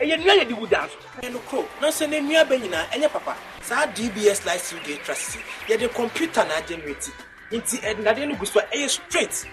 [0.00, 0.96] ɛyɛ nnua yɛde wu dan so.
[1.20, 3.36] Ɛyɛ no koro nanso ne nnua bɛ nyinaa ɛnyɛ papa.
[3.62, 5.42] Saa dbs gauge trusses yi
[5.76, 7.10] yɛde computer na agenerate
[7.50, 9.46] nti ɛnadeɛ no gu so a ɛyɛ straight.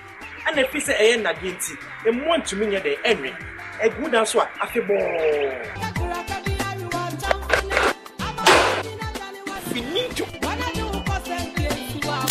[0.48, 3.32] Ana ɛfi sɛ ɛyɛ nnadeɛ nti ɛmmoa ntumi nyɛ dɛ ɛnwe.
[3.82, 5.94] Ɛgu dan so a afebɔɔ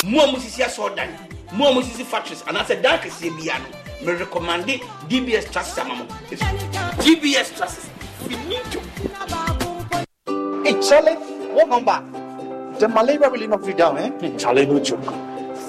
[0.04, 1.08] mo a musisi asɔɔdan
[1.52, 3.66] mo a musisi factories anaasɛ dan kɛseɛ bia no
[4.12, 6.04] merecommande dbs trusses ama mo.
[7.00, 7.88] Dbs trusses
[8.22, 8.80] finito
[10.64, 11.16] Hey, Charlie,
[11.54, 12.00] what number?
[12.78, 14.36] The malaria really knocked you down, eh?
[14.38, 15.04] Charlie, no joke.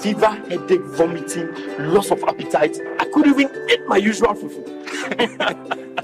[0.00, 1.48] Fever, headache, vomiting,
[1.92, 2.78] loss of appetite.
[2.98, 4.62] I couldn't even eat my usual fufu.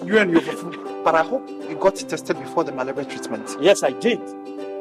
[0.07, 1.05] You and your fufu.
[1.05, 3.57] But I hope you got tested before the malaria treatment.
[3.61, 4.21] Yes, I did.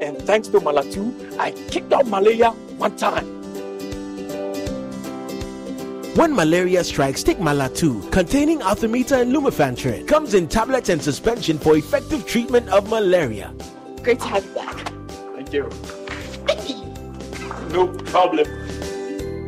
[0.02, 3.39] And thanks to Malatu, I kicked out malaria one time.
[6.16, 10.08] When malaria strikes, take Malatu, containing Artemether and Lumefantrine.
[10.08, 13.54] Comes in tablets and suspension for effective treatment of malaria.
[14.02, 14.92] Great to have you back.
[15.36, 15.70] Thank you.
[17.72, 18.46] no problem.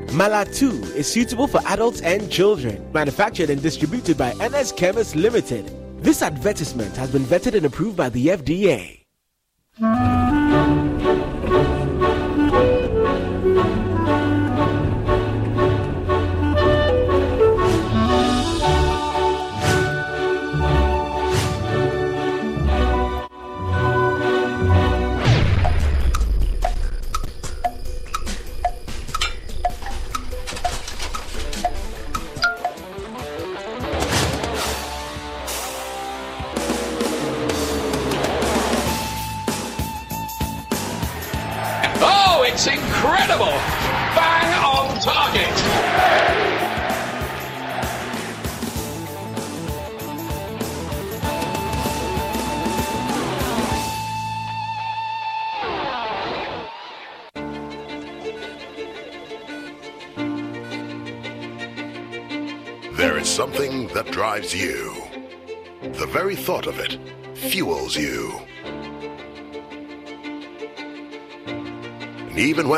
[0.09, 2.85] Malatu is suitable for adults and children.
[2.93, 5.71] Manufactured and distributed by Ernest Chemist Limited.
[6.03, 9.01] This advertisement has been vetted and approved by the FDA.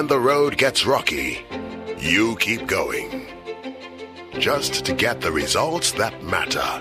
[0.04, 1.46] When the road gets rocky,
[1.98, 3.26] you keep going.
[4.34, 6.72] Just to get the results that matter.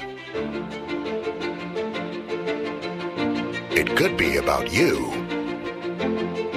[3.71, 5.13] It could be about you.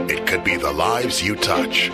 [0.09, 1.91] It could be the lives you touch.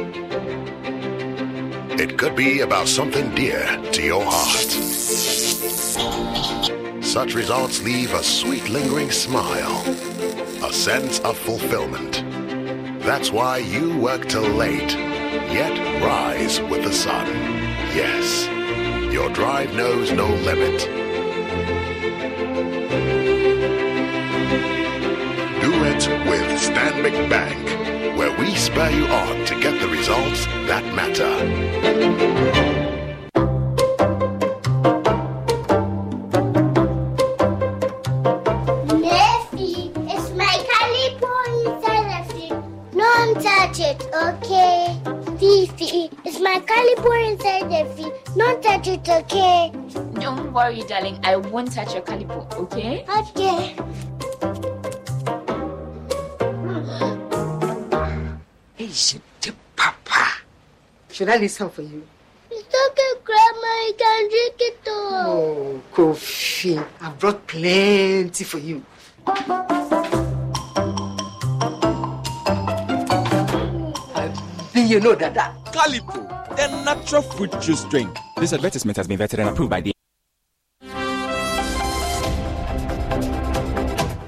[1.99, 4.72] It could be about something dear to your heart.
[7.03, 9.84] Such results leave a sweet lingering smile,
[10.63, 12.30] a sense of fulfillment.
[13.03, 14.93] That's why you work till late,
[15.51, 17.27] yet rise with the sun.
[17.95, 18.47] Yes,
[19.11, 20.79] your drive knows no limit.
[25.61, 30.85] Do it with Stanbic Bank, where we spur you on to get the results that
[30.95, 32.70] matter.
[49.12, 49.72] Okay?
[50.20, 51.20] Don't worry, darling.
[51.24, 53.05] I won't touch your calipo, okay?
[53.07, 53.76] Okay.
[58.76, 59.22] Hey, shit,
[59.76, 60.41] Papa.
[61.12, 62.03] Should I listen for you?
[62.49, 63.72] It's okay, Grandma.
[63.88, 65.14] You can drink it all.
[65.28, 66.80] Oh, coffee.
[66.80, 68.84] I brought plenty for you.
[74.74, 75.55] Then you know that that.
[75.72, 78.18] Calipo, the natural fruit juice drink.
[78.41, 79.93] This advertisement has been vetted and approved by the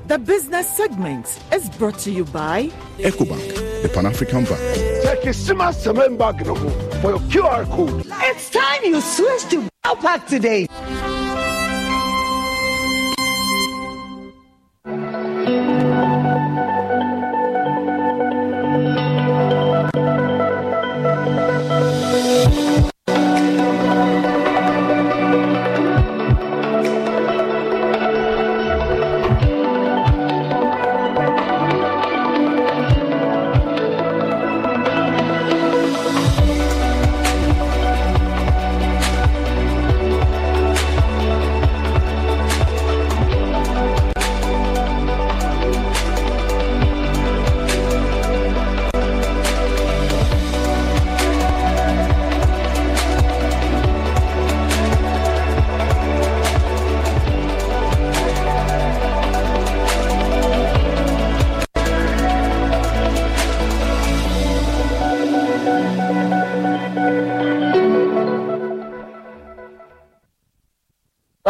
[0.05, 4.61] The business segment is brought to you by Ecobank, the Pan African Bank.
[5.03, 6.53] Check your Sima Semen bag no
[7.01, 8.05] for your QR code.
[8.29, 9.67] It's time you switch to
[9.99, 10.67] Pack today.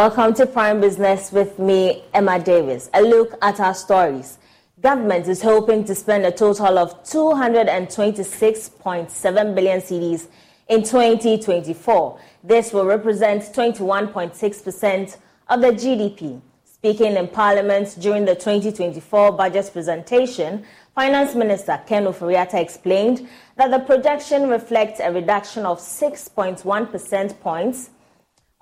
[0.03, 2.89] Welcome to Prime Business with me, Emma Davis.
[2.93, 4.37] A look at our stories.
[4.81, 10.27] Government is hoping to spend a total of 226.7 billion cedis
[10.67, 12.19] in 2024.
[12.43, 15.17] This will represent 21.6%
[15.47, 16.41] of the GDP.
[16.65, 20.65] Speaking in Parliament during the 2024 budget presentation,
[20.95, 27.91] Finance Minister Ken Ofori-Atta explained that the projection reflects a reduction of 6.1 percent points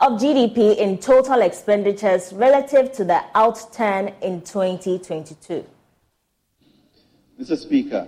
[0.01, 5.63] of GDP in total expenditures relative to the outturn in 2022.
[7.39, 7.55] Mr.
[7.55, 8.07] Speaker,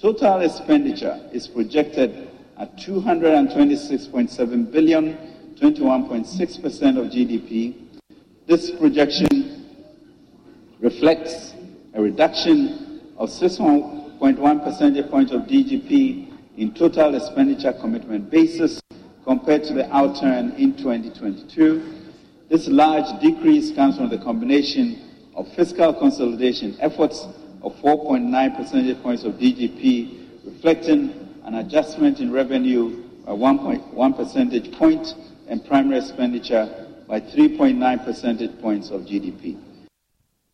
[0.00, 5.16] total expenditure is projected at 226.7 billion,
[5.60, 7.74] 21.6% of GDP.
[8.46, 9.66] This projection
[10.78, 11.54] reflects
[11.94, 18.80] a reduction of 6.1 percentage points of GDP in total expenditure commitment basis
[19.28, 22.06] compared to the outturn in 2022.
[22.48, 24.98] This large decrease comes from the combination
[25.34, 27.26] of fiscal consolidation efforts
[27.60, 35.14] of 4.9 percentage points of GDP, reflecting an adjustment in revenue by 1.1 percentage point
[35.46, 39.58] and primary expenditure by 3.9 percentage points of GDP.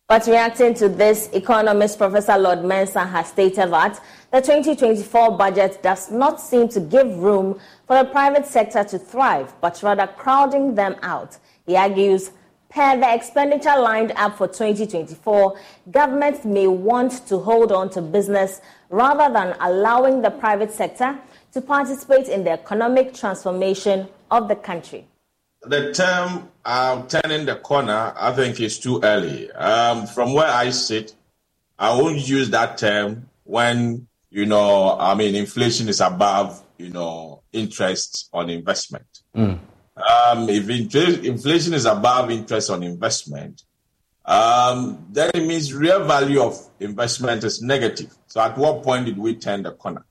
[0.07, 3.99] But reacting to this, economist Professor Lord Mensah has stated that
[4.31, 9.51] the 2024 budget does not seem to give room for the private sector to thrive,
[9.61, 11.39] but rather crowding them out.
[11.65, 12.29] He argues,
[12.69, 15.57] per the expenditure lined up for 2024,
[15.89, 18.61] governments may want to hold on to business
[18.91, 21.17] rather than allowing the private sector
[21.51, 25.07] to participate in the economic transformation of the country
[25.67, 29.51] the term um, turning the corner, I think is too early.
[29.51, 31.15] Um, from where I sit,
[31.77, 37.43] I won't use that term when, you know, I mean, inflation is above, you know,
[37.51, 39.05] interest on investment.
[39.35, 39.59] Mm.
[39.97, 43.63] Um, if inflation is above interest on investment,
[44.25, 48.13] um, then it means real value of investment is negative.
[48.27, 50.05] So at what point did we turn the corner?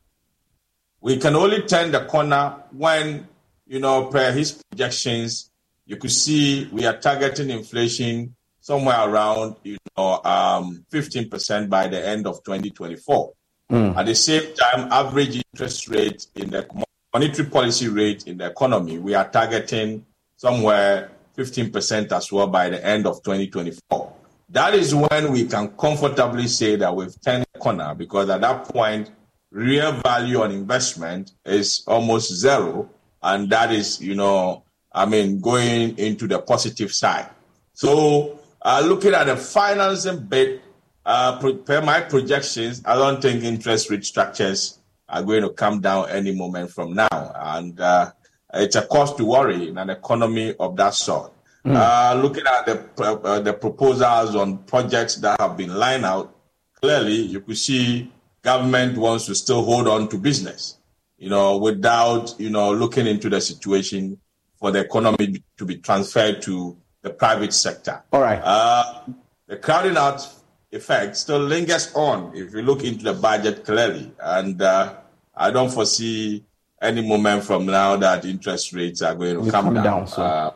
[1.00, 3.28] We can only turn the corner when,
[3.66, 5.50] you know, per his projections,
[5.86, 12.06] you could see we are targeting inflation somewhere around, you know, um, 15% by the
[12.06, 13.32] end of 2024.
[13.70, 13.96] Mm.
[13.96, 16.66] At the same time, average interest rate in the
[17.12, 20.04] monetary policy rate in the economy, we are targeting
[20.36, 24.12] somewhere 15% as well by the end of 2024.
[24.50, 28.64] That is when we can comfortably say that we've turned the corner because at that
[28.68, 29.10] point,
[29.50, 32.90] real value on investment is almost zero.
[33.24, 37.30] And that is, you know, I mean, going into the positive side.
[37.72, 40.60] So, uh, looking at the financing bit,
[41.06, 44.78] uh, per my projections, I don't think interest rate structures
[45.08, 47.32] are going to come down any moment from now.
[47.34, 48.12] And uh,
[48.52, 51.32] it's a cause to worry in an economy of that sort.
[51.64, 51.76] Mm.
[51.76, 56.34] Uh, looking at the uh, the proposals on projects that have been lined out,
[56.80, 60.76] clearly you could see government wants to still hold on to business,
[61.18, 64.18] you know, without you know looking into the situation
[64.56, 68.02] for the economy to be transferred to the private sector.
[68.12, 68.40] All right.
[68.42, 69.02] Uh,
[69.46, 70.26] the crowding out
[70.72, 74.96] effect still lingers on if you look into the budget clearly, and uh,
[75.34, 76.44] I don't foresee
[76.80, 79.84] any moment from now that interest rates are going to come, come, down.
[79.84, 80.22] down so.
[80.22, 80.52] Uh,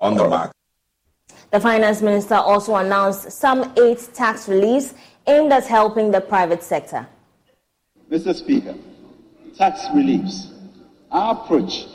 [0.00, 0.52] on the mark.
[1.50, 4.94] The finance minister also announced some eight tax reliefs
[5.26, 7.06] aimed at helping the private sector.
[8.10, 8.34] Mr.
[8.34, 8.74] Speaker,
[9.56, 10.48] tax reliefs.
[11.10, 11.86] Our approach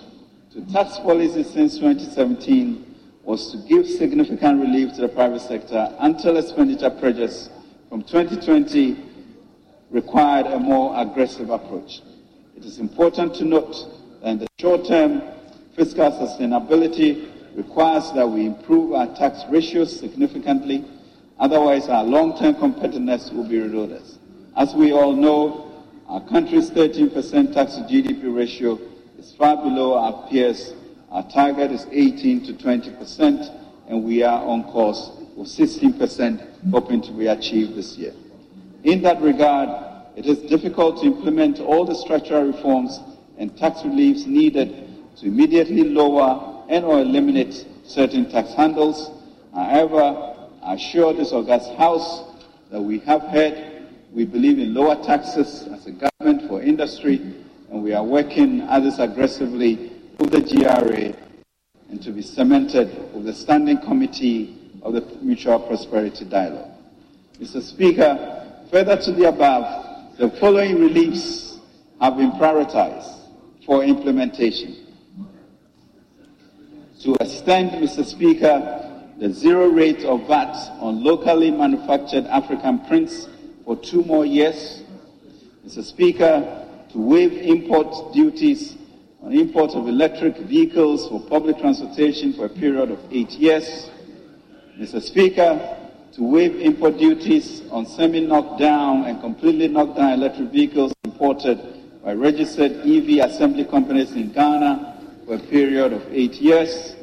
[0.54, 2.86] to tax policy since 2017
[3.24, 7.50] was to give significant relief to the private sector until expenditure pressures
[7.90, 9.06] from 2020
[9.90, 12.02] required a more aggressive approach.
[12.56, 13.76] It is important to note
[14.22, 15.22] that in the short term,
[15.76, 20.86] fiscal sustainability requires that we improve our tax ratios significantly.
[21.40, 24.04] Otherwise, our long-term competitiveness will be eroded.
[24.56, 25.69] As we all know,
[26.10, 28.80] our country's 13% tax to GDP ratio
[29.20, 30.74] is far below our peers.
[31.12, 37.12] Our target is 18 to 20%, and we are on course for 16%, hoping to
[37.12, 38.14] be achieved this year.
[38.84, 39.70] In that regard,
[40.16, 43.00] it is difficult to implement all the structural reforms
[43.38, 49.12] and tax reliefs needed to immediately lower and or eliminate certain tax handles.
[49.54, 52.24] However, I assure this august House
[52.72, 53.69] that we have heard
[54.12, 57.18] we believe in lower taxes as a government for industry,
[57.72, 61.14] and we are working others aggressively with the GRA
[61.90, 66.72] and to be cemented with the Standing Committee of the Mutual Prosperity Dialogue.
[67.40, 67.62] Mr.
[67.62, 71.60] Speaker, further to the above, the following reliefs
[72.02, 73.20] have been prioritized
[73.66, 74.88] for implementation
[77.02, 78.06] to extend, Mr.
[78.06, 78.86] Speaker,
[79.20, 83.28] the zero rate of VAT on locally manufactured African prints
[83.70, 84.82] for two more years.
[85.64, 85.84] Mr.
[85.84, 88.76] Speaker, to waive import duties
[89.22, 93.92] on import of electric vehicles for public transportation for a period of eight years.
[94.76, 95.00] Mr.
[95.00, 95.78] Speaker,
[96.14, 101.60] to waive import duties on semi-knocked down and completely knocked down electric vehicles imported
[102.04, 106.96] by registered EV assembly companies in Ghana for a period of eight years.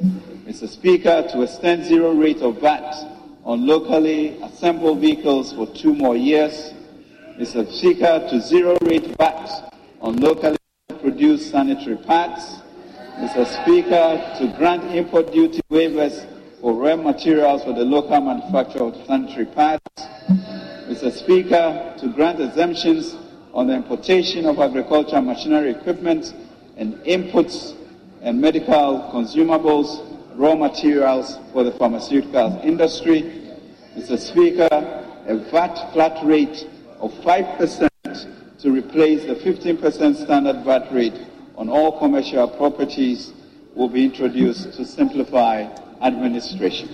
[0.44, 0.68] Mr.
[0.68, 3.15] Speaker, to extend zero rate of VAT
[3.46, 6.74] on locally assembled vehicles for two more years.
[7.38, 7.64] Mr.
[7.72, 10.58] Speaker, to zero rate VAT on locally
[11.00, 12.60] produced sanitary pads.
[13.18, 13.46] Mr.
[13.62, 16.26] Speaker, to grant import duty waivers
[16.60, 19.80] for raw materials for the local manufacture of sanitary pads.
[20.88, 21.12] Mr.
[21.12, 23.16] Speaker, to grant exemptions
[23.54, 26.34] on the importation of agricultural machinery equipment
[26.76, 27.76] and inputs
[28.22, 30.05] and medical consumables,
[30.36, 33.22] raw materials for the pharmaceutical industry.
[33.96, 34.18] Mr.
[34.18, 34.68] Speaker,
[35.26, 36.68] a VAT flat rate
[37.00, 37.88] of 5%
[38.60, 41.18] to replace the 15% standard VAT rate
[41.56, 43.32] on all commercial properties
[43.74, 45.62] will be introduced to simplify
[46.02, 46.88] administration.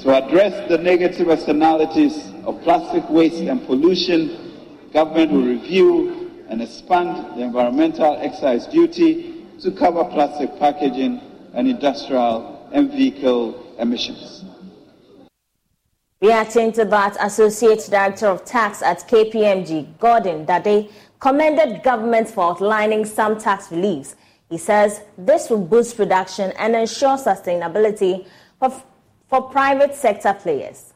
[0.00, 4.54] To address the negative externalities of plastic waste and pollution,
[4.92, 11.20] government will review and expand the environmental excise duty to cover plastic packaging
[11.56, 14.44] and industrial and vehicle emissions.
[16.20, 23.04] Reacting to that, Associate Director of Tax at KPMG, Gordon Dade, commended government for outlining
[23.04, 24.16] some tax reliefs.
[24.50, 28.26] He says this will boost production and ensure sustainability
[28.58, 28.82] for,
[29.28, 30.92] for private sector players.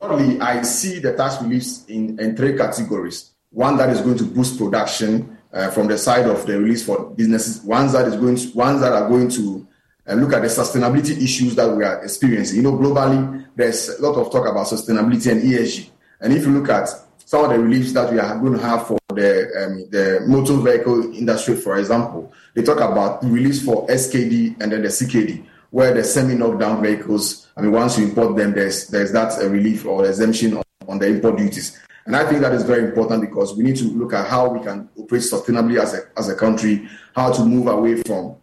[0.00, 3.32] Broadly, I see the tax reliefs in, in three categories.
[3.50, 7.10] One that is going to boost production, uh, from the side of the release for
[7.10, 9.66] businesses, ones that is going to, ones that are going to
[10.06, 12.56] and look at the sustainability issues that we are experiencing.
[12.56, 15.88] You know, globally, there's a lot of talk about sustainability and ESG.
[16.20, 16.88] And if you look at
[17.24, 20.56] some of the reliefs that we are going to have for the um, the motor
[20.56, 25.94] vehicle industry, for example, they talk about release for SKD and then the CKD, where
[25.94, 27.46] the semi-knockdown vehicles.
[27.56, 30.98] I mean, once you import them, there's there's that uh, relief or exemption on, on
[30.98, 31.78] the import duties.
[32.06, 34.60] And I think that is very important because we need to look at how we
[34.60, 38.36] can operate sustainably as a, as a country, how to move away from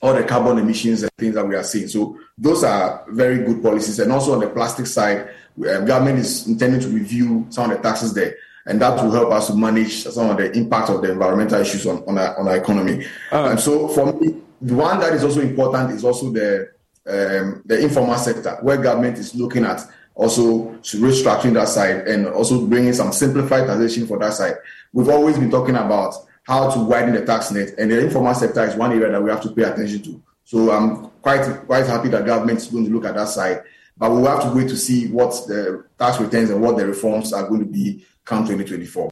[0.00, 1.88] all the carbon emissions and things that we are seeing.
[1.88, 3.98] So those are very good policies.
[3.98, 7.82] And also on the plastic side, um, government is intending to review some of the
[7.82, 8.36] taxes there.
[8.66, 11.86] And that will help us to manage some of the impact of the environmental issues
[11.86, 13.06] on, on, our, on our economy.
[13.32, 16.70] Uh, and so for me, the one that is also important is also the
[17.08, 19.80] um, the informal sector, where government is looking at
[20.18, 24.56] also restructuring that side and also bringing some simplified taxation for that side.
[24.92, 28.64] We've always been talking about how to widen the tax net, and the informal sector
[28.64, 30.22] is one area that we have to pay attention to.
[30.44, 33.62] So I'm quite quite happy that government is going to look at that side,
[33.96, 37.32] but we'll have to wait to see what the tax returns and what the reforms
[37.32, 39.10] are going to be come 2024.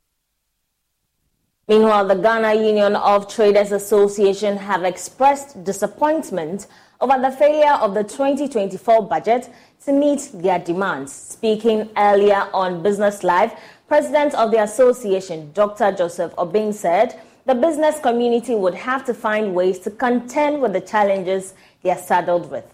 [1.69, 6.67] Meanwhile, the Ghana Union of Traders Association have expressed disappointment
[7.01, 9.51] over the failure of the 2024 budget
[9.87, 11.13] to meet their demands.
[11.13, 13.53] Speaking earlier on Business Live,
[13.87, 15.93] President of the association, Dr.
[15.93, 20.81] Joseph Obeng, said the business community would have to find ways to contend with the
[20.81, 22.65] challenges they are saddled with.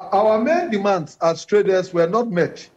[0.00, 2.68] Our main demands as traders were not met.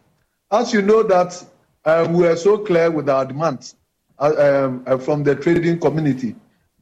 [0.52, 1.44] As you know that
[1.84, 3.74] um, we are so clear with our demands
[4.20, 6.36] uh, um, uh, from the trading community.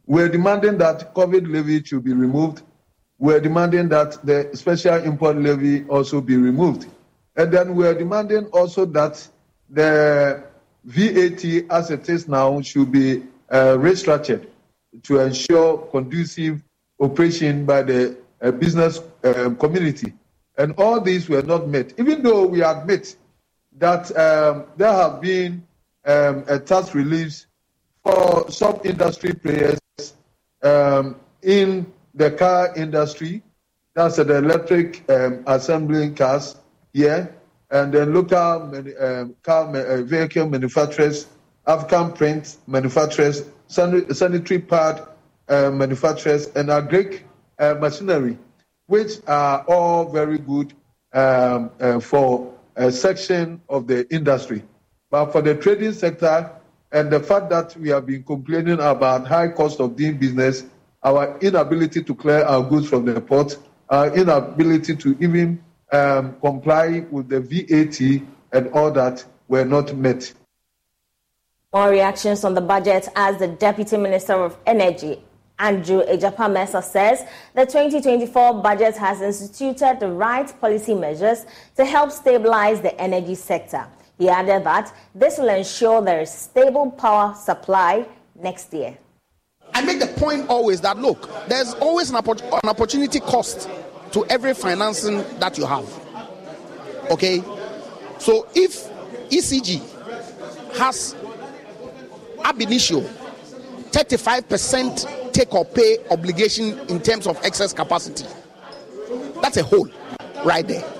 [0.04, 2.62] We're demanding that COVID levy should be removed
[3.18, 6.86] we're demanding that the special import levy also be removed.
[7.36, 9.26] And then we're demanding also that
[9.68, 10.42] the
[10.84, 14.46] VAT as it is now should be uh, restructured
[15.02, 16.62] to ensure conducive
[17.00, 20.12] operation by the uh, business uh, community.
[20.58, 23.16] And all these were not met, even though we admit
[23.78, 25.66] that um, there have been
[26.06, 27.46] um, a tax reliefs
[28.02, 29.78] for some industry players
[30.62, 33.42] um, in the car industry,
[33.94, 36.56] that's the electric um, assembling cars
[36.92, 37.34] here,
[37.70, 41.26] and then local um, car uh, vehicle manufacturers,
[41.66, 45.06] African print manufacturers, sanitary pad
[45.48, 47.22] uh, manufacturers, and agri
[47.58, 48.38] uh, machinery,
[48.86, 50.72] which are all very good
[51.12, 54.62] um, uh, for a section of the industry.
[55.10, 56.50] But for the trading sector,
[56.92, 60.64] and the fact that we have been complaining about high cost of doing business
[61.06, 63.56] our inability to clear our goods from the port,
[63.88, 65.62] our inability to even
[65.92, 68.00] um, comply with the VAT
[68.52, 70.32] and all that were not met.
[71.72, 75.22] More reactions on the budget as the Deputy Minister of Energy,
[75.60, 77.24] Andrew Egyapa says
[77.54, 81.46] the 2024 budget has instituted the right policy measures
[81.76, 83.86] to help stabilize the energy sector.
[84.18, 88.98] He added that this will ensure there is stable power supply next year.
[89.76, 93.68] I make the point always that look, there's always an, an opportunity cost
[94.12, 95.86] to every financing that you have.
[97.10, 97.42] Okay?
[98.18, 98.88] So if
[99.28, 99.82] ECG
[100.78, 101.14] has
[102.42, 103.02] ab initio
[103.90, 108.24] 35% take or pay obligation in terms of excess capacity,
[109.42, 109.90] that's a hole
[110.46, 110.90] right there.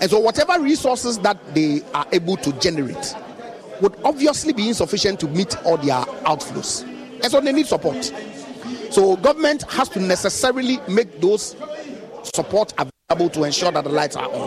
[0.00, 3.16] And so, whatever resources that they are able to generate
[3.80, 6.92] would obviously be insufficient to meet all their outflows.
[7.22, 8.12] And so they need support.
[8.90, 11.56] So government has to necessarily make those
[12.34, 14.46] support available to ensure that the lights are on.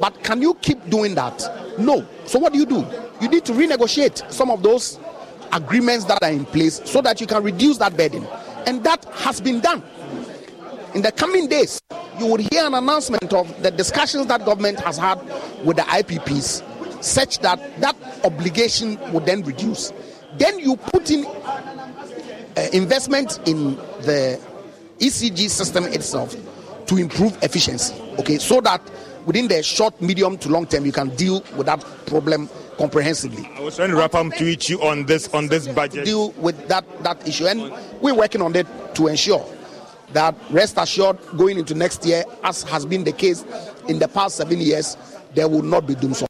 [0.00, 1.78] But can you keep doing that?
[1.78, 2.06] No.
[2.26, 2.86] So what do you do?
[3.20, 4.98] You need to renegotiate some of those
[5.52, 8.26] agreements that are in place so that you can reduce that burden.
[8.66, 9.82] And that has been done.
[10.94, 11.80] In the coming days,
[12.18, 15.16] you would hear an announcement of the discussions that government has had
[15.64, 19.92] with the IPPs, such that that obligation would then reduce.
[20.38, 24.40] Then you put in uh, investment in the
[24.98, 26.34] ECG system itself
[26.86, 27.94] to improve efficiency.
[28.18, 28.80] Okay, so that
[29.26, 32.48] within the short, medium to long term, you can deal with that problem
[32.78, 33.48] comprehensively.
[33.56, 36.04] I was trying to wrap up to each you on this on this budget.
[36.04, 39.44] Deal with that that issue, and we're working on it to ensure
[40.12, 43.44] that rest assured going into next year, as has been the case
[43.88, 44.96] in the past seven years,
[45.34, 46.26] there will not be dumsor.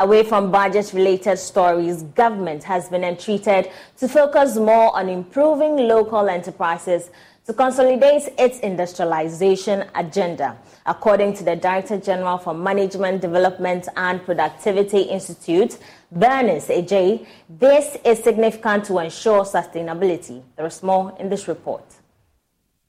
[0.00, 6.28] Away from budget related stories, government has been entreated to focus more on improving local
[6.28, 7.10] enterprises
[7.46, 10.58] to consolidate its industrialization agenda.
[10.84, 15.78] According to the Director General for Management Development and Productivity Institute,
[16.10, 20.42] Bernice Ajay, this is significant to ensure sustainability.
[20.56, 21.84] There is more in this report.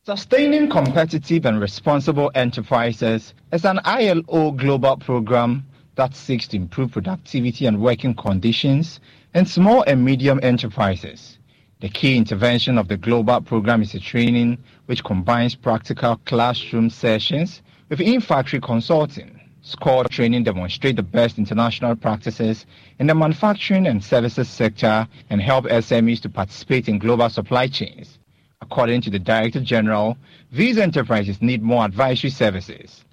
[0.07, 7.65] Sustaining competitive and responsible enterprises is an ILO global program that seeks to improve productivity
[7.65, 8.99] and working conditions
[9.33, 11.37] in small and medium enterprises.
[11.81, 17.61] The key intervention of the global program is a training which combines practical classroom sessions
[17.89, 19.39] with in-factory consulting.
[19.61, 22.65] SCORE training demonstrate the best international practices
[22.99, 28.19] in the manufacturing and services sector and help SMEs to participate in global supply chains.
[28.61, 30.17] According to the Director General,
[30.51, 33.04] these enterprises need more advisory services.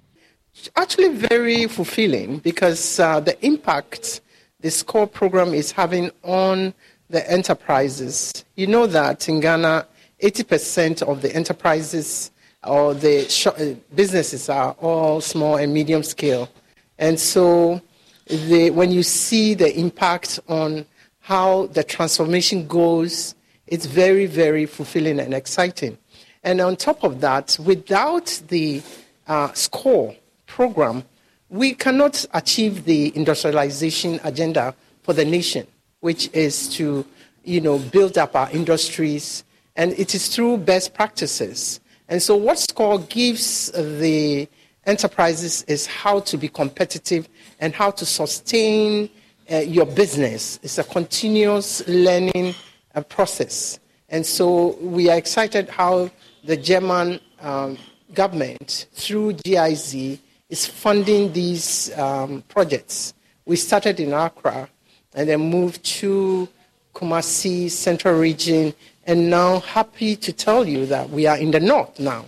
[0.75, 4.21] Actually very fulfilling because uh, the impact
[4.59, 6.73] the SCORE program is having on
[7.09, 8.45] the enterprises.
[8.55, 9.87] You know that in Ghana,
[10.21, 12.31] 80% of the enterprises
[12.63, 13.27] or the
[13.57, 16.49] uh, businesses are all small and medium scale.
[16.97, 17.81] And so
[18.27, 20.85] the, when you see the impact on
[21.19, 23.35] how the transformation goes
[23.67, 25.97] it's very, very fulfilling and exciting.
[26.43, 28.81] And on top of that, without the
[29.27, 30.15] uh, SCORE
[30.53, 31.03] program,
[31.49, 35.65] we cannot achieve the industrialization agenda for the nation,
[36.01, 37.05] which is to,
[37.43, 39.43] you know, build up our industries,
[39.75, 41.79] and it is through best practices.
[42.07, 44.47] And so, what SCORE gives the
[44.85, 47.27] enterprises is how to be competitive
[47.59, 49.09] and how to sustain
[49.51, 50.59] uh, your business.
[50.61, 52.53] It's a continuous learning
[52.95, 53.79] a process.
[54.09, 56.11] And so we are excited how
[56.43, 57.77] the German um,
[58.13, 60.19] government, through GIZ,
[60.53, 63.15] is funding these um, projects.
[63.43, 64.69] We started in Accra
[65.15, 66.47] and then moved to
[66.93, 68.71] Kumasi, Central Region,
[69.07, 72.25] and now happy to tell you that we are in the north now.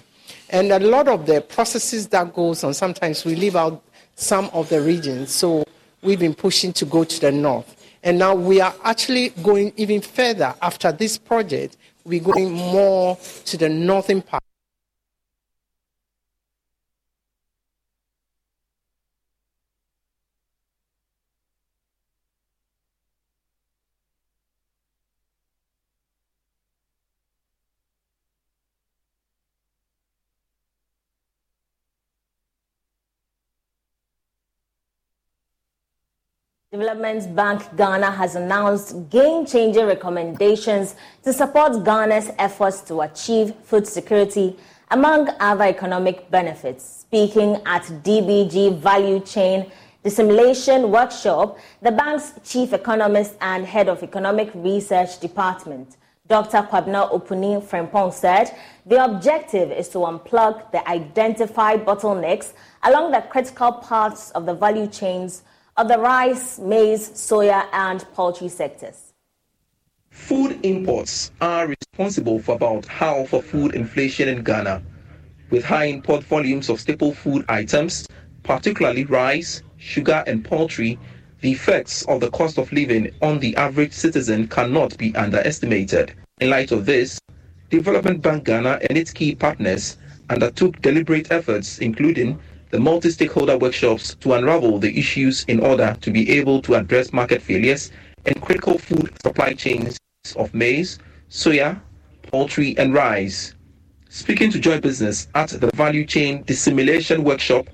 [0.50, 3.84] And a lot of the processes that goes on, sometimes we leave out
[4.16, 5.30] some of the regions.
[5.32, 5.64] So
[6.02, 7.70] we've been pushing to go to the north.
[8.02, 10.56] And now we are actually going even further.
[10.64, 14.42] After this project, we're going more to the northern part.
[36.76, 43.88] Development Bank Ghana has announced game changing recommendations to support Ghana's efforts to achieve food
[43.88, 44.58] security,
[44.92, 46.84] among other economic benefits.
[46.84, 49.72] Speaking at DBG Value Chain
[50.04, 55.96] Dissimulation Workshop, the bank's chief economist and head of economic research department,
[56.28, 56.62] Dr.
[56.64, 58.54] Kwabena Opuni Frimpong said
[58.86, 62.52] the objective is to unplug the identified bottlenecks
[62.84, 65.44] along the critical parts of the value chains
[65.78, 69.14] of the rice, maize, soya, and poultry sectors.
[70.10, 74.82] Food imports are responsible for about half of food inflation in Ghana.
[75.50, 78.08] With high import volumes of staple food items,
[78.44, 80.98] particularly rice, sugar, and poultry,
[81.42, 86.14] the effects of the cost of living on the average citizen cannot be underestimated.
[86.40, 87.20] In light of this,
[87.70, 89.98] Development Bank Ghana and its key partners
[90.30, 92.40] undertook deliberate efforts, including
[92.72, 97.42] the multi-stakeholder workshops to unravel the issues in order to be able to address market
[97.42, 97.92] failures
[98.26, 99.98] and critical food supply chains
[100.36, 101.80] of maize, soya,
[102.24, 103.54] poultry, and rice.
[104.10, 107.68] Speaking to Joy Business at the Value Chain Dissimulation Workshop,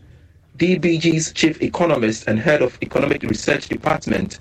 [0.58, 4.40] DBG's chief economist and head of economic research department,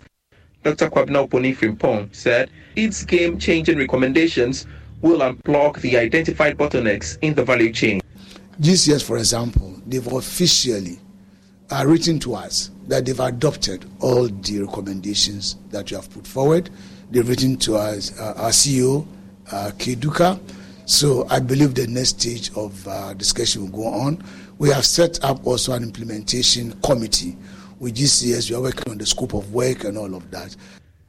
[0.62, 0.90] Dr.
[0.90, 4.66] Kwabena Opuni Frimpong, said its game-changing recommendations
[5.00, 8.00] will unblock the identified bottlenecks in the value chain.
[8.60, 10.98] GCX, for example, they've officially
[11.70, 16.68] uh, written to us that they've adopted all the recommendations that you have put forward.
[17.10, 19.06] They've written to us, uh, our CEO,
[19.50, 20.38] uh, Keduka.
[20.84, 24.22] So I believe the next stage of uh, discussion will go on.
[24.58, 27.38] We have set up also an implementation committee
[27.78, 28.50] with GCX.
[28.50, 30.54] We are working on the scope of work and all of that.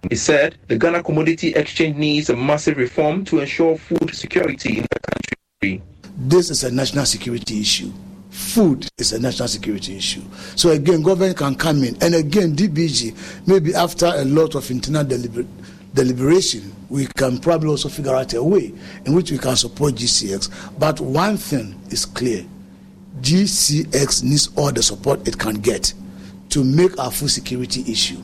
[0.10, 4.88] He said the Ghana Commodity Exchange needs a massive reform to ensure food security in
[4.90, 5.84] the country.
[6.18, 7.92] This is a national security issue.
[8.30, 10.22] Food is a national security issue.
[10.56, 15.04] So again, government can come in, and again, DBG maybe after a lot of internal
[15.04, 15.48] deliber-
[15.94, 18.74] deliberation, we can probably also figure out a way
[19.06, 20.50] in which we can support GCX.
[20.80, 22.46] But one thing is clear:
[23.22, 25.94] GCX needs all the support it can get
[26.50, 28.18] to make our food security issue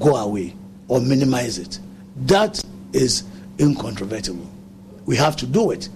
[0.00, 0.54] go away
[0.88, 1.78] or minimize it.
[2.26, 2.62] That
[2.92, 3.24] is
[3.58, 4.46] incontrovertible.
[5.04, 5.88] We have to do it.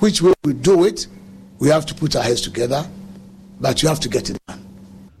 [0.00, 1.06] Which way we do it,
[1.58, 2.88] we have to put our heads together,
[3.60, 4.66] but you have to get it done.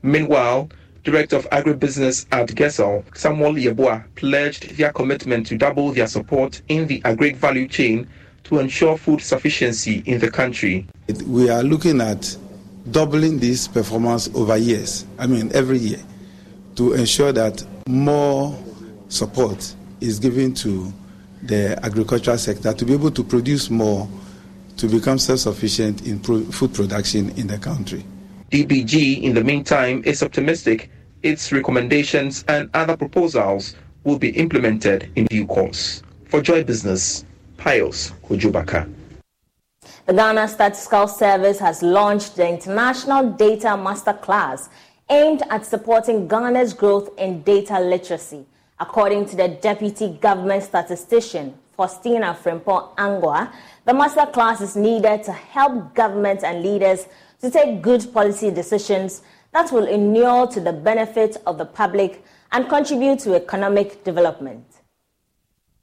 [0.02, 0.70] Meanwhile,
[1.04, 6.86] Director of Agribusiness at GIRSAL, Samuel Yeboah, pledged their commitment to double their support in
[6.86, 8.08] the agri value chain
[8.44, 10.86] to ensure food sufficiency in the country.
[11.26, 12.34] We are looking at
[12.90, 16.00] doubling this performance over years, I mean, every year,
[16.76, 18.58] to ensure that more
[19.10, 20.90] support is given to
[21.42, 24.08] the agricultural sector to be able to produce more
[24.80, 28.04] to become self sufficient in pro- food production in the country.
[28.50, 30.90] DBG, in the meantime, is optimistic
[31.22, 36.02] its recommendations and other proposals will be implemented in due course.
[36.28, 37.26] For Joy Business,
[37.58, 38.90] Pius Kojubaka.
[40.06, 44.70] The Ghana Statistical Service has launched the International Data Masterclass
[45.10, 48.46] aimed at supporting Ghana's growth in data literacy.
[48.78, 53.50] According to the Deputy Government Statistician, Faustina Frempong Ainguah,
[53.86, 57.06] the masterclass is needed to help government and leaders
[57.40, 62.68] to take good policy decisions that will inure to the benefit of the public and
[62.68, 64.66] contribute to economic development.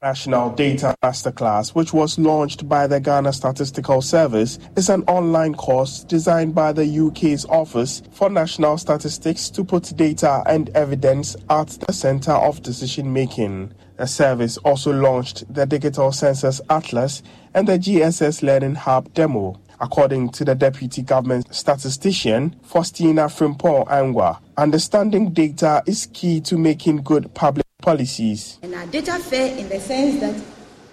[0.00, 6.04] National Data Masterclass, which was launched by the Ghana Statistical Service, is an online course
[6.04, 11.92] designed by the UK's Office for National Statistics to put data and evidence at the
[11.92, 13.74] center of decision making.
[13.98, 17.20] The service also launched the Digital Census Atlas
[17.52, 19.58] and the GSS Learning Hub demo.
[19.80, 27.02] According to the Deputy Government Statistician, Faustina Frempong Ainguah, understanding data is key to making
[27.02, 28.60] good public policies.
[28.62, 30.36] And our data fair in the sense that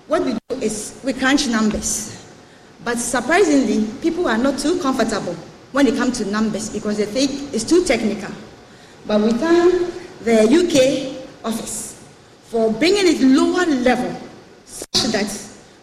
[0.07, 2.25] what we do is we crunch numbers.
[2.83, 5.35] But surprisingly, people are not too comfortable
[5.73, 8.33] when it comes to numbers because they think it's too technical.
[9.05, 11.94] But we thank the UK office
[12.55, 14.15] for bringing it lower level
[14.63, 15.27] such that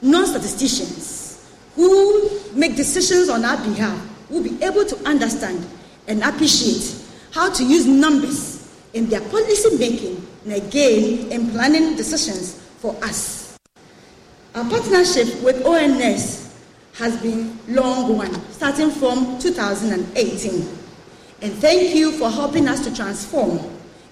[0.00, 1.46] non-statisticians
[1.76, 4.00] who make decisions on our behalf
[4.30, 5.68] will be able to understand
[6.08, 6.96] and appreciate
[7.30, 13.58] how to use numbers in their policy making and again in planning decisions for us.
[14.54, 16.56] Our partnership with ONS
[16.94, 20.54] has been long one, starting from 2018.
[21.42, 23.60] And thank you for helping us to transform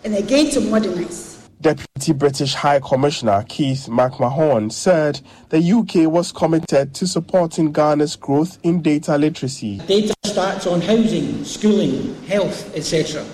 [0.05, 1.30] and again to modernize.
[1.61, 5.21] Deputy British High Commissioner Keith McMahon said
[5.51, 9.77] the UK was committed to supporting Ghana's growth in data literacy.
[9.87, 13.27] Data stats on housing, schooling, health, etc.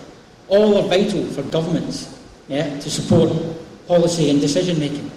[0.48, 3.30] All are vital for governments yeah, to support
[3.86, 5.08] policy and decision making.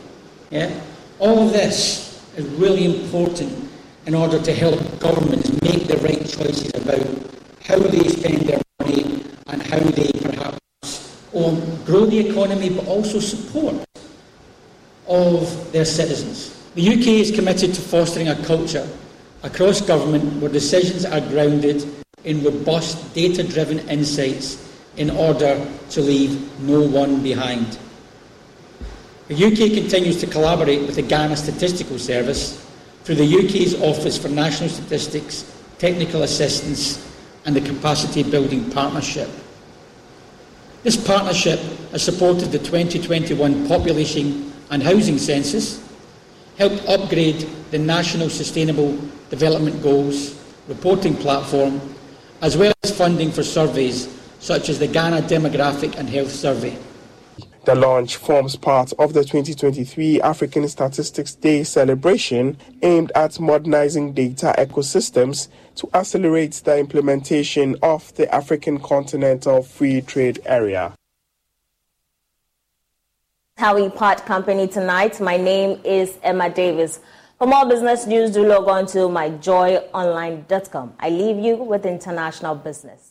[0.52, 0.80] Yeah?
[1.18, 3.72] All of this is really important
[4.06, 7.00] in order to help governments make the right choices about
[7.66, 10.59] how they spend their money and how they perhaps
[11.32, 13.76] grow the economy but also support
[15.08, 16.56] of their citizens.
[16.76, 18.88] The UK is committed to fostering a culture
[19.44, 21.84] across government where decisions are grounded
[22.24, 24.66] in robust data driven insights
[24.98, 27.78] in order to leave no one behind.
[29.30, 32.66] The UK continues to collaborate with the Ghana Statistical Service
[33.04, 35.46] through the UK's Office for National Statistics,
[35.78, 37.06] Technical Assistance
[37.46, 39.30] and the Capacity Building Partnership.
[40.82, 41.60] This partnership
[41.92, 45.86] has supported the 2021 Population and Housing Census,
[46.58, 48.98] helped upgrade the National Sustainable
[49.30, 51.82] Development Goals reporting platform,
[52.42, 54.08] as well as funding for surveys
[54.40, 56.78] such as the Ghana Demographic and Health Survey.
[57.66, 64.56] The launch forms part of the 2023 African Statistics Day celebration aimed at modernizing data
[64.58, 70.94] ecosystems to accelerate the implementation of the African Continental Free Trade Area.
[73.58, 75.20] How we part company tonight.
[75.20, 77.02] My name is Emma Davis.
[77.38, 80.94] For more business news, do log on to myjoyonline.com.
[80.98, 83.09] I leave you with international business.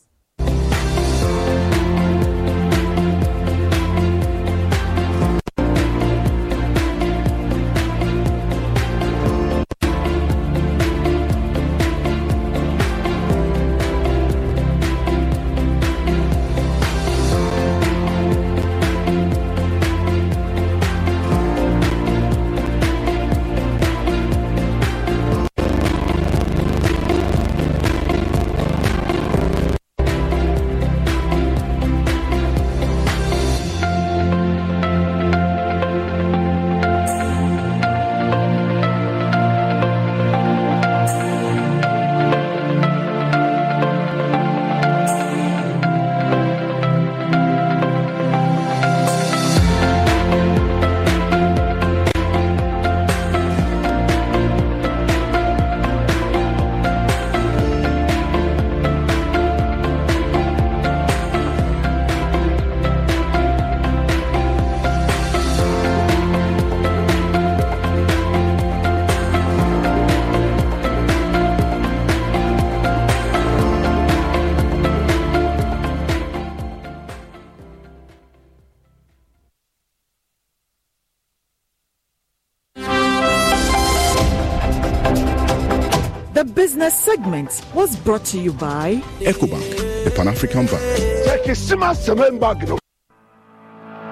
[86.79, 90.81] Business segment was brought to you by Ecobank, the Pan African Bank.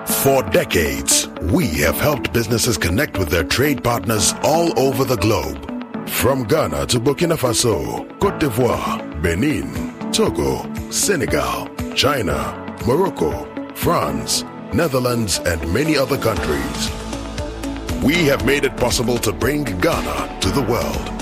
[0.08, 5.62] For decades, we have helped businesses connect with their trade partners all over the globe.
[6.08, 12.36] From Ghana to Burkina Faso, Cote d'Ivoire, Benin, Togo, Senegal, China,
[12.84, 14.42] Morocco, France,
[14.74, 16.90] Netherlands, and many other countries.
[18.02, 21.15] We have made it possible to bring Ghana to the world.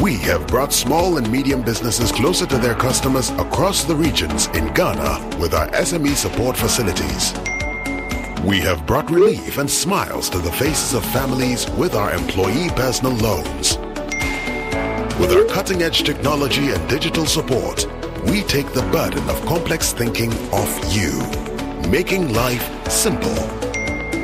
[0.00, 4.72] We have brought small and medium businesses closer to their customers across the regions in
[4.72, 7.32] Ghana with our SME support facilities.
[8.44, 13.12] We have brought relief and smiles to the faces of families with our employee personal
[13.14, 13.76] loans.
[15.18, 17.84] With our cutting edge technology and digital support,
[18.26, 21.18] we take the burden of complex thinking off you,
[21.90, 23.34] making life simple.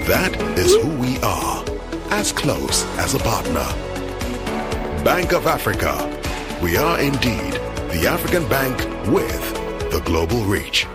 [0.07, 1.65] That is who we are,
[2.11, 3.94] as close as a partner.
[5.05, 5.93] Bank of Africa.
[6.63, 7.53] We are indeed
[7.93, 8.75] the African bank
[9.13, 9.45] with
[9.93, 10.87] the global reach.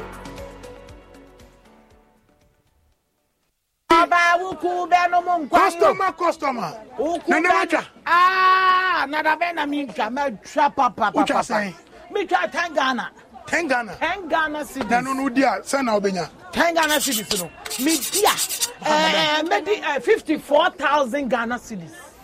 [5.52, 6.82] Customer, customer.
[7.28, 7.86] Nana wacha.
[8.08, 11.44] Ah, nada bɛ na mi twa mɛ twa papa Wotwa papa.
[11.54, 11.74] sɛn?
[12.12, 13.12] Mi twa ten Ghana.
[13.46, 13.96] Ten Ghana.
[13.98, 14.90] Ten Ghana cedis.
[14.90, 16.28] Na no no di a sɛn na obenya.
[16.52, 17.50] Ten Ghana cedis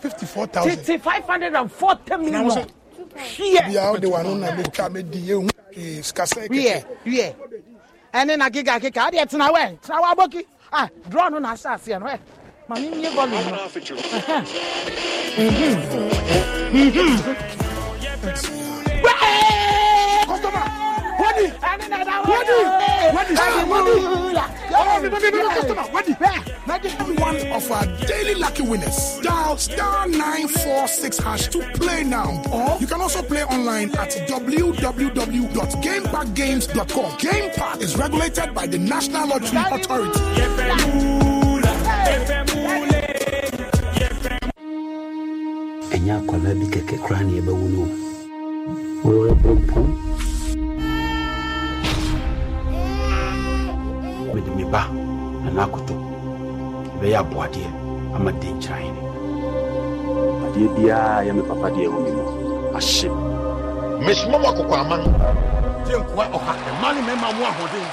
[0.02, 0.10] no.
[0.10, 0.20] Mi di a.
[0.20, 0.76] Ɛɛ mɛ di ɛ fifty four thousand Ghana cedis.
[0.76, 0.76] Fifty four thousand.
[0.76, 2.42] Titi five hundred and forty Na million.
[2.44, 2.66] mo sɛ.
[3.16, 3.66] Hwɛ.
[3.68, 5.50] Bia o de wa no na me twa me di ehu.
[5.72, 7.34] Eh, sikasɛ Hwɛ hwɛ.
[8.14, 10.44] Ɛne na keka keka adeɛ tena wɛ tena wɔ aboki.
[10.72, 12.18] Ah draw no na ahyɛ aseɛ no ɛ.
[12.68, 13.50] Maame mi nye volume
[18.30, 18.65] no.
[21.36, 21.36] Ɛhɛn.
[21.36, 21.46] Wadi.
[21.62, 22.28] Ɛne na da wɔ.
[22.28, 22.56] Wadi.
[23.16, 23.34] Wadi.
[25.08, 25.30] Wadi.
[25.54, 25.86] Customer.
[25.92, 26.12] Wadi.
[27.16, 29.18] One of our daily lucky winners.
[29.22, 32.42] Dial star 946 hash to play now.
[32.52, 37.16] Or you can also play online at www.gamepackgames.com.
[37.18, 40.20] Game Park is regulated by the National Lottery Authority.
[45.94, 47.82] ɛnyɛ akwadaa bi kɛkɛ koraa ne yɛbɛwu no
[49.04, 49.86] o wɔyɛ pɔmpɔn
[54.46, 54.82] mede me ba
[55.44, 55.94] nana akoto
[56.94, 57.68] ɛbɛyɛ aboadeɛ
[58.16, 59.00] ama denkyerɛn ne
[60.46, 62.22] adeɛ biara yɛ me papa deɛ wɔ me mu
[62.78, 63.08] ahye
[64.04, 65.02] mesoma wɔ akokɔ aman
[65.86, 67.86] gye nkoa ɔha ɛma ne mɛma mu ahoɔden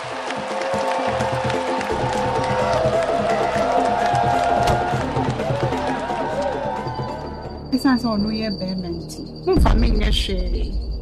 [7.74, 10.93] ɛsiane sɛ ɔno yɛ bɛrima nti momfa menyɛ hwee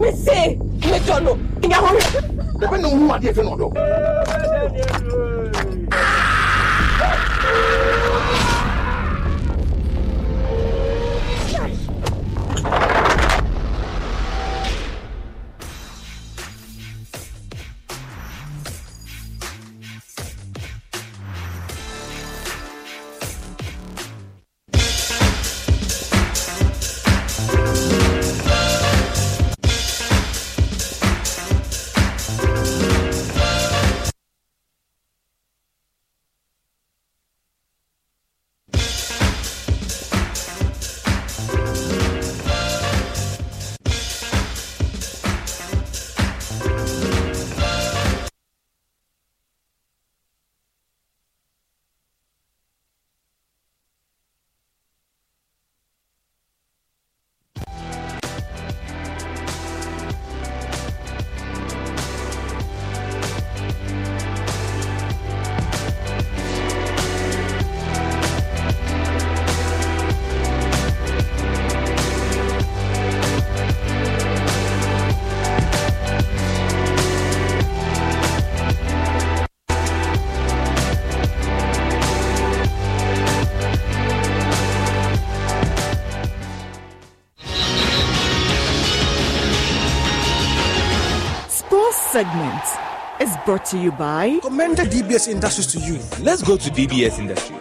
[0.00, 0.38] mese
[0.90, 1.32] mejɔ no
[1.64, 2.02] ìyá hɔ mi.
[2.64, 3.66] ɛbɛ na ohu adeɛ fɛ na ɔdɔ
[12.60, 12.89] Sports
[92.20, 92.64] segment
[93.18, 95.98] is brought to you by Commended DBS Industries to you.
[96.22, 97.56] Let's go to DBS Industry.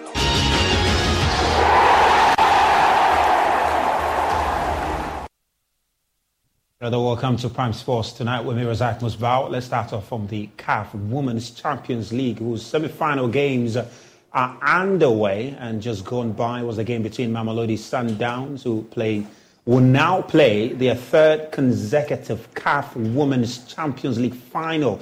[6.81, 9.49] Another welcome to Prime Sports tonight with me, Razak Musbao.
[9.49, 15.81] Let's start off from the CAF Women's Champions League, whose semi-final games are underway and
[15.81, 19.25] just gone by was the game between Mamelodi Sundowns, who play
[19.69, 24.99] will now play their third consecutive CAF Women's Champions League final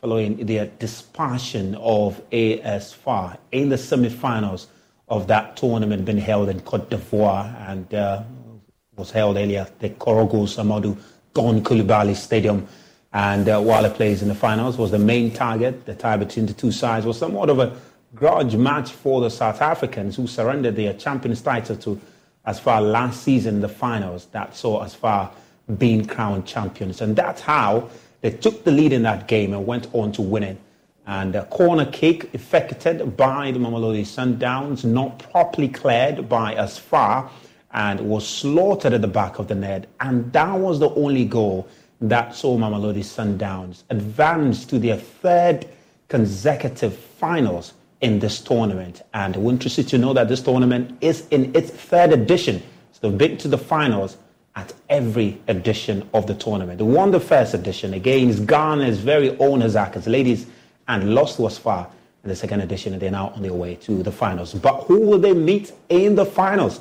[0.00, 4.68] following their dispersion of AS FAR in the semi-finals
[5.08, 8.22] of that tournament being held in Cote d'Ivoire and uh,
[8.94, 10.96] was held earlier at the Korhogo's Amadou
[11.32, 12.68] Gon Coulibaly Stadium.
[13.12, 15.86] And uh, while it plays in the finals was the main target.
[15.86, 17.76] The tie between the two sides was somewhat of a
[18.14, 22.00] grudge match for the South Africans who surrendered their champions title to
[22.46, 25.30] AS FAR last season the finals that saw AS FAR
[25.78, 27.00] being crowned champions.
[27.00, 27.88] And that's how
[28.20, 30.58] they took the lead in that game and went on to win it.
[31.06, 37.30] And a corner kick effected by the Mamelodi Sundowns, not properly cleared by AS FAR,
[37.72, 39.86] and was slaughtered at the back of the net.
[40.00, 41.68] And that was the only goal
[42.00, 45.66] that saw Mamelodi Sundowns advance to their third
[46.08, 47.74] consecutive finals
[48.04, 49.00] in this tournament.
[49.14, 52.62] And we're interested to know that this tournament is in its third edition.
[52.92, 54.18] So they've been to the finals
[54.54, 56.78] at every edition of the tournament.
[56.78, 60.46] They won the first edition against Ghana's very own Hasaacas ladies
[60.86, 61.88] and lost was far
[62.22, 64.52] in the second edition, and they're now on their way to the finals.
[64.52, 66.80] But who will they meet in the finals?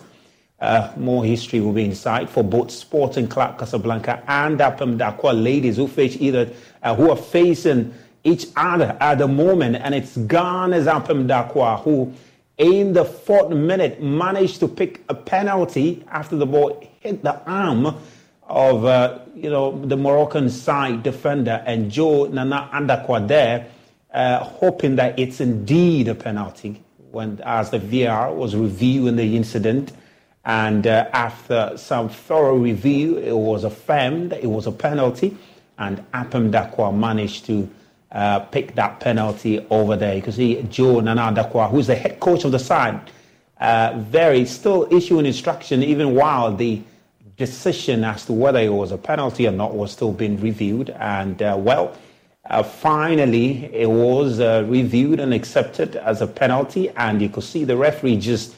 [0.59, 5.33] Uh, more history will be in sight for both Sporting Club Casablanca and Ampem Darkoa
[5.33, 6.49] ladies who face either
[6.83, 7.93] uh, who are facing
[8.23, 12.13] each other at the moment, and it's Ghana's Ampem Darkoa who,
[12.57, 17.95] in the fourth minute, managed to pick a penalty after the ball hit the arm
[18.47, 23.67] of uh, you know the Moroccan side defender and Joe Nana Adarkwa there,
[24.13, 26.81] uh, hoping that it's indeed a penalty.
[27.11, 29.91] When as the VR was reviewing the incident,
[30.45, 35.37] and uh, after some thorough review, it was affirmed it was a penalty,
[35.77, 37.69] and Ampem Darkoa managed to
[38.13, 40.15] uh, pick that penalty over there.
[40.15, 43.09] You can see Joe Nana Dakwa, who's the head coach of the side,
[43.59, 46.81] uh, very still issuing instruction even while the
[47.37, 50.91] decision as to whether it was a penalty or not was still being reviewed.
[50.91, 51.97] And uh, well,
[52.47, 57.63] uh, finally, it was uh, reviewed and accepted as a penalty, and you could see
[57.63, 58.55] the referee just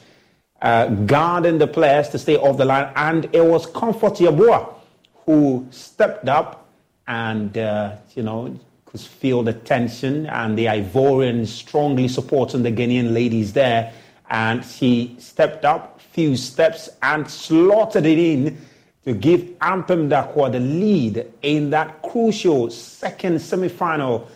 [0.60, 2.92] guarding the players to stay off the line.
[2.96, 4.74] And it was Comfort Yeboah
[5.24, 6.68] who stepped up
[7.06, 7.54] and,
[8.14, 8.58] you know,
[8.96, 13.92] could feel the tension and the Ivorians strongly supporting the Ghanaian ladies there.
[14.30, 18.58] And she stepped up, few steps, and slaughtered it in
[19.04, 24.28] to give Ampem Darkoa the lead in that crucial second semi-final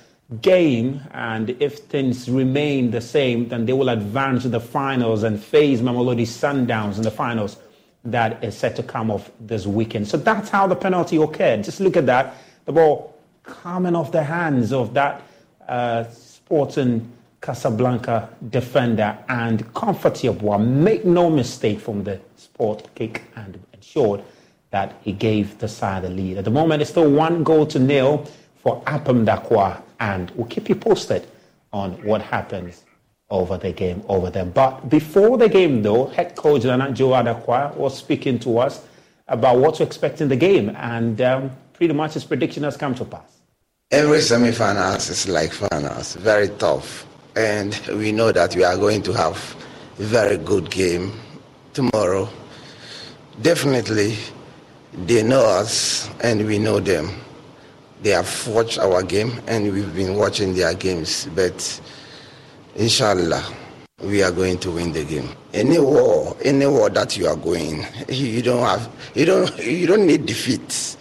[0.42, 1.00] game.
[1.12, 5.80] And if things remain the same, then they will advance to the finals and face
[5.80, 7.56] Mamelodi Sundowns in the finals
[8.04, 10.06] that is set to come off this weekend.
[10.06, 11.64] So that's how the penalty occurred.
[11.64, 12.36] Just look at that.
[12.64, 13.09] The ball
[13.42, 15.22] coming off the hands of that
[15.68, 17.10] uh, Sporting
[17.40, 20.64] Casablanca defender and Comfort Yeboah.
[20.64, 24.22] Make no mistake from the sport kick and ensured
[24.70, 26.38] that he gave the side the lead.
[26.38, 28.28] At the moment, it's still one goal to nil
[28.62, 31.26] for Ampem Darkoa, and we'll keep you posted
[31.72, 32.84] on what happens
[33.30, 34.44] over the game over there.
[34.44, 38.86] But before the game, though, head coach Nana Joe Adarkwa was speaking to us
[39.28, 41.50] about what to expect in the game, and um,
[41.80, 43.40] pretty much his prediction has come to pass.
[43.90, 49.14] Every semi-finals is like finals, very tough, and we know that we are going to
[49.14, 49.56] have
[49.98, 51.10] a very good game
[51.72, 52.28] tomorrow.
[53.40, 54.14] Definitely,
[55.06, 57.08] they know us and we know them.
[58.02, 61.28] They have watched our game and we've been watching their games.
[61.34, 61.80] But
[62.76, 63.42] inshallah,
[64.02, 65.30] we are going to win the game.
[65.54, 70.06] Any war, any war that you are going, you don't have, you don't, you don't
[70.06, 70.98] need defeat.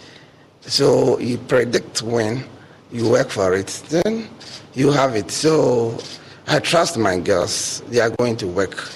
[0.62, 2.44] So you predict when
[2.92, 4.28] you work for it, then
[4.74, 5.30] you have it.
[5.30, 5.98] So
[6.46, 8.90] I trust my girls; they are going to work,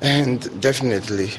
[0.00, 1.30] and definitely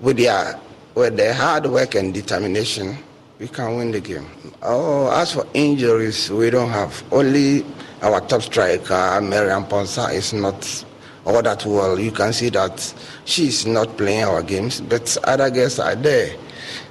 [0.00, 0.58] with their
[0.94, 2.98] with their hard work and determination,
[3.38, 4.26] we can win the game.
[4.62, 7.02] Oh, as for injuries, we don't have.
[7.10, 7.64] Only
[8.02, 10.84] our top striker, Mary Amponsah, is not
[11.24, 11.98] all that well.
[11.98, 16.36] You can see that she's not playing our games, but other girls are there.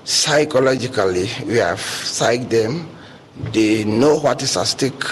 [0.03, 2.89] Psychologically, we have psyched them.
[3.53, 5.03] They know what is at stake,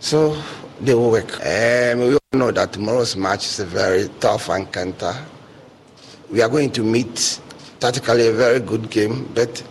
[0.00, 0.36] so
[0.80, 1.32] they will work.
[1.44, 5.14] Um, we all know that tomorrow's match is a very tough encounter.
[6.30, 7.40] We are going to meet
[7.80, 9.62] tactically a very good game, but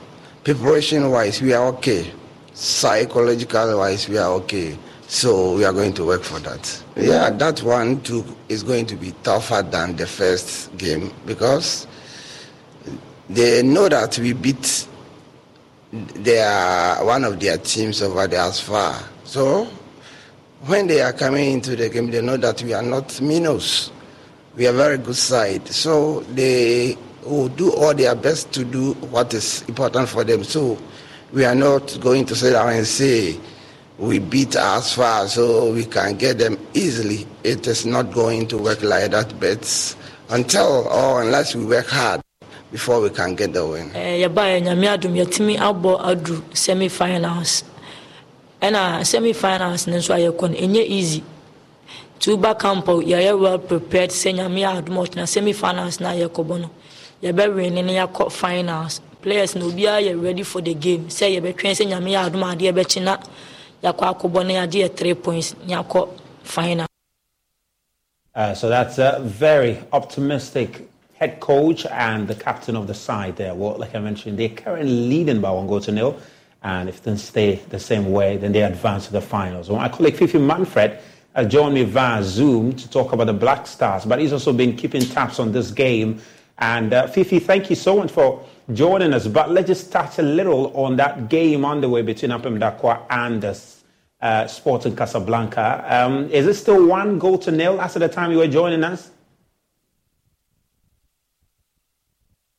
[0.43, 2.11] preparation wise, we are okay.
[2.53, 4.77] Psychological wise, we are okay.
[5.07, 6.84] So we are going to work for that.
[6.95, 11.85] Yeah, that one too is going to be tougher than the first game because
[13.34, 14.88] they know that we beat
[15.91, 19.02] their one of their teams over there AS FAR.
[19.24, 19.66] So
[20.66, 23.91] when they are coming into the game, they know that we are not minnows.
[24.56, 25.68] We are very good side.
[25.68, 30.44] So they will do all their best to do what is important for them.
[30.44, 30.78] So
[31.32, 33.40] we are not going to sit down and say
[33.98, 37.26] we beat AS FAR so we can get them easily.
[37.44, 39.40] It is not going to work like that.
[39.40, 39.95] But
[40.30, 42.22] until or unless we work hard,
[42.72, 43.89] before we can get the win.
[43.91, 47.64] yɛbaeɛ nyame adom yɛtumi abɔ aduru semi finals
[48.61, 51.23] ɛna semi finals no nso a yɛkɔ no ɛnyɛ easy.
[52.19, 56.69] Tuba campo yɛyɛ well prepared sɛ nyame adom ɔtena semi finals na yɛkɔbɔ no
[57.23, 59.02] yɛbɛwene ne yɛakɔ finals.
[59.22, 61.06] Players na obiara yɛ ready for the game.
[61.07, 63.18] Sɛ yɛbɛtwɛn sɛ nyame yɛ adom adeɛ bɛkyi na
[63.84, 66.10] yɛakɔ akɔbɔ no yɛagye yɛ three points ne yɛakɔ
[66.43, 66.85] final.
[68.34, 70.88] Uh, so that's a very optimistic
[71.22, 73.53] head coach and the captain of the side there.
[73.53, 76.19] Well, like I mentioned, they're currently leading by one goal to nil.
[76.64, 79.69] And if things stay the same way, then they advance to the finals.
[79.69, 80.98] Well, my colleague Fifi Manfred
[81.35, 84.76] uh, joined me via Zoom to talk about the Black Stars, but he's also been
[84.76, 86.19] keeping tabs on this game.
[86.57, 88.43] And uh, Fifi, thank you so much for
[88.73, 89.27] joining us.
[89.27, 93.60] But let's just touch a little on that game underway between Ampem Darkoa and the
[94.22, 95.85] uh, Sporting Casablanca.
[95.88, 98.84] Um, is it still one goal to nil as of the time you were joining
[98.84, 99.11] us?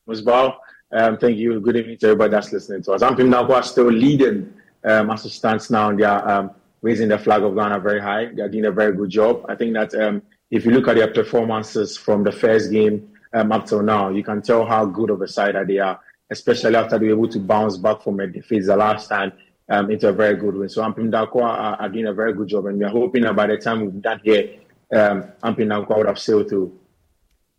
[0.07, 0.57] Musbal,
[0.91, 1.61] um, thank you.
[1.61, 3.01] Good evening to everybody that's listening to us.
[3.01, 4.53] Ampem Darkoa still leading
[4.83, 5.95] um, as now.
[5.95, 6.51] They are um,
[6.81, 8.25] raising the flag of Ghana very high.
[8.33, 9.45] They are doing a very good job.
[9.47, 10.21] I think that um,
[10.51, 14.23] if you look at their performances from the first game um, up till now, you
[14.23, 15.97] can tell how good of a side that they are,
[16.29, 19.31] especially after they were able to bounce back from a defeat the last time
[19.69, 20.67] um, into a very good win.
[20.67, 23.37] So Ampem Darkoa are, are, doing a very good job, and we are hoping that
[23.37, 24.55] by the time we've done here,
[24.91, 26.77] um, Ampem Darkoa would have sailed through.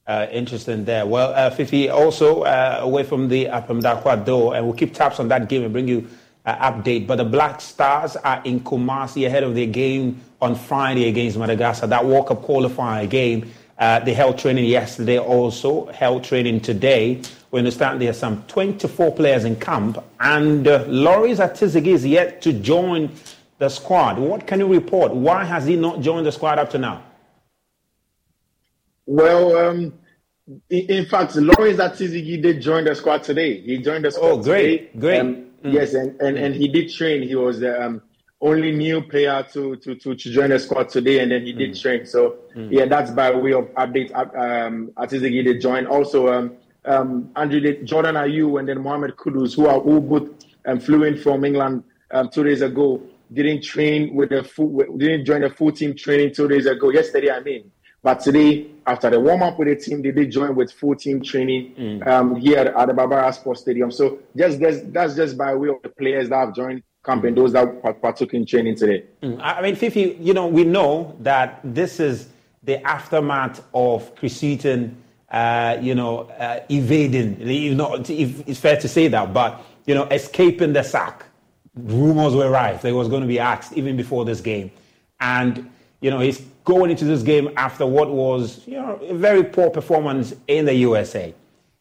[0.07, 1.07] Uh, interesting there.
[1.07, 5.19] Well, uh, Fifi, also uh, away from the Ampem Darkoa door, and we'll keep tabs
[5.19, 6.07] on that game and bring you
[6.45, 7.07] an update.
[7.07, 11.87] But the Black Stars are in Kumasi ahead of their game on Friday against Madagascar.
[11.87, 13.51] That World Cup qualifier game.
[13.79, 17.23] Uh, they held training yesterday, also held training today.
[17.51, 22.43] We understand there are some 24 players in camp, and uh, Lawrence Ati-Zigi is yet
[22.43, 23.11] to join
[23.59, 24.19] the squad.
[24.19, 25.15] What can you report?
[25.15, 27.03] Why has he not joined the squad up to now?
[29.07, 29.95] Well, um,
[30.69, 33.61] in, fact, Lawrence Ati-Zigi did join the squad today.
[33.61, 34.27] He joined the squad.
[34.27, 34.99] Oh, great, today.
[34.99, 35.21] great.
[35.21, 35.73] Um, mm.
[35.73, 37.23] Yes, and, and, and he did train.
[37.23, 38.03] He was the um,
[38.41, 41.73] only new player to, to, to, to, join the squad today, and then he did
[41.73, 41.81] mm.
[41.81, 42.07] train.
[42.07, 42.69] So, mm.
[42.71, 44.15] yeah, that's by way of update.
[44.15, 45.87] Um, Atizigi did join.
[45.87, 50.29] Also, um, um, Andrew did, Jordan Ayew and then Mohamed Kudus, who are all both
[50.67, 53.03] um, flew in from England um, two days ago,
[53.33, 56.91] didn't train with the full, didn't join the full team training two days ago.
[56.91, 57.71] Yesterday, I mean.
[58.05, 61.23] But today, after the warm up with the team, they did join with full team
[61.23, 62.07] training mm.
[62.07, 63.91] um, here at the Baba Yara Sports Stadium.
[63.91, 67.35] So just that's, that's just by way of the players that have joined camp and
[67.35, 69.05] those that partook in training today.
[69.23, 69.41] Mm.
[69.43, 72.29] I mean, Fifi, you know, we know that this is
[72.63, 77.41] the aftermath of Chris Hughton, uh, you know, uh, evading.
[77.41, 81.25] You know, it's fair to say that, but you know, escaping the sack.
[81.75, 82.83] Rumors were rife.
[82.83, 84.71] They was going to be asked even before this game,
[85.21, 85.71] and
[86.05, 89.71] you know, he's going into this game after what was, you know, a very poor
[89.71, 91.35] performance in the USA.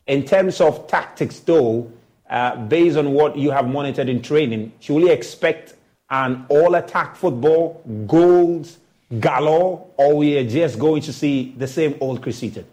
[0.07, 1.91] In terms of tactics, though,
[2.29, 5.73] uh, based on what you have monitored in training, should we expect
[6.09, 8.77] an all-attack football, goals
[9.19, 12.65] galore, or we are just going to see the same old Chris Hughton?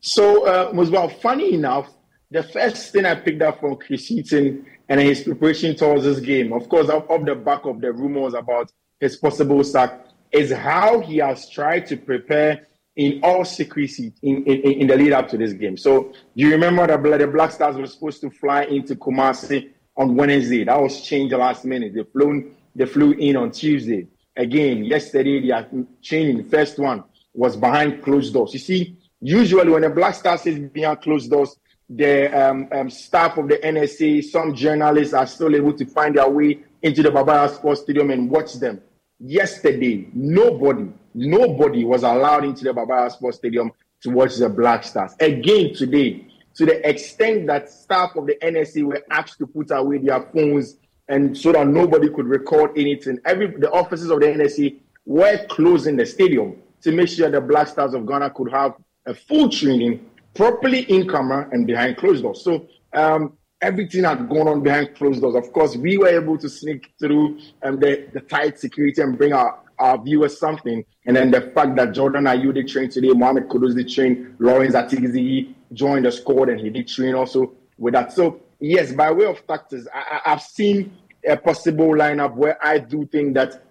[0.00, 1.90] So, uh, well, funny enough,
[2.30, 6.54] the first thing I picked up from Chris Hughton and his preparation towards this game,
[6.54, 11.18] of course, off the back of the rumors about his possible sack, is how he
[11.18, 12.66] has tried to prepare
[12.96, 15.76] in all secrecy in, in, in the lead up to this game.
[15.76, 20.64] So you remember that the Black Stars were supposed to fly into Kumasi on Wednesday.
[20.64, 21.94] That was changed last minute.
[21.94, 24.06] They flew they flew in on Tuesday.
[24.36, 25.66] Again, yesterday they are
[26.02, 26.38] changing.
[26.38, 28.52] The first one was behind closed doors.
[28.52, 31.56] You see, usually when the Black Stars is behind closed doors,
[31.88, 36.28] the um, um, staff of the NSA, some journalists are still able to find their
[36.28, 38.80] way into the Baba Yara Sports Stadium and watch them
[39.18, 43.72] yesterday, nobody, nobody was allowed into the Baba Yara Sports Stadium
[44.02, 45.12] to watch the Black Stars.
[45.20, 49.98] Again today, to the extent that staff of the NSA were asked to put away
[49.98, 50.76] their phones
[51.08, 53.18] and so that nobody could record anything.
[53.24, 57.68] Every the offices of the NSA were closing the stadium to make sure the Black
[57.68, 58.74] Stars of Ghana could have
[59.06, 62.42] a full training properly in camera and behind closed doors.
[62.42, 65.34] So um, everything had gone on behind closed doors.
[65.34, 69.32] Of course, we were able to sneak through um, the, the tight security and bring
[69.32, 70.84] our, our viewers something.
[71.06, 75.54] And then the fact that Jordan Ayew did train today, Mohamed did train, Lawrence Ati-Zigi
[75.72, 78.12] joined the squad and he did train also with that.
[78.12, 80.96] So, yes, by way of tactics, I, I've seen
[81.26, 83.62] a possible lineup where I do think that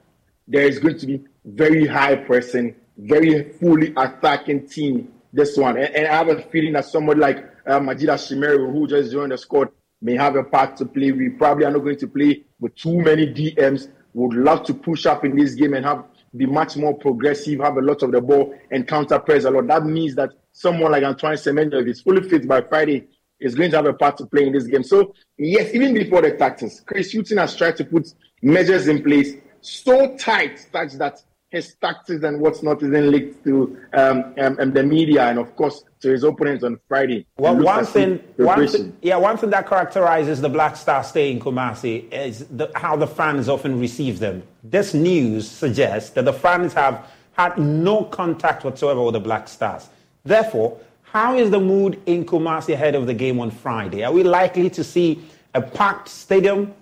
[0.47, 5.77] there is going to be very high pressing, very fully attacking team this one.
[5.77, 9.31] And, and I have a feeling that somebody like uh, Majeed Ashimeru, who just joined
[9.31, 9.69] the squad,
[10.01, 11.11] may have a part to play.
[11.11, 13.89] We probably are not going to play with too many DMs.
[14.13, 16.05] Would love to push up in this game and have
[16.35, 19.67] be much more progressive, have a lot of the ball, and counter press a lot.
[19.67, 23.07] That means that someone like Antoine Semenyo, if he's fully fit by Friday,
[23.39, 24.83] is going to have a part to play in this game.
[24.83, 29.35] So, yes, even before the tactics, Chris Hughton has tried to put measures in place
[29.61, 31.23] so tight such that
[31.55, 35.55] his tactics and what's not isn't leaked to um, um, um, the media and, of
[35.55, 37.25] course, to his opponents on Friday.
[37.37, 41.39] Well, one thing, one thing, yeah, one thing that characterizes the Black Star stay in
[41.39, 44.43] Kumasi is the, how the fans often receive them.
[44.63, 49.89] This news suggests that the fans have had no contact whatsoever with the Black Stars.
[50.23, 54.03] Therefore, how is the mood in Kumasi ahead of the game on Friday?
[54.03, 55.23] Are we likely to see
[55.53, 56.73] a packed stadium?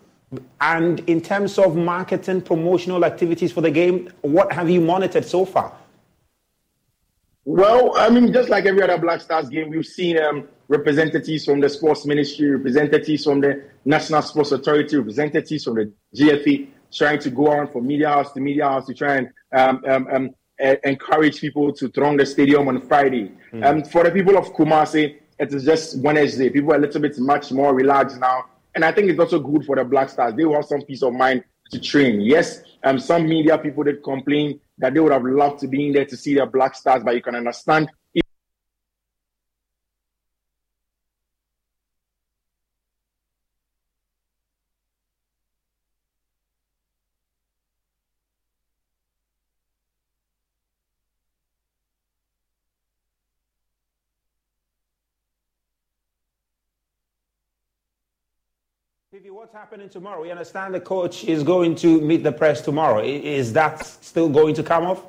[0.61, 5.45] And in terms of marketing, promotional activities for the game, what have you monitored so
[5.45, 5.73] far?
[7.45, 11.59] Well, I mean, just like every other Black Stars game, we've seen um, representatives from
[11.59, 17.29] the sports ministry, representatives from the National Sports Authority, representatives from the GFA trying to
[17.29, 20.29] go on from media house to media house to try and um, um, um
[20.83, 23.31] encourage people to throng the stadium on Friday.
[23.51, 23.65] Mm.
[23.65, 26.49] Um, for the people of Kumasi, it is just Wednesday.
[26.49, 28.45] People are a little bit much more relaxed now.
[28.75, 30.33] And I think it's also good for the Black Stars.
[30.35, 32.21] They will have some peace of mind to train.
[32.21, 35.93] Yes, um, some media people did complain that they would have loved to be in
[35.93, 37.89] there to see the Black Stars, but you can understand
[59.23, 60.21] Vivi, what's happening tomorrow?
[60.21, 63.01] We understand the coach is going to meet the press tomorrow.
[63.01, 65.05] Is that still going to come off?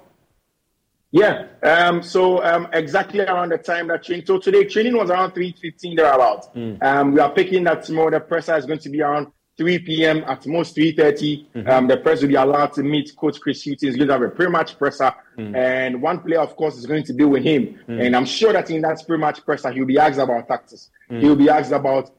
[1.11, 1.47] Yeah.
[1.65, 4.27] Um, so um, exactly around the time that training.
[4.27, 6.47] So today training was around three fifteen thereabouts.
[6.55, 6.81] Mm.
[6.81, 8.11] Um, we are picking that tomorrow.
[8.11, 10.23] The presser is going to be around three p.m.
[10.29, 11.49] at most three thirty.
[11.53, 11.69] mm mm-hmm.
[11.69, 13.89] um, the press will be allowed to meet Coach Chris Hughton.
[13.89, 15.57] He's going to have a pre-match presser, mm.
[15.57, 17.81] and one player, of course, is going to be with him.
[17.89, 18.07] Mm.
[18.07, 20.91] And I'm sure that in that pre-match presser, he'll be asked about tactics.
[21.11, 21.21] Mm.
[21.21, 22.13] He'll be asked about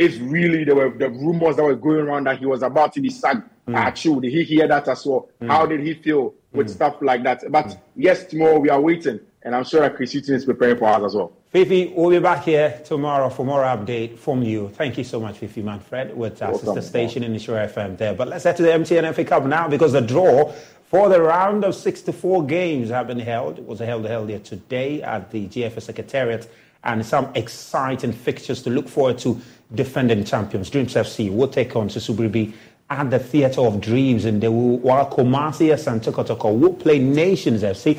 [0.00, 3.02] if really there were the rumors that were going around that he was about to
[3.02, 3.94] be sacked mm.
[3.94, 4.18] true.
[4.18, 5.28] Did he hear that as well?
[5.42, 5.48] Mm.
[5.48, 6.70] How did he feel with mm.
[6.70, 7.44] stuff like that?
[7.50, 7.80] But mm.
[7.96, 11.02] yes, tomorrow we are waiting, and I'm sure that Chris Hughton is preparing for us
[11.04, 11.32] as well.
[11.50, 14.70] Fifi, we'll be back here tomorrow for more update from you.
[14.70, 18.14] Thank you so much, Fifi Manfred, with our sister station in Nhyira FM there.
[18.14, 20.50] But let's head to the MTN FA Cup now because the draw
[20.86, 23.58] for the round of 64 games have been held.
[23.58, 26.50] It was held earlier today at the GFA Secretariat
[26.84, 29.40] and some exciting fixtures to look forward to
[29.74, 30.70] defending champions.
[30.70, 32.52] Dreams FC will take on Susubiribi
[32.88, 35.70] at the Theatre of Dreams in the while Kumasi
[36.12, 37.98] Kotoko will play Nations FC.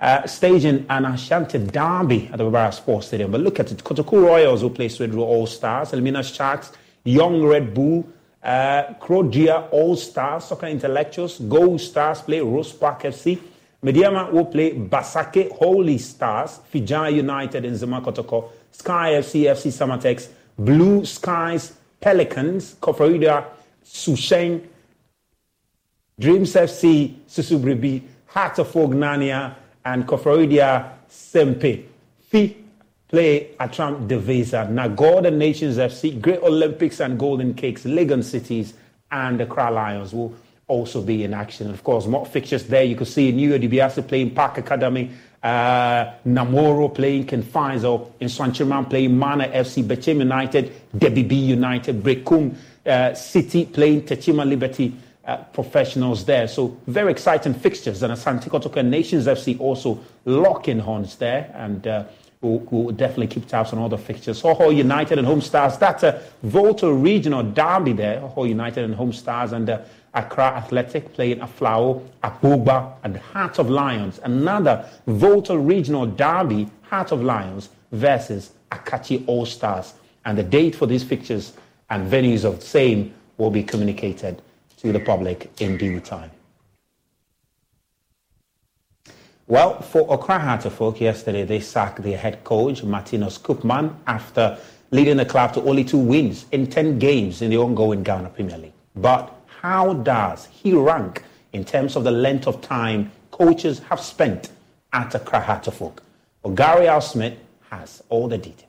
[0.00, 3.30] Uh, staging an Ashanti derby at the Baba Yara Sports Stadium.
[3.30, 3.84] But look at it.
[3.84, 6.72] Kotoku Royals will play Swedru All Stars, Elmina Sharks,
[7.04, 8.08] Young Red Bull,
[8.42, 13.38] uh, Crodia All Stars, Soccer Intellectuals, Gold Stars play Rose Park FC.
[13.84, 20.28] Medeama will play Basake Holy Stars, Fijai United in Zema Kotoko, Sky FC, FC Samartex,
[20.60, 23.46] Blue Skies, Pelicans, Koforidua,
[23.82, 24.66] Susheng,
[26.18, 29.54] Dreams FC, Susubiribi, Heart of Ognania,
[29.86, 31.86] and Koforidua Sempe.
[32.28, 32.56] Fi
[33.08, 38.74] play Atram Devesa, Nagorda Nations FC, Great Olympics and Golden Cakes, Legon Cities,
[39.10, 40.34] and the Accra Lions will
[40.70, 41.66] also be in action.
[41.66, 42.84] And of course, more fixtures there.
[42.84, 45.10] You could see New DiBiase playing Park Academy,
[45.42, 52.54] uh, Namoro playing Kenfaizo, in Swanchirman playing Mana FC, Bechem United, Debbie B United, Brekum
[52.86, 54.94] uh, City playing Techima Liberty.
[55.22, 56.48] Uh, professionals there.
[56.48, 58.02] So very exciting fixtures.
[58.02, 61.52] And Asante Kotoko Nations FC also locking horns there.
[61.54, 62.04] And uh,
[62.40, 64.40] we'll, we'll, definitely keep tabs on all the fixtures.
[64.42, 65.76] Hohoe United and Home Stars.
[65.78, 68.20] That's a Volta Regional Derby there.
[68.20, 69.52] Hohoe United and Home Stars.
[69.52, 69.82] And uh,
[70.14, 74.20] Accra Athletic playing Aflao, Apogba, and Heart of Lions.
[74.24, 79.94] Another Volta Regional Derby, Heart of Lions versus Akachi All Stars.
[80.24, 81.52] And the date for these fixtures
[81.88, 84.42] and venues of the same will be communicated
[84.78, 86.30] to the public in due time.
[89.46, 94.56] Well, for Accra Oak, yesterday they sacked their head coach, Martinus Koopman, after
[94.92, 98.58] leading the club to only two wins in 10 games in the ongoing Ghana Premier
[98.58, 98.72] League.
[98.94, 101.22] But how does he rank
[101.52, 104.50] in terms of the length of time coaches have spent
[104.92, 107.34] at Accra of Well, Gary Al-Smith
[107.70, 108.64] has all the details.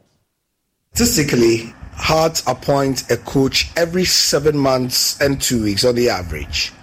[0.94, 6.74] Statistically, Heart appoints a coach every seven months and two weeks on the average.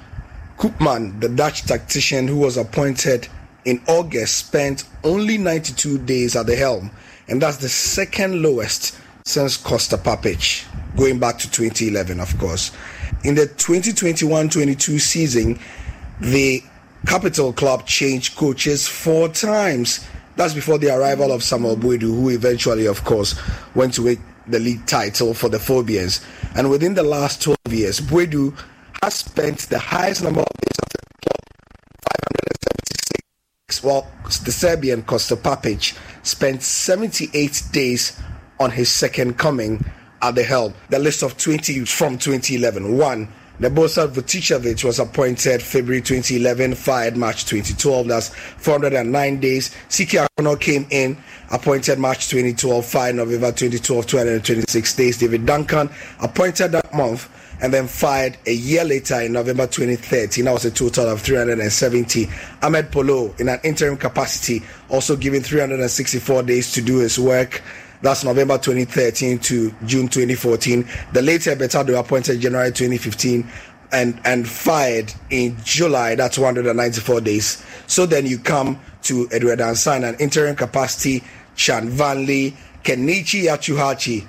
[0.57, 3.29] Koopman, the Dutch tactician who was appointed
[3.67, 6.91] in August, spent only 92 days at the helm,
[7.29, 10.65] and that's the second lowest since Kosta Papic,
[10.97, 12.73] going back to 2011, of course.
[13.25, 15.59] In the 2021 22 season,
[16.21, 16.63] the
[17.07, 20.07] Capital Club changed coaches four times.
[20.37, 23.35] That's before the arrival of Samuel Boadu, who eventually, of course,
[23.75, 26.25] went to win the league title for the Phobians.
[26.57, 28.57] And within the last 12 years, Boadu
[29.03, 31.41] has spent the highest number of days at the club,
[32.03, 33.83] 576.
[33.83, 34.11] While
[34.45, 38.21] the Serbian Kosta Papic spent 78 days
[38.59, 39.85] on his second coming
[40.23, 40.75] at the helm.
[40.91, 42.97] The list of 20 from 2011.
[42.97, 43.29] One,
[43.61, 48.07] Nebojsa Vucinovic was appointed February 2011, fired March 2012.
[48.07, 49.75] That's 409 days.
[49.89, 51.19] Siki Akono came in,
[51.51, 55.19] appointed March 2012, fired November 2012, 226 days.
[55.19, 55.91] David Duncan
[56.21, 57.29] appointed that month
[57.61, 60.45] and then fired a year later in November 2013.
[60.45, 62.29] That was a total of 370.
[62.63, 67.63] Ahmed Polo, in an interim capacity, also given 364 days to do his work.
[68.01, 70.89] That's November 2013 to June 2014.
[71.13, 73.51] The later Betado appointed January 2015
[73.93, 76.15] and, and fired in July.
[76.15, 77.65] That's 194 days.
[77.87, 81.25] So then you come to Edward Ansan, an interim capacity,
[81.57, 82.55] Chan Vanley,
[82.85, 84.29] Kenichi Yatsuhashi,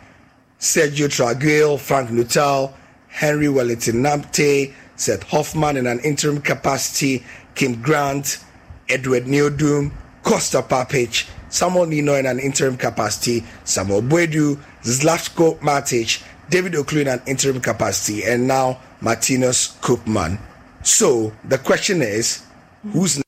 [0.60, 2.74] Sergio Traguil, Frank Nuttall,
[3.08, 7.24] Henry Wellington Namptey, Seth Hoffman in an interim capacity,
[7.56, 8.44] Kim Grant,
[8.90, 9.92] Edward Nii Odoom,
[10.24, 17.08] Kosta Papic, Samuel Nino in an interim capacity, Samuel Boadu, Zlatko Matic, David Ocloo in
[17.08, 20.40] an interim capacity, and now Martinus Koopman.
[20.84, 22.44] So the question is,
[22.92, 23.22] who's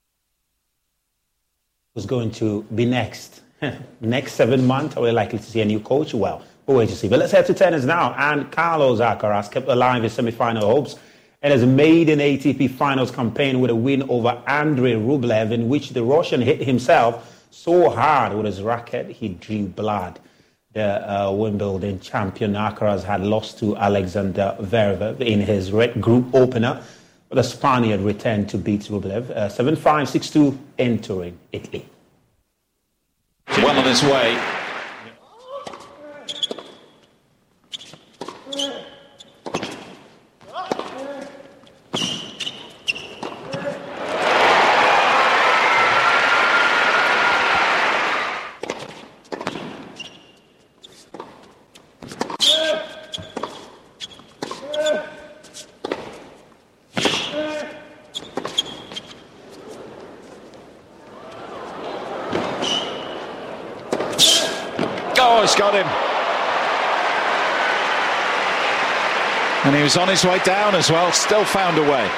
[1.93, 3.41] who's going to be next?
[4.01, 6.13] next seven months, are we likely to see a new coach?
[6.13, 7.07] Well, we'll wait to see.
[7.07, 8.13] But let's head to tennis now.
[8.17, 10.95] And Carlos Alcaraz kept alive his semi-final hopes
[11.41, 15.89] and has made an ATP Finals campaign with a win over Andrei Rublev, in which
[15.89, 20.19] the Russian hit himself so hard with his racket he drew blood.
[20.73, 26.81] The uh, Wimbledon champion Alcaraz had lost to Alexander Zverev in his red group opener,
[27.27, 31.85] but the Spaniard returned to beat Rublev uh, 7 5 6 2 entering Italy.
[33.57, 34.60] Well on his way.
[69.91, 72.09] Was on his way down as well, still found a way.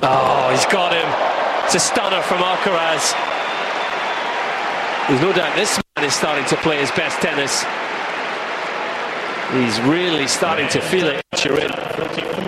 [0.00, 1.64] Oh, he's got him.
[1.64, 3.14] It's a stunner from Alcaraz.
[5.08, 7.64] There's no doubt this man is starting to play his best tennis.
[9.54, 12.47] He's really starting to feel it.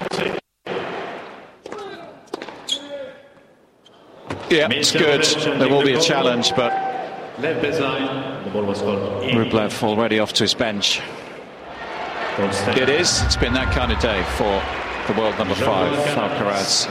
[4.50, 5.22] Yeah, it's good.
[5.60, 6.72] There will be a challenge, but
[9.32, 11.00] Rublev already off to his bench.
[12.38, 13.22] It is.
[13.22, 14.60] It's been that kind of day for
[15.12, 15.92] the world number five.
[16.16, 16.86] Alcaraz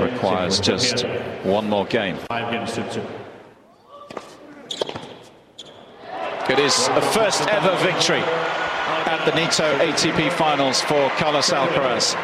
[0.00, 1.04] requires just
[1.44, 2.16] one more game.
[6.50, 12.14] It is a first ever victory at the Nitto ATP Finals for Carlos Alcaraz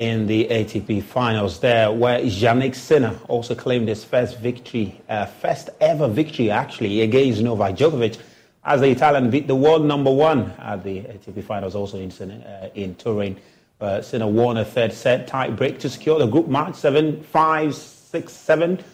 [0.00, 5.70] in the ATP finals there, where Jannik Sinner also claimed his first victory, uh, first
[5.80, 8.18] ever victory actually, against Novak Djokovic,
[8.64, 12.70] as the Italian beat the world number one at the ATP finals also in, uh,
[12.74, 13.36] in Turin.
[13.80, 17.74] Uh, Sinner won a third set tie break to secure the group match 7 5
[17.74, 18.84] 6 7.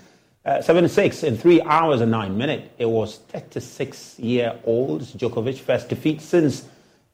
[0.45, 2.69] Uh, 7 6 in 3 hours and 9 minutes.
[2.79, 6.67] It was 36 year old Djokovic first defeat since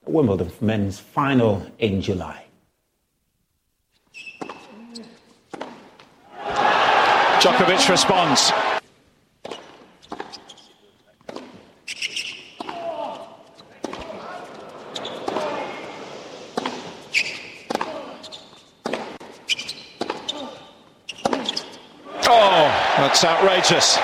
[0.06, 2.45] Wimbledon men's final in July.
[7.40, 8.50] Djokovic responds.
[22.28, 22.68] Oh,
[22.98, 23.98] that's outrageous.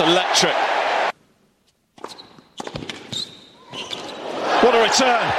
[0.00, 0.54] electric.
[4.62, 5.32] What a return.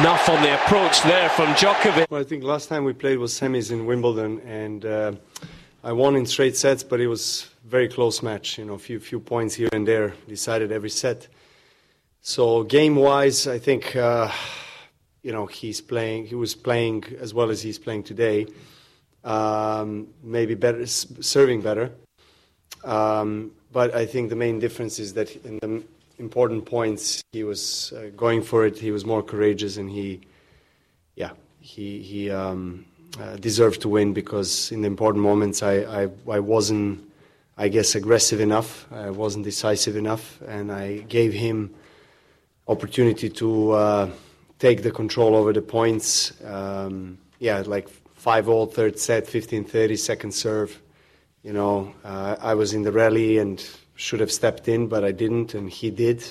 [0.00, 2.06] enough on the approach there from Djokovic.
[2.08, 5.12] Well, I think last time we played was semis in Wimbledon, and uh,
[5.82, 8.56] I won in straight sets, but it was very close match.
[8.56, 11.28] You know, a few few points here and there decided every set.
[12.22, 14.30] So game wise, I think uh,
[15.22, 16.26] you know he's playing.
[16.26, 18.46] He was playing as well as he's playing today.
[19.22, 21.90] Um, maybe better serving better.
[22.84, 25.82] Um, but I think the main difference is that in the
[26.18, 28.78] important points he was uh, going for it.
[28.78, 30.22] He was more courageous, and he,
[31.16, 31.30] yeah,
[31.60, 32.84] he he um,
[33.20, 37.00] uh, deserved to win because in the important moments I, I I wasn't,
[37.56, 38.86] I guess, aggressive enough.
[38.92, 41.74] I wasn't decisive enough, and I gave him
[42.66, 44.10] opportunity to uh,
[44.58, 46.32] take the control over the points.
[46.44, 50.80] Um, yeah, like five all third set, 15-30 second serve.
[51.42, 53.62] You know, uh, I was in the rally and
[53.96, 56.24] should have stepped in, but I didn't, and he did.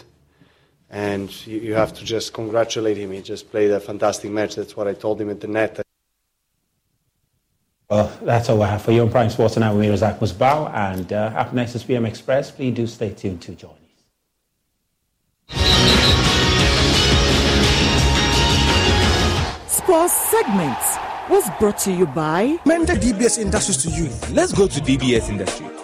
[0.94, 3.12] And you, you have to just congratulate him.
[3.12, 4.54] He just played a fantastic match.
[4.56, 5.82] That's what I told him at the net.
[7.90, 10.72] Well, that's all I have for you on Prime Sports tonight with me, Razak Musbao.
[10.72, 12.52] And uh, up next is PM Express.
[12.52, 13.78] Please do stay tuned to join us.
[19.66, 20.98] Sports segments
[21.28, 24.10] was brought to you by Mender DBS Industries to you.
[24.32, 25.83] Let's go to DBS Industry